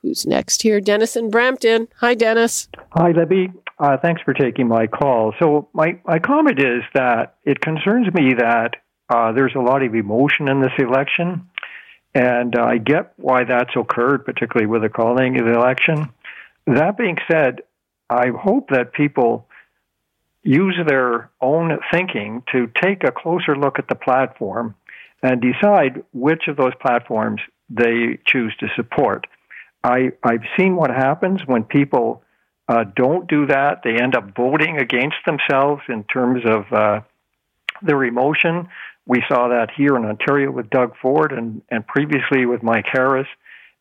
who's 0.00 0.24
next 0.26 0.62
here? 0.62 0.80
Dennis 0.80 1.14
in 1.14 1.28
Brampton. 1.30 1.88
Hi, 2.00 2.14
Dennis. 2.14 2.68
Hi, 2.92 3.10
Libby. 3.10 3.52
Uh, 3.78 3.96
thanks 3.98 4.22
for 4.22 4.32
taking 4.32 4.68
my 4.68 4.86
call. 4.86 5.34
So 5.38 5.68
my, 5.74 6.00
my 6.06 6.18
comment 6.18 6.58
is 6.58 6.82
that 6.94 7.36
it 7.44 7.60
concerns 7.60 8.12
me 8.14 8.34
that 8.38 8.76
uh, 9.08 9.32
there's 9.32 9.54
a 9.54 9.60
lot 9.60 9.82
of 9.82 9.94
emotion 9.94 10.48
in 10.48 10.60
this 10.60 10.72
election, 10.78 11.48
and 12.14 12.56
uh, 12.58 12.64
I 12.64 12.78
get 12.78 13.12
why 13.16 13.44
that's 13.44 13.76
occurred, 13.76 14.24
particularly 14.24 14.66
with 14.66 14.82
the 14.82 14.88
calling 14.88 15.38
of 15.38 15.46
the 15.46 15.52
election. 15.52 16.08
That 16.66 16.96
being 16.96 17.18
said, 17.30 17.60
I 18.08 18.28
hope 18.28 18.70
that 18.70 18.94
people 18.94 19.46
use 20.42 20.78
their 20.86 21.30
own 21.40 21.78
thinking 21.92 22.42
to 22.52 22.70
take 22.82 23.04
a 23.04 23.12
closer 23.12 23.56
look 23.56 23.78
at 23.78 23.88
the 23.88 23.94
platform 23.94 24.74
and 25.22 25.40
decide 25.42 26.02
which 26.12 26.48
of 26.48 26.56
those 26.56 26.74
platforms 26.80 27.40
they 27.68 28.18
choose 28.24 28.54
to 28.60 28.68
support. 28.76 29.26
I, 29.84 30.12
I've 30.22 30.44
seen 30.58 30.76
what 30.76 30.90
happens 30.90 31.40
when 31.46 31.64
people 31.64 32.22
uh, 32.68 32.84
don't 32.94 33.28
do 33.28 33.46
that. 33.46 33.82
They 33.84 33.96
end 34.02 34.16
up 34.16 34.34
voting 34.34 34.78
against 34.78 35.16
themselves 35.24 35.82
in 35.88 36.04
terms 36.04 36.42
of 36.44 36.72
uh, 36.72 37.00
their 37.82 38.02
emotion. 38.04 38.68
We 39.06 39.22
saw 39.28 39.48
that 39.48 39.68
here 39.76 39.96
in 39.96 40.04
Ontario 40.04 40.50
with 40.50 40.68
Doug 40.70 40.94
Ford 41.00 41.32
and, 41.32 41.62
and 41.70 41.86
previously 41.86 42.44
with 42.44 42.62
Mike 42.62 42.86
Harris. 42.90 43.28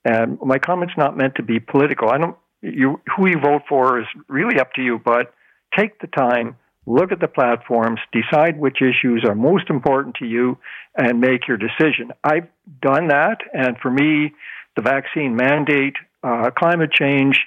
And 0.03 0.37
my 0.41 0.59
comment's 0.59 0.93
not 0.97 1.17
meant 1.17 1.35
to 1.35 1.43
be 1.43 1.59
political. 1.59 2.09
I 2.09 2.19
don't, 2.19 2.37
you, 2.61 3.01
who 3.15 3.27
you 3.27 3.39
vote 3.39 3.63
for 3.67 3.99
is 3.99 4.05
really 4.27 4.59
up 4.59 4.73
to 4.73 4.83
you, 4.83 5.01
but 5.03 5.33
take 5.75 5.99
the 5.99 6.07
time, 6.07 6.55
look 6.85 7.11
at 7.11 7.19
the 7.19 7.27
platforms, 7.27 7.99
decide 8.11 8.59
which 8.59 8.83
issues 8.83 9.25
are 9.27 9.33
most 9.33 9.71
important 9.71 10.15
to 10.15 10.25
you, 10.25 10.59
and 10.95 11.19
make 11.19 11.47
your 11.47 11.57
decision. 11.57 12.11
I've 12.23 12.47
done 12.81 13.07
that, 13.07 13.39
and 13.51 13.77
for 13.79 13.89
me, 13.89 14.33
the 14.75 14.83
vaccine 14.83 15.35
mandate, 15.35 15.95
uh, 16.23 16.51
climate 16.51 16.91
change, 16.91 17.39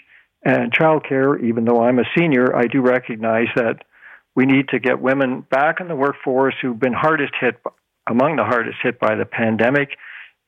and 0.49 0.72
childcare, 0.72 1.38
even 1.44 1.66
though 1.66 1.82
I'm 1.82 1.99
a 1.99 2.05
senior, 2.16 2.57
I 2.57 2.68
do 2.68 2.80
recognize 2.80 3.49
that 3.55 3.84
we 4.34 4.46
need 4.46 4.70
to 4.70 4.78
get 4.78 4.99
women 4.99 5.42
back 5.42 5.78
in 5.78 5.88
the 5.88 5.94
workforce 5.94 6.55
who've 6.62 6.78
been 6.78 6.94
hardest 6.94 7.34
hit, 7.38 7.61
among 8.07 8.36
the 8.36 8.44
hardest 8.44 8.78
hit 8.82 8.99
by 8.99 9.14
the 9.14 9.26
pandemic. 9.26 9.99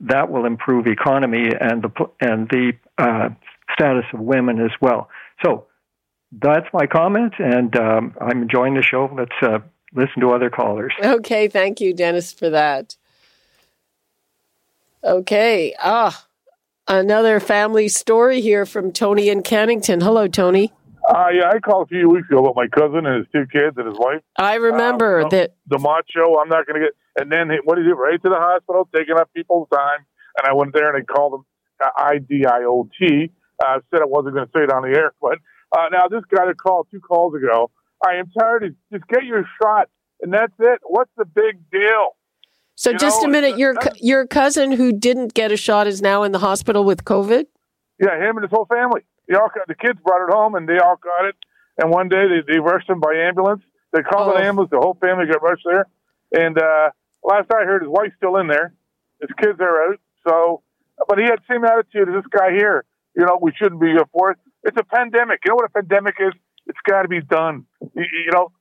That 0.00 0.30
will 0.30 0.46
improve 0.46 0.86
economy 0.86 1.50
and 1.60 1.82
the 1.82 1.90
and 2.18 2.48
the 2.48 2.72
uh, 2.96 3.28
status 3.74 4.06
of 4.14 4.20
women 4.20 4.58
as 4.64 4.70
well. 4.80 5.10
So 5.44 5.66
that's 6.32 6.66
my 6.72 6.86
comment, 6.86 7.34
and 7.38 7.76
um, 7.76 8.14
I'm 8.18 8.40
enjoying 8.40 8.74
the 8.74 8.82
show. 8.82 9.10
Let's 9.14 9.36
uh, 9.42 9.58
listen 9.92 10.22
to 10.22 10.30
other 10.30 10.48
callers. 10.48 10.94
Okay, 11.04 11.46
thank 11.46 11.78
you, 11.78 11.92
Dennis, 11.92 12.32
for 12.32 12.48
that. 12.48 12.96
Okay, 15.04 15.74
ah, 15.78 16.26
another 16.90 17.38
family 17.40 17.88
story 17.88 18.40
here 18.40 18.66
from 18.66 18.92
Tony 18.92 19.28
in 19.28 19.42
Kennington. 19.42 20.00
Hello, 20.00 20.26
Tony. 20.26 20.72
Uh, 21.08 21.28
yeah, 21.32 21.48
I 21.48 21.58
called 21.60 21.86
a 21.86 21.88
few 21.88 22.08
weeks 22.10 22.28
ago 22.28 22.40
about 22.40 22.56
my 22.56 22.66
cousin 22.68 23.06
and 23.06 23.16
his 23.18 23.26
two 23.32 23.46
kids 23.50 23.76
and 23.78 23.86
his 23.86 23.96
wife. 23.98 24.20
I 24.36 24.56
remember 24.56 25.22
Um, 25.22 25.28
that. 25.30 25.54
The 25.68 25.78
macho, 25.78 26.36
I'm 26.38 26.48
not 26.48 26.66
going 26.66 26.80
to 26.82 26.86
get. 26.88 26.94
And 27.22 27.32
then 27.32 27.50
he, 27.50 27.56
what 27.64 27.76
did 27.76 27.84
he 27.86 27.90
do? 27.90 27.94
Right 27.96 28.20
to 28.22 28.28
the 28.28 28.36
hospital, 28.36 28.88
taking 28.94 29.16
up 29.16 29.30
people's 29.34 29.68
time. 29.72 30.04
And 30.38 30.46
I 30.46 30.52
went 30.52 30.74
there 30.74 30.94
and 30.94 31.02
I 31.02 31.12
called 31.12 31.34
him 31.34 31.44
uh, 31.84 32.02
IDIOT. 32.12 33.30
Uh, 33.64 33.78
said 33.90 34.00
I 34.02 34.06
wasn't 34.06 34.34
going 34.34 34.46
to 34.46 34.52
say 34.54 34.62
it 34.64 34.72
on 34.72 34.82
the 34.82 34.96
air, 34.96 35.12
but 35.20 35.38
uh, 35.76 35.86
now 35.92 36.08
this 36.08 36.22
guy 36.34 36.46
that 36.46 36.56
called 36.58 36.88
two 36.90 37.00
calls 37.00 37.34
ago. 37.34 37.70
I 38.06 38.14
am 38.16 38.30
tired 38.38 38.64
of 38.64 38.72
just 38.92 39.06
get 39.08 39.24
your 39.24 39.44
shot 39.62 39.88
and 40.22 40.32
that's 40.32 40.52
it. 40.58 40.80
What's 40.84 41.10
the 41.18 41.24
big 41.26 41.70
deal? 41.70 42.16
So, 42.80 42.92
You 42.92 42.96
just 42.96 43.20
know, 43.20 43.28
a 43.28 43.30
minute. 43.30 43.58
Your 43.58 43.74
your 43.96 44.26
cousin 44.26 44.72
who 44.72 44.90
didn't 44.90 45.34
get 45.34 45.52
a 45.52 45.56
shot 45.58 45.86
is 45.86 46.00
now 46.00 46.22
in 46.22 46.32
the 46.32 46.38
hospital 46.38 46.82
with 46.82 47.04
COVID. 47.04 47.44
Yeah, 48.00 48.16
him 48.16 48.38
and 48.38 48.42
his 48.42 48.50
whole 48.50 48.64
family. 48.64 49.02
They 49.28 49.34
all 49.34 49.50
got, 49.54 49.68
the 49.68 49.74
kids 49.74 49.98
brought 50.02 50.26
it 50.26 50.32
home, 50.32 50.54
and 50.54 50.66
they 50.66 50.78
all 50.78 50.96
got 50.96 51.28
it. 51.28 51.36
And 51.76 51.90
one 51.90 52.08
day 52.08 52.24
they, 52.26 52.54
they 52.54 52.58
rushed 52.58 52.88
him 52.88 52.98
by 52.98 53.12
ambulance. 53.28 53.60
They 53.92 54.00
called 54.00 54.34
an 54.34 54.42
ambulance. 54.42 54.70
The 54.70 54.78
whole 54.78 54.96
family 54.98 55.26
got 55.26 55.42
rushed 55.42 55.66
there. 55.66 55.88
And 56.32 56.56
uh, 56.56 56.88
last 57.22 57.52
I 57.52 57.66
heard, 57.66 57.82
his 57.82 57.90
wife's 57.90 58.14
still 58.16 58.38
in 58.38 58.46
there. 58.46 58.72
His 59.20 59.28
kids 59.38 59.60
are 59.60 59.92
out. 59.92 60.00
So, 60.26 60.62
but 61.06 61.18
he 61.18 61.24
had 61.24 61.40
the 61.40 61.52
same 61.52 61.66
attitude 61.66 62.08
as 62.08 62.14
this 62.14 62.30
guy 62.30 62.52
here. 62.52 62.86
You 63.14 63.26
know, 63.26 63.38
we 63.42 63.52
shouldn't 63.60 63.82
be 63.82 63.88
here 63.88 64.08
for 64.10 64.30
it. 64.30 64.38
It's 64.64 64.78
a 64.78 64.84
pandemic. 64.84 65.40
You 65.44 65.50
know 65.50 65.56
what 65.56 65.66
a 65.66 65.82
pandemic 65.82 66.14
is? 66.18 66.32
It's 66.66 66.80
got 66.88 67.02
to 67.02 67.08
be 67.08 67.20
done. 67.20 67.66
You, 67.94 68.06
you 68.24 68.32
know, 68.32 68.52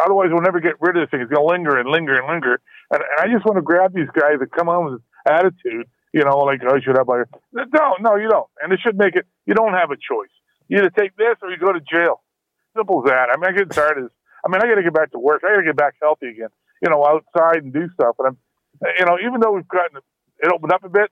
otherwise 0.00 0.28
we'll 0.30 0.42
never 0.42 0.60
get 0.60 0.80
rid 0.80 0.96
of 0.96 1.02
this 1.02 1.10
thing. 1.10 1.20
It's 1.20 1.32
going 1.32 1.46
to 1.46 1.52
linger 1.52 1.78
and 1.78 1.88
linger 1.88 2.14
and 2.14 2.26
linger. 2.26 2.60
And, 2.90 3.02
and 3.02 3.18
I 3.20 3.32
just 3.32 3.44
want 3.44 3.56
to 3.56 3.62
grab 3.62 3.94
these 3.94 4.10
guys 4.12 4.38
that 4.40 4.52
come 4.52 4.68
on 4.68 4.84
with 4.84 4.94
this 5.00 5.06
attitude. 5.26 5.86
You 6.12 6.22
know, 6.22 6.38
like 6.46 6.62
I 6.62 6.78
should 6.78 6.96
have 6.96 7.08
my. 7.08 7.24
No, 7.52 7.96
no, 8.00 8.16
you 8.16 8.28
don't. 8.28 8.46
And 8.62 8.72
it 8.72 8.78
should 8.82 8.96
make 8.96 9.16
it. 9.16 9.26
You 9.46 9.54
don't 9.54 9.74
have 9.74 9.90
a 9.90 9.96
choice. 9.96 10.30
You 10.68 10.78
either 10.78 10.90
take 10.90 11.16
this 11.16 11.34
or 11.42 11.50
you 11.50 11.58
go 11.58 11.72
to 11.72 11.80
jail. 11.80 12.22
Simple 12.76 13.02
as 13.02 13.10
that. 13.10 13.34
I 13.34 13.36
mean, 13.36 13.50
I 13.50 13.56
get 13.56 13.70
tired 13.70 13.98
of. 13.98 14.10
I 14.44 14.48
mean, 14.48 14.62
I 14.62 14.66
got 14.66 14.76
to 14.76 14.82
get 14.82 14.94
back 14.94 15.10
to 15.12 15.18
work. 15.18 15.42
I 15.44 15.50
got 15.54 15.60
to 15.60 15.66
get 15.66 15.76
back 15.76 15.94
healthy 16.00 16.28
again. 16.28 16.50
You 16.82 16.90
know, 16.90 17.04
outside 17.04 17.64
and 17.64 17.72
do 17.72 17.88
stuff. 17.94 18.14
And 18.18 18.28
I'm, 18.28 18.36
you 18.98 19.06
know, 19.06 19.18
even 19.26 19.40
though 19.40 19.52
we've 19.52 19.66
gotten 19.66 19.98
it 19.98 20.52
opened 20.52 20.72
up 20.72 20.84
a 20.84 20.88
bit, 20.88 21.10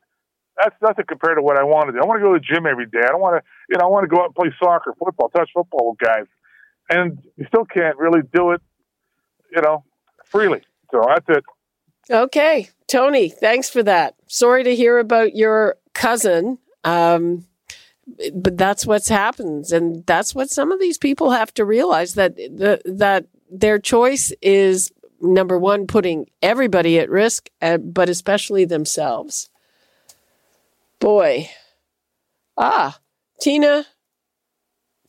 that's 0.57 0.77
nothing 0.83 1.07
compared 1.09 1.39
to 1.39 1.43
what 1.43 1.59
I 1.59 1.65
want 1.65 1.89
to 1.89 1.93
do. 1.93 1.99
I 1.99 2.07
want 2.07 2.21
to 2.21 2.25
go 2.25 2.35
to 2.35 2.39
the 2.39 2.45
gym 2.45 2.67
every 2.67 2.87
day. 2.87 3.01
I 3.03 3.09
don't 3.09 3.21
want 3.21 3.41
to, 3.41 3.43
you 3.71 3.79
know, 3.79 3.87
I 3.87 3.89
want 3.89 4.05
to 4.05 4.13
go 4.13 4.21
out 4.21 4.31
and 4.31 4.35
play 4.35 4.53
soccer, 4.63 4.95
football, 4.99 5.31
touch 5.31 5.51
football 5.55 5.91
with 5.91 5.99
guys, 5.99 6.27
and 6.91 7.19
you 7.37 7.47
still 7.47 7.65
can't 7.65 7.97
really 7.97 8.23
do 8.33 8.53
it, 8.53 8.61
you 9.55 9.63
know, 9.63 9.85
freely. 10.25 10.63
So 10.91 11.03
that's 11.07 11.27
it. 11.29 11.45
Okay, 12.11 12.69
Tony, 12.89 13.29
thanks 13.29 13.71
for 13.71 13.83
that. 13.83 14.17
Sorry 14.27 14.65
to 14.65 14.75
hear 14.75 14.99
about 14.99 15.35
your 15.35 15.77
cousin. 15.95 16.59
Um, 16.85 17.47
but 18.35 18.57
that's 18.57 18.87
what's 18.87 19.09
happens 19.09 19.73
and 19.73 20.05
that's 20.07 20.35
what 20.35 20.51
some 20.51 20.73
of 20.73 20.81
these 20.81 20.99
people 20.99 21.31
have 21.31 21.55
to 21.55 21.65
realize 21.65 22.15
that 22.15 22.37
the, 22.37 22.81
that 22.85 23.27
their 23.51 23.79
choice 23.79 24.33
is 24.43 24.93
number 25.21 25.59
one 25.59 25.87
putting 25.87 26.27
everybody 26.43 26.99
at 26.99 27.09
risk 27.09 27.49
uh, 27.61 27.79
but 27.79 28.09
especially 28.09 28.65
themselves 28.65 29.51
boy 30.99 31.49
ah 32.57 32.99
tina 33.41 33.87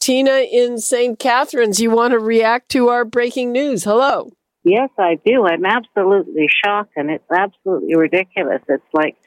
tina 0.04 0.46
in 0.52 0.78
st 0.78 1.18
catharines 1.18 1.80
you 1.80 1.90
want 1.90 2.12
to 2.12 2.20
react 2.20 2.70
to 2.70 2.90
our 2.90 3.06
breaking 3.06 3.52
news 3.52 3.84
hello 3.84 4.32
Yes, 4.64 4.90
I 4.98 5.20
do. 5.26 5.46
I'm 5.46 5.66
absolutely 5.66 6.48
shocked, 6.64 6.94
and 6.96 7.10
it's 7.10 7.30
absolutely 7.30 7.96
ridiculous. 7.96 8.62
It's 8.70 8.84
like 8.94 9.18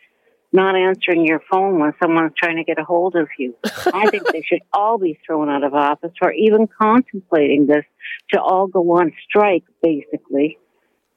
not 0.53 0.75
answering 0.77 1.27
your 1.27 1.41
phone 1.51 1.79
when 1.79 1.93
someone's 2.03 2.33
trying 2.37 2.57
to 2.57 2.65
get 2.65 2.79
a 2.79 2.85
hold 2.85 3.15
of 3.17 3.29
you. 3.39 3.55
I 3.93 4.09
think 4.09 4.27
they 4.33 4.43
should 4.43 4.63
all 4.73 4.97
be 4.97 5.19
thrown 5.27 5.51
out 5.51 5.63
of 5.63 5.75
office 5.75 6.13
for 6.19 6.33
even 6.33 6.67
contemplating 6.81 7.67
this 7.67 7.85
to 8.33 8.41
all 8.41 8.67
go 8.67 8.81
on 8.99 9.13
strike, 9.29 9.65
basically, 9.83 10.59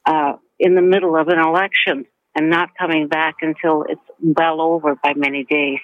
uh, 0.04 0.34
in 0.58 0.74
the 0.74 0.82
middle 0.82 1.16
of 1.16 1.28
an 1.28 1.38
election 1.38 2.04
and 2.34 2.50
not 2.50 2.76
coming 2.78 3.08
back 3.08 3.36
until 3.40 3.84
it's 3.88 4.00
well 4.20 4.60
over 4.60 4.96
by 5.02 5.14
many 5.16 5.44
days. 5.44 5.78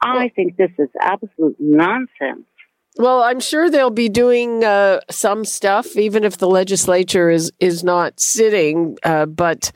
I 0.00 0.28
think 0.28 0.56
this 0.56 0.72
is 0.78 0.88
absolute 1.00 1.56
nonsense. 1.58 2.46
Well, 2.98 3.22
I'm 3.22 3.40
sure 3.40 3.68
they'll 3.68 3.90
be 3.90 4.08
doing 4.08 4.64
uh, 4.64 5.00
some 5.10 5.44
stuff, 5.44 5.96
even 5.96 6.24
if 6.24 6.38
the 6.38 6.48
legislature 6.48 7.28
is 7.28 7.52
is 7.60 7.84
not 7.84 8.18
sitting. 8.18 8.96
Uh, 9.02 9.26
but 9.26 9.70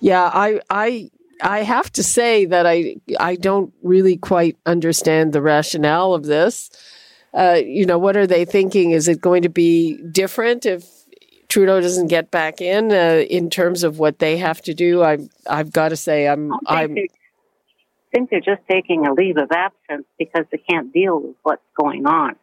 yeah, 0.00 0.30
I 0.32 0.60
I 0.68 1.10
I 1.40 1.60
have 1.60 1.90
to 1.92 2.02
say 2.02 2.44
that 2.44 2.66
I 2.66 2.96
I 3.18 3.36
don't 3.36 3.72
really 3.82 4.16
quite 4.16 4.56
understand 4.66 5.32
the 5.32 5.40
rationale 5.40 6.12
of 6.12 6.24
this. 6.24 6.70
Uh, 7.32 7.60
you 7.64 7.86
know, 7.86 7.98
what 7.98 8.16
are 8.16 8.26
they 8.26 8.44
thinking? 8.44 8.90
Is 8.90 9.08
it 9.08 9.20
going 9.20 9.42
to 9.42 9.48
be 9.48 9.98
different 10.10 10.66
if 10.66 10.86
Trudeau 11.48 11.80
doesn't 11.80 12.08
get 12.08 12.30
back 12.30 12.60
in 12.60 12.92
uh, 12.92 13.24
in 13.28 13.48
terms 13.48 13.84
of 13.84 13.98
what 13.98 14.18
they 14.18 14.36
have 14.36 14.60
to 14.62 14.74
do? 14.74 15.02
I 15.02 15.18
I've 15.48 15.72
got 15.72 15.90
to 15.90 15.96
say 15.96 16.28
I'm 16.28 16.52
I'm. 16.66 16.92
I 16.92 17.08
think 18.18 18.30
they're 18.30 18.40
just 18.40 18.62
taking 18.70 19.06
a 19.06 19.12
leave 19.12 19.36
of 19.36 19.50
absence 19.50 20.06
because 20.18 20.44
they 20.50 20.58
can't 20.58 20.92
deal 20.92 21.20
with 21.20 21.36
what's 21.42 21.62
going 21.78 22.06
on. 22.06 22.36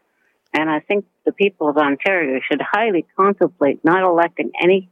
And 0.54 0.70
I 0.70 0.80
think 0.80 1.06
the 1.26 1.32
people 1.32 1.68
of 1.68 1.78
Ontario 1.78 2.40
should 2.50 2.62
highly 2.62 3.06
contemplate 3.18 3.84
not 3.84 4.04
electing 4.04 4.52
any 4.62 4.90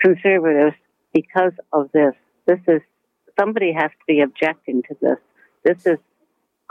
conservatives 0.00 0.76
because 1.14 1.52
of 1.72 1.90
this. 1.92 2.14
This 2.46 2.58
is, 2.66 2.80
somebody 3.38 3.72
has 3.72 3.90
to 3.90 4.04
be 4.06 4.20
objecting 4.20 4.82
to 4.82 4.96
this. 5.00 5.18
This 5.64 5.86
is 5.86 5.98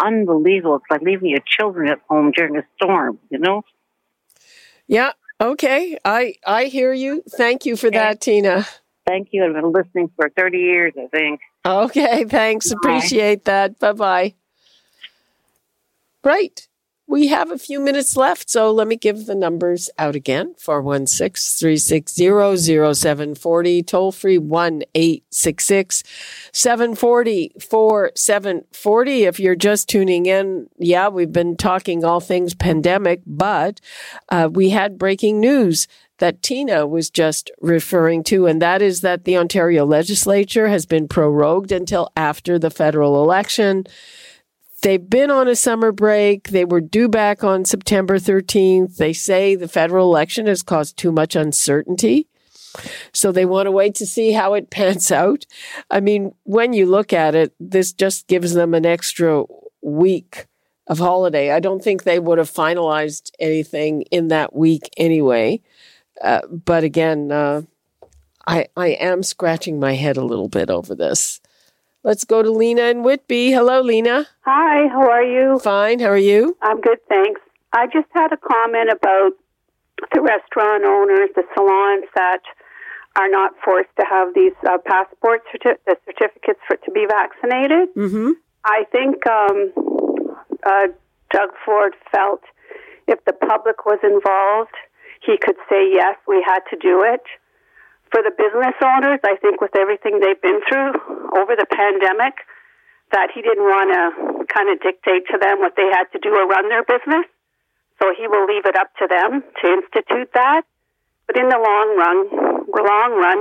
unbelievable. 0.02 0.76
It's 0.76 0.86
like 0.90 1.02
leaving 1.02 1.30
your 1.30 1.44
children 1.46 1.90
at 1.90 2.00
home 2.10 2.32
during 2.32 2.58
a 2.58 2.64
storm, 2.76 3.20
you 3.30 3.40
know? 3.40 3.64
Yeah. 4.88 5.12
Okay. 5.40 5.98
I 6.04 6.36
I 6.46 6.66
hear 6.66 6.94
you. 6.94 7.24
Thank 7.30 7.66
you 7.66 7.76
for 7.76 7.92
that, 7.92 8.22
Tina. 8.22 8.66
Thank 9.06 9.30
you. 9.32 9.46
I've 9.46 9.54
been 9.54 9.72
listening 9.72 10.10
for 10.16 10.30
30 10.30 10.58
years, 10.58 10.94
I 10.98 11.08
think. 11.08 11.42
Okay. 11.66 12.26
Thanks. 12.26 12.72
Appreciate 12.72 13.46
that. 13.46 13.80
Bye 13.80 13.94
bye. 13.94 14.34
Right. 16.24 16.68
We 17.08 17.28
have 17.28 17.52
a 17.52 17.58
few 17.58 17.80
minutes 17.80 18.18
left, 18.18 18.50
so 18.50 18.70
let 18.70 18.86
me 18.88 18.98
give 18.98 19.26
the 19.26 19.36
numbers 19.36 19.90
out 19.98 20.16
again 20.16 20.54
416 20.58 21.58
360 21.58 22.94
0740, 22.96 23.84
toll 23.84 24.12
free 24.12 24.38
1 24.38 24.84
866 24.94 26.04
740 26.52 27.54
4740. 27.62 29.24
If 29.24 29.40
you're 29.40 29.56
just 29.56 29.88
tuning 29.88 30.26
in, 30.26 30.68
yeah, 30.78 31.08
we've 31.08 31.32
been 31.32 31.56
talking 31.56 32.04
all 32.04 32.20
things 32.20 32.54
pandemic, 32.54 33.22
but 33.26 33.80
uh, 34.28 34.50
we 34.52 34.70
had 34.70 34.98
breaking 34.98 35.40
news 35.40 35.88
that 36.18 36.42
Tina 36.42 36.86
was 36.86 37.10
just 37.10 37.52
referring 37.62 38.24
to, 38.26 38.48
and 38.48 38.62
that 38.62 38.82
is 38.82 39.02
that 39.02 39.24
the 39.24 39.38
Ontario 39.38 39.86
legislature 39.86 40.68
has 40.68 40.86
been 40.86 41.08
prorogued 41.08 41.72
until 41.72 42.12
after 42.18 42.60
the 42.60 42.72
federal 42.72 43.24
election. 43.24 43.86
They've 44.82 45.10
been 45.10 45.32
on 45.32 45.48
a 45.48 45.56
summer 45.56 45.92
break. 45.92 46.50
They 46.50 46.66
were 46.66 46.82
due 46.82 47.10
back 47.10 47.44
on 47.44 47.66
September 47.66 48.20
13th. 48.20 48.98
They 48.98 49.14
say 49.14 49.56
the 49.56 49.68
federal 49.68 50.06
election 50.08 50.46
has 50.48 50.62
caused 50.62 50.98
too 50.98 51.12
much 51.12 51.36
uncertainty. 51.36 52.28
So 53.12 53.32
they 53.32 53.46
want 53.46 53.66
to 53.66 53.72
wait 53.72 53.96
to 53.96 54.06
see 54.06 54.32
how 54.32 54.54
it 54.54 54.70
pans 54.72 55.12
out. 55.12 55.46
I 55.90 56.00
mean, 56.00 56.34
when 56.44 56.74
you 56.74 56.86
look 56.86 57.12
at 57.12 57.36
it, 57.36 57.54
this 57.60 57.92
just 57.92 58.28
gives 58.28 58.54
them 58.54 58.74
an 58.74 58.86
extra 58.86 59.46
week 59.82 60.46
of 60.88 61.00
holiday. 61.00 61.52
I 61.52 61.60
don't 61.60 61.84
think 61.84 62.04
they 62.04 62.20
would 62.20 62.38
have 62.38 62.52
finalized 62.52 63.32
anything 63.40 64.04
in 64.04 64.30
that 64.30 64.56
week 64.56 64.90
anyway. 64.96 65.62
Uh, 66.22 66.42
but 66.48 66.84
again, 66.84 67.32
uh, 67.32 67.64
I 68.48 68.68
I 68.76 68.88
am 68.88 69.22
scratching 69.22 69.80
my 69.80 69.94
head 69.94 70.18
a 70.18 70.26
little 70.26 70.48
bit 70.48 70.70
over 70.70 70.96
this. 70.96 71.42
Let's 72.08 72.24
go 72.24 72.42
to 72.42 72.50
Lena 72.50 72.84
and 72.84 73.04
Whitby. 73.04 73.52
Hello, 73.52 73.82
Lena. 73.82 74.26
Hi, 74.46 74.88
how 74.88 75.12
are 75.12 75.24
you? 75.24 75.60
Fine. 75.60 76.00
How 76.00 76.08
are 76.08 76.18
you? 76.18 76.56
I'm 76.62 76.80
good, 76.80 77.00
thanks. 77.10 77.42
I 77.74 77.88
just 77.88 78.08
had 78.14 78.32
a 78.32 78.38
comment 78.38 78.90
about 78.90 79.32
the 80.14 80.22
restaurant 80.22 80.86
owners, 80.86 81.28
the 81.36 81.44
salons 81.54 82.06
that 82.16 82.44
are 83.18 83.28
not 83.28 83.56
forced 83.62 83.90
to 84.00 84.06
have 84.10 84.34
these 84.34 84.54
uh, 84.66 84.78
passport 84.86 85.42
certi- 85.52 85.76
the 85.86 85.98
certificates 86.06 86.62
for 86.66 86.78
to 86.78 86.92
be 86.92 87.06
vaccinated. 87.06 87.94
Mm-hmm. 87.94 88.32
I 88.64 88.86
think 88.90 89.28
um, 89.28 89.74
uh, 90.66 90.88
Doug 91.34 91.50
Ford 91.66 91.94
felt 92.10 92.40
if 93.10 93.20
the 93.26 93.34
public 93.34 93.86
was 93.86 94.00
involved, 94.02 94.76
he 95.26 95.36
could 95.38 95.58
say 95.70 95.92
yes, 95.92 96.16
we 96.26 96.42
had 96.48 96.62
to 96.70 96.78
do 96.78 97.04
it. 97.04 97.24
For 98.12 98.24
the 98.24 98.32
business 98.32 98.76
owners, 98.80 99.20
I 99.24 99.36
think 99.42 99.60
with 99.60 99.76
everything 99.76 100.20
they've 100.20 100.42
been 100.42 100.62
through 100.68 100.96
over 101.36 101.56
the 101.56 101.68
pandemic, 101.68 102.48
that 103.12 103.32
he 103.34 103.42
didn't 103.42 103.64
want 103.64 103.92
to 103.92 104.04
kind 104.52 104.68
of 104.72 104.80
dictate 104.84 105.28
to 105.32 105.38
them 105.40 105.60
what 105.60 105.76
they 105.76 105.88
had 105.92 106.12
to 106.12 106.20
do 106.20 106.32
or 106.36 106.48
run 106.48 106.68
their 106.68 106.84
business. 106.84 107.28
So 108.00 108.14
he 108.16 108.28
will 108.28 108.46
leave 108.46 108.66
it 108.66 108.76
up 108.76 108.92
to 109.00 109.08
them 109.08 109.44
to 109.44 109.66
institute 109.68 110.32
that. 110.34 110.64
But 111.26 111.38
in 111.38 111.50
the 111.50 111.60
long 111.60 111.88
run, 111.98 112.18
long 112.72 113.12
run, 113.20 113.40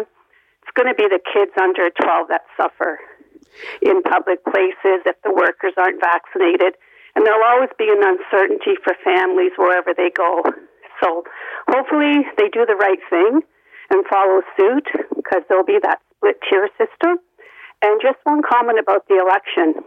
it's 0.62 0.74
going 0.74 0.88
to 0.90 0.94
be 0.94 1.06
the 1.06 1.22
kids 1.22 1.52
under 1.60 1.90
12 1.90 2.28
that 2.28 2.42
suffer 2.56 2.98
in 3.82 4.02
public 4.02 4.42
places 4.44 5.06
if 5.06 5.16
the 5.22 5.32
workers 5.32 5.74
aren't 5.76 6.00
vaccinated. 6.00 6.74
And 7.14 7.24
there'll 7.24 7.46
always 7.46 7.70
be 7.78 7.88
an 7.90 8.02
uncertainty 8.02 8.74
for 8.82 8.94
families 9.02 9.52
wherever 9.56 9.94
they 9.94 10.10
go. 10.10 10.42
So 11.02 11.24
hopefully 11.68 12.26
they 12.38 12.48
do 12.48 12.66
the 12.66 12.76
right 12.76 13.00
thing 13.10 13.42
and 13.91 14.05
follow 14.07 14.43
suit 14.57 14.87
because 15.14 15.43
there'll 15.49 15.64
be 15.64 15.78
that 15.82 16.01
split 16.16 16.37
tier 16.49 16.68
system. 16.78 17.18
And 17.82 18.01
just 18.01 18.18
one 18.24 18.43
comment 18.43 18.78
about 18.80 19.07
the 19.09 19.20
election. 19.20 19.84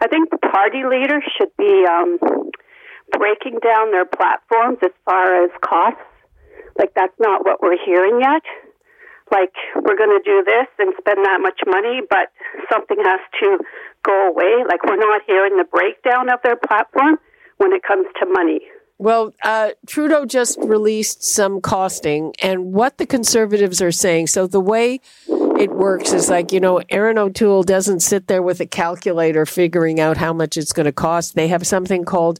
I 0.00 0.08
think 0.08 0.30
the 0.30 0.38
party 0.38 0.82
leaders 0.84 1.22
should 1.36 1.50
be 1.58 1.84
um, 1.86 2.18
breaking 3.10 3.58
down 3.62 3.90
their 3.90 4.06
platforms 4.06 4.78
as 4.82 4.90
far 5.04 5.44
as 5.44 5.50
costs. 5.64 6.00
Like, 6.78 6.94
that's 6.94 7.14
not 7.18 7.44
what 7.44 7.60
we're 7.60 7.78
hearing 7.84 8.20
yet. 8.20 8.42
Like, 9.30 9.52
we're 9.76 9.96
going 9.96 10.12
to 10.12 10.22
do 10.24 10.44
this 10.44 10.68
and 10.78 10.94
spend 10.98 11.24
that 11.24 11.40
much 11.40 11.60
money, 11.66 12.00
but 12.08 12.32
something 12.70 12.98
has 13.02 13.20
to 13.40 13.58
go 14.04 14.28
away. 14.28 14.64
Like, 14.68 14.84
we're 14.84 14.96
not 14.96 15.22
hearing 15.26 15.56
the 15.56 15.64
breakdown 15.64 16.30
of 16.30 16.40
their 16.42 16.56
platform 16.56 17.18
when 17.58 17.72
it 17.72 17.82
comes 17.82 18.06
to 18.20 18.26
money. 18.26 18.60
Well, 19.02 19.34
uh, 19.42 19.70
Trudeau 19.88 20.26
just 20.26 20.56
released 20.60 21.24
some 21.24 21.60
costing, 21.60 22.34
and 22.40 22.72
what 22.72 22.98
the 22.98 23.04
conservatives 23.04 23.82
are 23.82 23.90
saying. 23.90 24.28
So 24.28 24.46
the 24.46 24.60
way 24.60 25.00
it 25.26 25.72
works 25.72 26.12
is 26.12 26.30
like, 26.30 26.52
you 26.52 26.60
know, 26.60 26.80
Erin 26.88 27.18
O'Toole 27.18 27.64
doesn't 27.64 27.98
sit 27.98 28.28
there 28.28 28.42
with 28.42 28.60
a 28.60 28.66
calculator 28.66 29.44
figuring 29.44 29.98
out 29.98 30.18
how 30.18 30.32
much 30.32 30.56
it's 30.56 30.72
going 30.72 30.86
to 30.86 30.92
cost. 30.92 31.34
They 31.34 31.48
have 31.48 31.66
something 31.66 32.04
called 32.04 32.38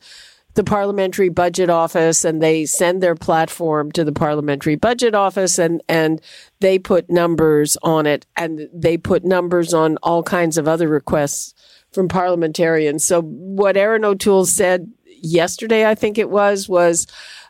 the 0.55 0.63
Parliamentary 0.63 1.31
Budget 1.31 1.69
Office 1.69 2.25
and 2.25 2.41
they 2.41 2.65
send 2.65 3.03
their 3.03 3.17
platform 3.17 3.91
to 3.91 4.05
the 4.05 4.13
Parliamentary 4.13 4.77
Budget 4.77 5.17
Office 5.17 5.59
and, 5.59 5.83
and 5.89 6.21
they 6.61 6.79
put 6.79 7.11
numbers 7.11 7.77
on 7.83 8.07
it 8.07 8.25
and 8.37 8.69
they 8.73 8.97
put 8.97 9.25
numbers 9.25 9.75
on 9.75 9.97
all 9.97 10.23
kinds 10.23 10.59
of 10.59 10.69
other 10.69 10.87
requests 10.87 11.55
from 11.91 12.07
parliamentarians. 12.07 13.05
So 13.05 13.21
what 13.23 13.77
Erin 13.77 14.05
O'Toole 14.05 14.47
said 14.47 14.93
yesterday, 15.23 15.87
I 15.89 15.95
think 15.95 16.19
it 16.19 16.29
was, 16.31 16.69
was 16.69 17.07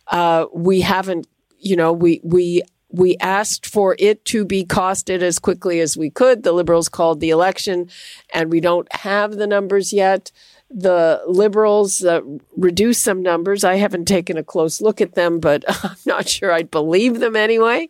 uh, 0.09 0.47
we 0.55 0.81
haven't, 0.83 1.27
you 1.59 1.77
know, 1.77 1.93
we 1.93 2.21
we 2.23 2.63
we 2.91 3.17
asked 3.21 3.67
for 3.67 3.97
it 3.99 4.25
to 4.27 4.45
be 4.45 4.65
costed 4.65 5.23
as 5.23 5.39
quickly 5.39 5.81
as 5.81 5.97
we 5.97 6.11
could. 6.11 6.43
The 6.43 6.53
Liberals 6.53 6.89
called 6.91 7.21
the 7.21 7.31
election, 7.31 7.89
and 8.35 8.51
we 8.51 8.61
don't 8.61 8.93
have 8.95 9.33
the 9.37 9.47
numbers 9.47 9.93
yet. 9.93 10.31
The 10.75 11.23
Liberals 11.27 12.03
uh, 12.05 12.21
reduced 12.57 13.03
some 13.03 13.23
numbers. 13.23 13.63
I 13.65 13.77
haven't 13.77 14.07
taken 14.07 14.37
a 14.39 14.45
close 14.45 14.81
look 14.81 15.01
at 15.01 15.15
them, 15.15 15.39
but 15.41 15.65
I'm 15.85 15.97
not 16.07 16.29
sure 16.29 16.53
I'd 16.53 16.71
believe 16.71 17.21
them 17.21 17.37
anyway. 17.37 17.89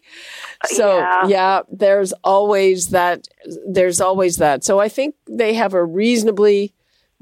So 0.67 0.99
Yeah. 0.99 1.27
yeah, 1.27 1.61
there's 1.71 2.13
always 2.25 2.89
that. 2.89 3.27
There's 3.69 4.01
always 4.01 4.37
that. 4.37 4.65
So 4.65 4.79
I 4.81 4.89
think 4.89 5.15
they 5.29 5.55
have 5.55 5.75
a 5.75 5.85
reasonably 5.85 6.75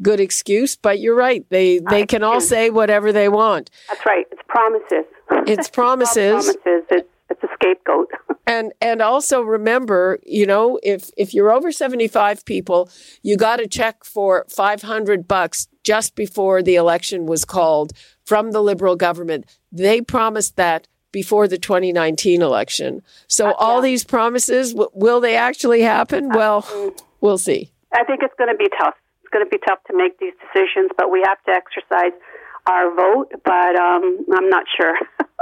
good 0.03 0.21
excuse, 0.21 0.77
but 0.77 1.01
you're 1.01 1.17
right. 1.17 1.45
They 1.51 1.79
they 1.91 2.07
can 2.07 2.23
all 2.23 2.41
say 2.41 2.71
whatever 2.71 3.13
they 3.13 3.29
want. 3.29 3.71
That's 3.89 4.05
right. 4.07 4.27
It's 4.31 4.43
promises. 4.49 5.05
It's 5.47 5.69
promises. 5.81 6.45
promises. 6.45 6.85
It's, 6.91 7.09
it's 7.31 7.43
a 7.45 7.49
scapegoat. 7.55 8.11
And 8.47 8.73
and 8.81 9.01
also 9.01 9.43
remember, 9.43 10.19
you 10.27 10.45
know, 10.45 10.81
if 10.83 11.11
if 11.17 11.33
you're 11.33 11.53
over 11.53 11.71
75 11.71 12.45
people, 12.45 12.91
you 13.23 13.37
got 13.37 13.59
to 13.59 13.69
check 13.69 14.03
for 14.03 14.45
500 14.49 15.29
bucks 15.29 15.69
just 15.85 16.17
before 16.17 16.61
the 16.61 16.75
election 16.75 17.27
was 17.27 17.45
called 17.45 17.93
from 18.25 18.51
the 18.51 18.61
liberal 18.61 18.97
government. 18.97 19.45
They 19.71 20.01
promised 20.01 20.57
that 20.57 20.89
before 21.13 21.47
the 21.47 21.59
2019 21.59 22.43
election. 22.43 23.03
So 23.29 23.51
uh, 23.51 23.55
all 23.57 23.81
these 23.81 24.03
promises 24.03 24.73
w- 24.73 24.91
will 24.95 25.21
they 25.21 25.37
actually 25.37 25.83
happen? 25.83 26.33
Uh, 26.33 26.37
well, 26.37 26.63
mm. 26.63 27.01
we'll 27.21 27.39
see. 27.39 27.71
I 27.93 28.03
think 28.03 28.21
it's 28.23 28.35
going 28.37 28.51
to 28.51 28.57
be 28.57 28.69
tough. 28.79 28.95
It's 29.31 29.39
going 29.39 29.47
to 29.47 29.51
be 29.51 29.63
tough 29.65 29.79
to 29.87 29.97
make 29.97 30.19
these 30.19 30.33
decisions, 30.43 30.91
but 30.97 31.11
we 31.11 31.23
have 31.25 31.39
to 31.45 31.53
exercise 31.53 32.19
our 32.69 32.93
vote. 32.95 33.31
But 33.45 33.79
um, 33.79 34.27
I'm 34.35 34.49
not 34.49 34.65
sure. 34.77 34.97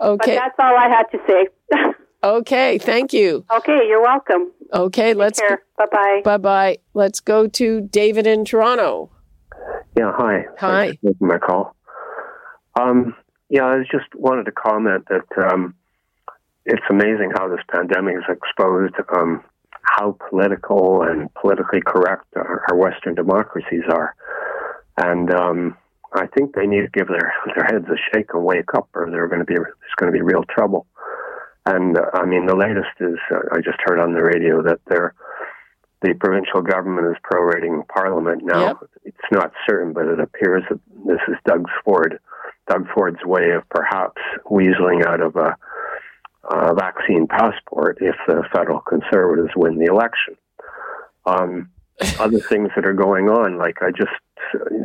Okay. 0.00 0.34
But 0.34 0.40
that's 0.40 0.56
all 0.58 0.76
I 0.76 0.88
had 0.88 1.04
to 1.12 1.18
say. 1.28 1.48
Okay, 2.24 2.78
thank 2.78 3.12
you. 3.12 3.44
okay, 3.50 3.80
you're 3.88 4.00
welcome. 4.00 4.52
Okay, 4.72 5.12
let's 5.12 5.40
Bye 5.40 5.86
bye. 5.90 6.20
Bye 6.24 6.36
bye. 6.36 6.78
Let's 6.94 7.18
go 7.18 7.48
to 7.48 7.80
David 7.80 8.28
in 8.28 8.44
Toronto. 8.44 9.10
Yeah, 9.98 10.12
hi. 10.14 10.44
Hi. 10.60 10.98
Thanks 11.02 11.18
for 11.18 11.26
my 11.26 11.38
call. 11.38 11.74
Um, 12.80 13.16
yeah, 13.48 13.64
I 13.64 13.80
just 13.90 14.06
wanted 14.14 14.44
to 14.44 14.52
comment 14.52 15.08
that 15.08 15.50
um, 15.50 15.74
it's 16.64 16.84
amazing 16.88 17.32
how 17.34 17.48
this 17.48 17.60
pandemic 17.68 18.14
has 18.14 18.36
exposed 18.36 18.94
um, 19.16 19.42
how 19.82 20.16
political 20.30 21.02
and 21.02 21.32
politically 21.34 21.80
correct 21.84 22.26
our, 22.36 22.64
our 22.70 22.76
Western 22.76 23.14
democracies 23.14 23.84
are, 23.90 24.14
and 24.96 25.32
um, 25.34 25.76
I 26.14 26.26
think 26.26 26.54
they 26.54 26.66
need 26.66 26.82
to 26.82 26.90
give 26.92 27.08
their 27.08 27.32
their 27.54 27.64
heads 27.64 27.86
a 27.88 27.96
shake 28.12 28.34
and 28.34 28.44
wake 28.44 28.74
up, 28.74 28.88
or 28.94 29.10
they're 29.10 29.28
going 29.28 29.40
to 29.40 29.46
be 29.46 29.54
there's 29.54 29.96
going 29.96 30.12
to 30.12 30.16
be 30.16 30.22
real 30.22 30.44
trouble. 30.44 30.86
And 31.64 31.96
uh, 31.96 32.10
I 32.14 32.26
mean, 32.26 32.46
the 32.46 32.56
latest 32.56 32.90
is 33.00 33.18
uh, 33.30 33.40
I 33.52 33.58
just 33.58 33.78
heard 33.84 34.00
on 34.00 34.14
the 34.14 34.22
radio 34.22 34.62
that 34.62 34.80
they're 34.88 35.14
the 36.02 36.14
provincial 36.14 36.62
government 36.62 37.06
is 37.06 37.22
prorating 37.22 37.86
Parliament 37.88 38.42
now. 38.44 38.80
It's 39.04 39.16
not 39.30 39.52
certain, 39.68 39.92
but 39.92 40.06
it 40.06 40.18
appears 40.18 40.64
that 40.68 40.80
this 41.06 41.20
is 41.28 41.36
Doug 41.46 41.66
Ford, 41.84 42.18
Doug 42.68 42.86
Ford's 42.92 43.24
way 43.24 43.52
of 43.52 43.68
perhaps 43.68 44.20
weaseling 44.50 45.06
out 45.06 45.20
of 45.20 45.36
a, 45.36 45.56
a 46.50 46.74
vaccine 46.74 47.26
passport 47.26 47.98
if 48.00 48.16
the 48.26 48.42
federal 48.52 48.80
Conservatives 48.80 49.52
win 49.56 49.78
the 49.78 49.86
election. 49.86 50.36
Um, 51.26 51.70
other 52.18 52.40
things 52.40 52.70
that 52.74 52.86
are 52.86 52.94
going 52.94 53.28
on, 53.28 53.58
like 53.58 53.78
I 53.82 53.90
just 53.90 54.10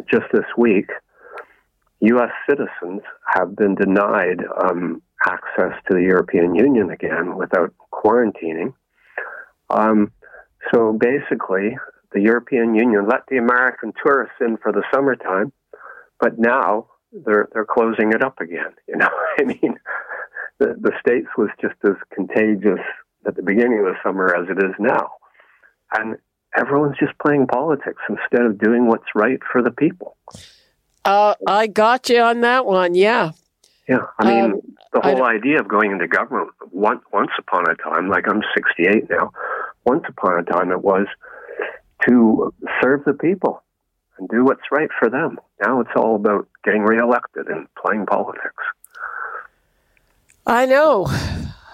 just 0.09 0.25
this 0.31 0.45
week, 0.57 0.89
U.S. 2.01 2.31
citizens 2.47 3.01
have 3.25 3.55
been 3.55 3.75
denied 3.75 4.43
um, 4.69 5.01
access 5.25 5.73
to 5.87 5.95
the 5.95 6.03
European 6.03 6.55
Union 6.55 6.91
again 6.91 7.35
without 7.35 7.73
quarantining. 7.91 8.73
Um, 9.69 10.11
so 10.73 10.93
basically, 10.93 11.77
the 12.13 12.21
European 12.21 12.75
Union 12.75 13.07
let 13.07 13.21
the 13.29 13.37
American 13.37 13.93
tourists 14.03 14.35
in 14.39 14.57
for 14.57 14.71
the 14.71 14.83
summertime, 14.93 15.51
but 16.19 16.37
now 16.37 16.87
they're 17.11 17.49
they're 17.53 17.65
closing 17.65 18.13
it 18.13 18.23
up 18.23 18.39
again. 18.39 18.73
You 18.87 18.97
know, 18.97 19.09
I 19.39 19.43
mean, 19.43 19.79
the 20.59 20.75
the 20.79 20.91
states 20.99 21.27
was 21.37 21.49
just 21.61 21.75
as 21.83 21.95
contagious 22.13 22.79
at 23.25 23.35
the 23.35 23.43
beginning 23.43 23.79
of 23.79 23.85
the 23.85 23.95
summer 24.03 24.35
as 24.35 24.49
it 24.49 24.63
is 24.63 24.73
now, 24.79 25.11
and 25.97 26.17
everyone's 26.57 26.97
just 26.99 27.17
playing 27.19 27.47
politics 27.47 28.01
instead 28.09 28.45
of 28.45 28.57
doing 28.57 28.87
what's 28.87 29.07
right 29.15 29.39
for 29.51 29.61
the 29.61 29.71
people. 29.71 30.17
Uh, 31.05 31.35
I 31.45 31.67
got 31.67 32.09
you 32.09 32.19
on 32.19 32.41
that 32.41 32.65
one. 32.65 32.95
Yeah. 32.95 33.31
Yeah, 33.87 34.05
I 34.19 34.25
mean, 34.25 34.43
Um, 34.51 34.61
the 34.91 34.99
whole 35.01 35.23
idea 35.23 35.59
of 35.61 35.67
going 35.69 35.91
into 35.91 36.07
government 36.07 36.49
once 36.71 37.01
once 37.13 37.31
upon 37.39 37.69
a 37.69 37.75
time, 37.75 38.09
like 38.09 38.25
I'm 38.27 38.41
68 38.53 39.09
now, 39.09 39.31
once 39.85 40.03
upon 40.09 40.39
a 40.39 40.43
time 40.43 40.71
it 40.71 40.81
was 40.81 41.07
to 42.07 42.53
serve 42.81 43.05
the 43.05 43.13
people 43.13 43.63
and 44.17 44.27
do 44.27 44.43
what's 44.43 44.71
right 44.71 44.89
for 44.99 45.09
them. 45.09 45.39
Now 45.63 45.79
it's 45.79 45.91
all 45.95 46.15
about 46.15 46.47
getting 46.65 46.83
reelected 46.83 47.47
and 47.47 47.67
playing 47.75 48.05
politics. 48.07 48.56
I 50.47 50.65
know. 50.65 51.07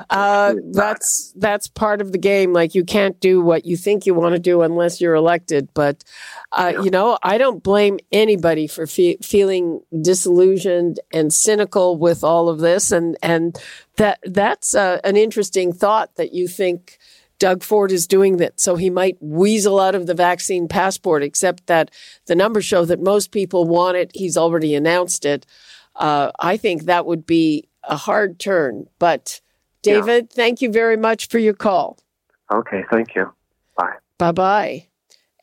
Uh, 0.09 0.55
that's 0.71 1.31
that's 1.37 1.67
part 1.67 2.01
of 2.01 2.11
the 2.11 2.17
game. 2.17 2.53
Like 2.53 2.75
you 2.75 2.83
can't 2.83 3.19
do 3.19 3.39
what 3.41 3.65
you 3.65 3.77
think 3.77 4.05
you 4.05 4.13
want 4.13 4.33
to 4.33 4.39
do 4.39 4.61
unless 4.61 4.99
you're 4.99 5.13
elected. 5.13 5.69
But 5.73 6.03
uh, 6.51 6.73
you 6.83 6.89
know, 6.89 7.17
I 7.23 7.37
don't 7.37 7.63
blame 7.63 7.99
anybody 8.11 8.67
for 8.67 8.87
fe- 8.87 9.17
feeling 9.21 9.81
disillusioned 10.01 10.99
and 11.13 11.33
cynical 11.33 11.97
with 11.97 12.23
all 12.23 12.49
of 12.49 12.59
this. 12.59 12.91
And 12.91 13.15
and 13.21 13.57
that 13.97 14.19
that's 14.23 14.75
uh, 14.75 14.99
an 15.03 15.17
interesting 15.17 15.71
thought 15.71 16.15
that 16.15 16.33
you 16.33 16.47
think 16.47 16.97
Doug 17.39 17.63
Ford 17.63 17.91
is 17.91 18.07
doing 18.07 18.37
that 18.37 18.59
so 18.59 18.75
he 18.75 18.89
might 18.89 19.17
weasel 19.19 19.79
out 19.79 19.95
of 19.95 20.07
the 20.07 20.15
vaccine 20.15 20.67
passport. 20.67 21.23
Except 21.23 21.67
that 21.67 21.91
the 22.25 22.35
numbers 22.35 22.65
show 22.65 22.85
that 22.85 22.99
most 22.99 23.31
people 23.31 23.65
want 23.65 23.97
it. 23.97 24.11
He's 24.15 24.37
already 24.37 24.73
announced 24.73 25.25
it. 25.25 25.45
Uh, 25.95 26.31
I 26.39 26.57
think 26.57 26.85
that 26.85 27.05
would 27.05 27.25
be 27.25 27.67
a 27.83 27.97
hard 27.97 28.39
turn, 28.39 28.87
but. 28.99 29.41
David, 29.81 30.31
thank 30.31 30.61
you 30.61 30.71
very 30.71 30.95
much 30.95 31.27
for 31.27 31.39
your 31.39 31.53
call. 31.53 31.97
Okay, 32.53 32.85
thank 32.89 33.15
you. 33.15 33.29
Bye. 33.75 33.95
Bye 34.17 34.31
bye. 34.31 34.87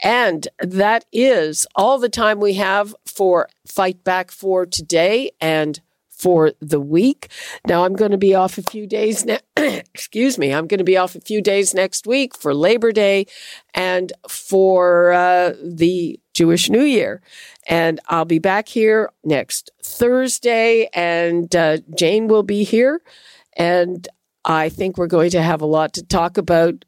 And 0.02 0.48
that 0.60 1.04
is 1.12 1.66
all 1.74 1.98
the 1.98 2.08
time 2.08 2.40
we 2.40 2.54
have 2.54 2.94
for 3.04 3.48
Fight 3.66 4.02
Back 4.02 4.30
for 4.30 4.64
today 4.64 5.32
and 5.40 5.80
for 6.20 6.52
the 6.60 6.80
week. 6.80 7.28
Now 7.66 7.84
I'm 7.84 7.94
going 7.94 8.10
to 8.10 8.18
be 8.18 8.34
off 8.34 8.58
a 8.58 8.62
few 8.62 8.86
days. 8.86 9.24
Ne- 9.24 9.40
excuse 9.56 10.36
me. 10.36 10.52
I'm 10.52 10.66
going 10.66 10.78
to 10.78 10.84
be 10.84 10.98
off 10.98 11.14
a 11.14 11.20
few 11.20 11.40
days 11.40 11.72
next 11.72 12.06
week 12.06 12.36
for 12.36 12.52
Labor 12.52 12.92
Day 12.92 13.26
and 13.72 14.12
for 14.28 15.12
uh, 15.12 15.54
the 15.62 16.20
Jewish 16.34 16.68
New 16.68 16.82
Year. 16.82 17.22
And 17.66 18.00
I'll 18.08 18.26
be 18.26 18.38
back 18.38 18.68
here 18.68 19.10
next 19.24 19.70
Thursday, 19.82 20.88
and 20.92 21.54
uh, 21.56 21.78
Jane 21.96 22.28
will 22.28 22.42
be 22.42 22.64
here. 22.64 23.00
And 23.56 24.06
I 24.44 24.68
think 24.68 24.98
we're 24.98 25.06
going 25.06 25.30
to 25.30 25.42
have 25.42 25.62
a 25.62 25.66
lot 25.66 25.94
to 25.94 26.02
talk 26.02 26.36
about 26.36 26.84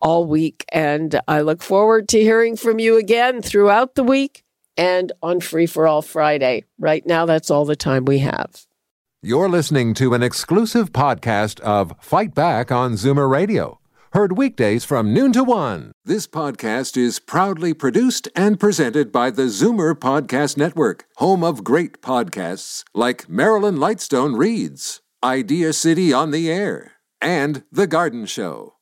all 0.00 0.26
week. 0.26 0.64
And 0.72 1.20
I 1.28 1.42
look 1.42 1.62
forward 1.62 2.08
to 2.08 2.20
hearing 2.20 2.56
from 2.56 2.80
you 2.80 2.96
again 2.96 3.40
throughout 3.40 3.94
the 3.94 4.04
week 4.04 4.42
and 4.76 5.12
on 5.22 5.40
Free 5.40 5.66
for 5.66 5.86
All 5.86 6.02
Friday. 6.02 6.64
Right 6.78 7.06
now, 7.06 7.26
that's 7.26 7.50
all 7.50 7.64
the 7.64 7.76
time 7.76 8.04
we 8.04 8.18
have. 8.18 8.66
You're 9.22 9.48
listening 9.48 9.94
to 9.94 10.14
an 10.14 10.22
exclusive 10.22 10.92
podcast 10.92 11.60
of 11.60 11.94
Fight 12.00 12.34
Back 12.34 12.72
on 12.72 12.94
Zoomer 12.94 13.30
Radio. 13.30 13.78
Heard 14.12 14.36
weekdays 14.36 14.84
from 14.84 15.14
noon 15.14 15.32
to 15.32 15.42
one. 15.44 15.92
This 16.04 16.26
podcast 16.26 16.96
is 16.96 17.18
proudly 17.18 17.72
produced 17.72 18.28
and 18.36 18.60
presented 18.60 19.10
by 19.10 19.30
the 19.30 19.44
Zoomer 19.44 19.94
Podcast 19.94 20.58
Network, 20.58 21.06
home 21.16 21.42
of 21.42 21.64
great 21.64 22.02
podcasts 22.02 22.84
like 22.94 23.28
Marilyn 23.28 23.76
Lightstone 23.76 24.36
Reads, 24.36 25.00
Idea 25.24 25.72
City 25.72 26.12
on 26.12 26.30
the 26.30 26.50
Air, 26.50 26.92
and 27.22 27.62
The 27.72 27.86
Garden 27.86 28.26
Show. 28.26 28.74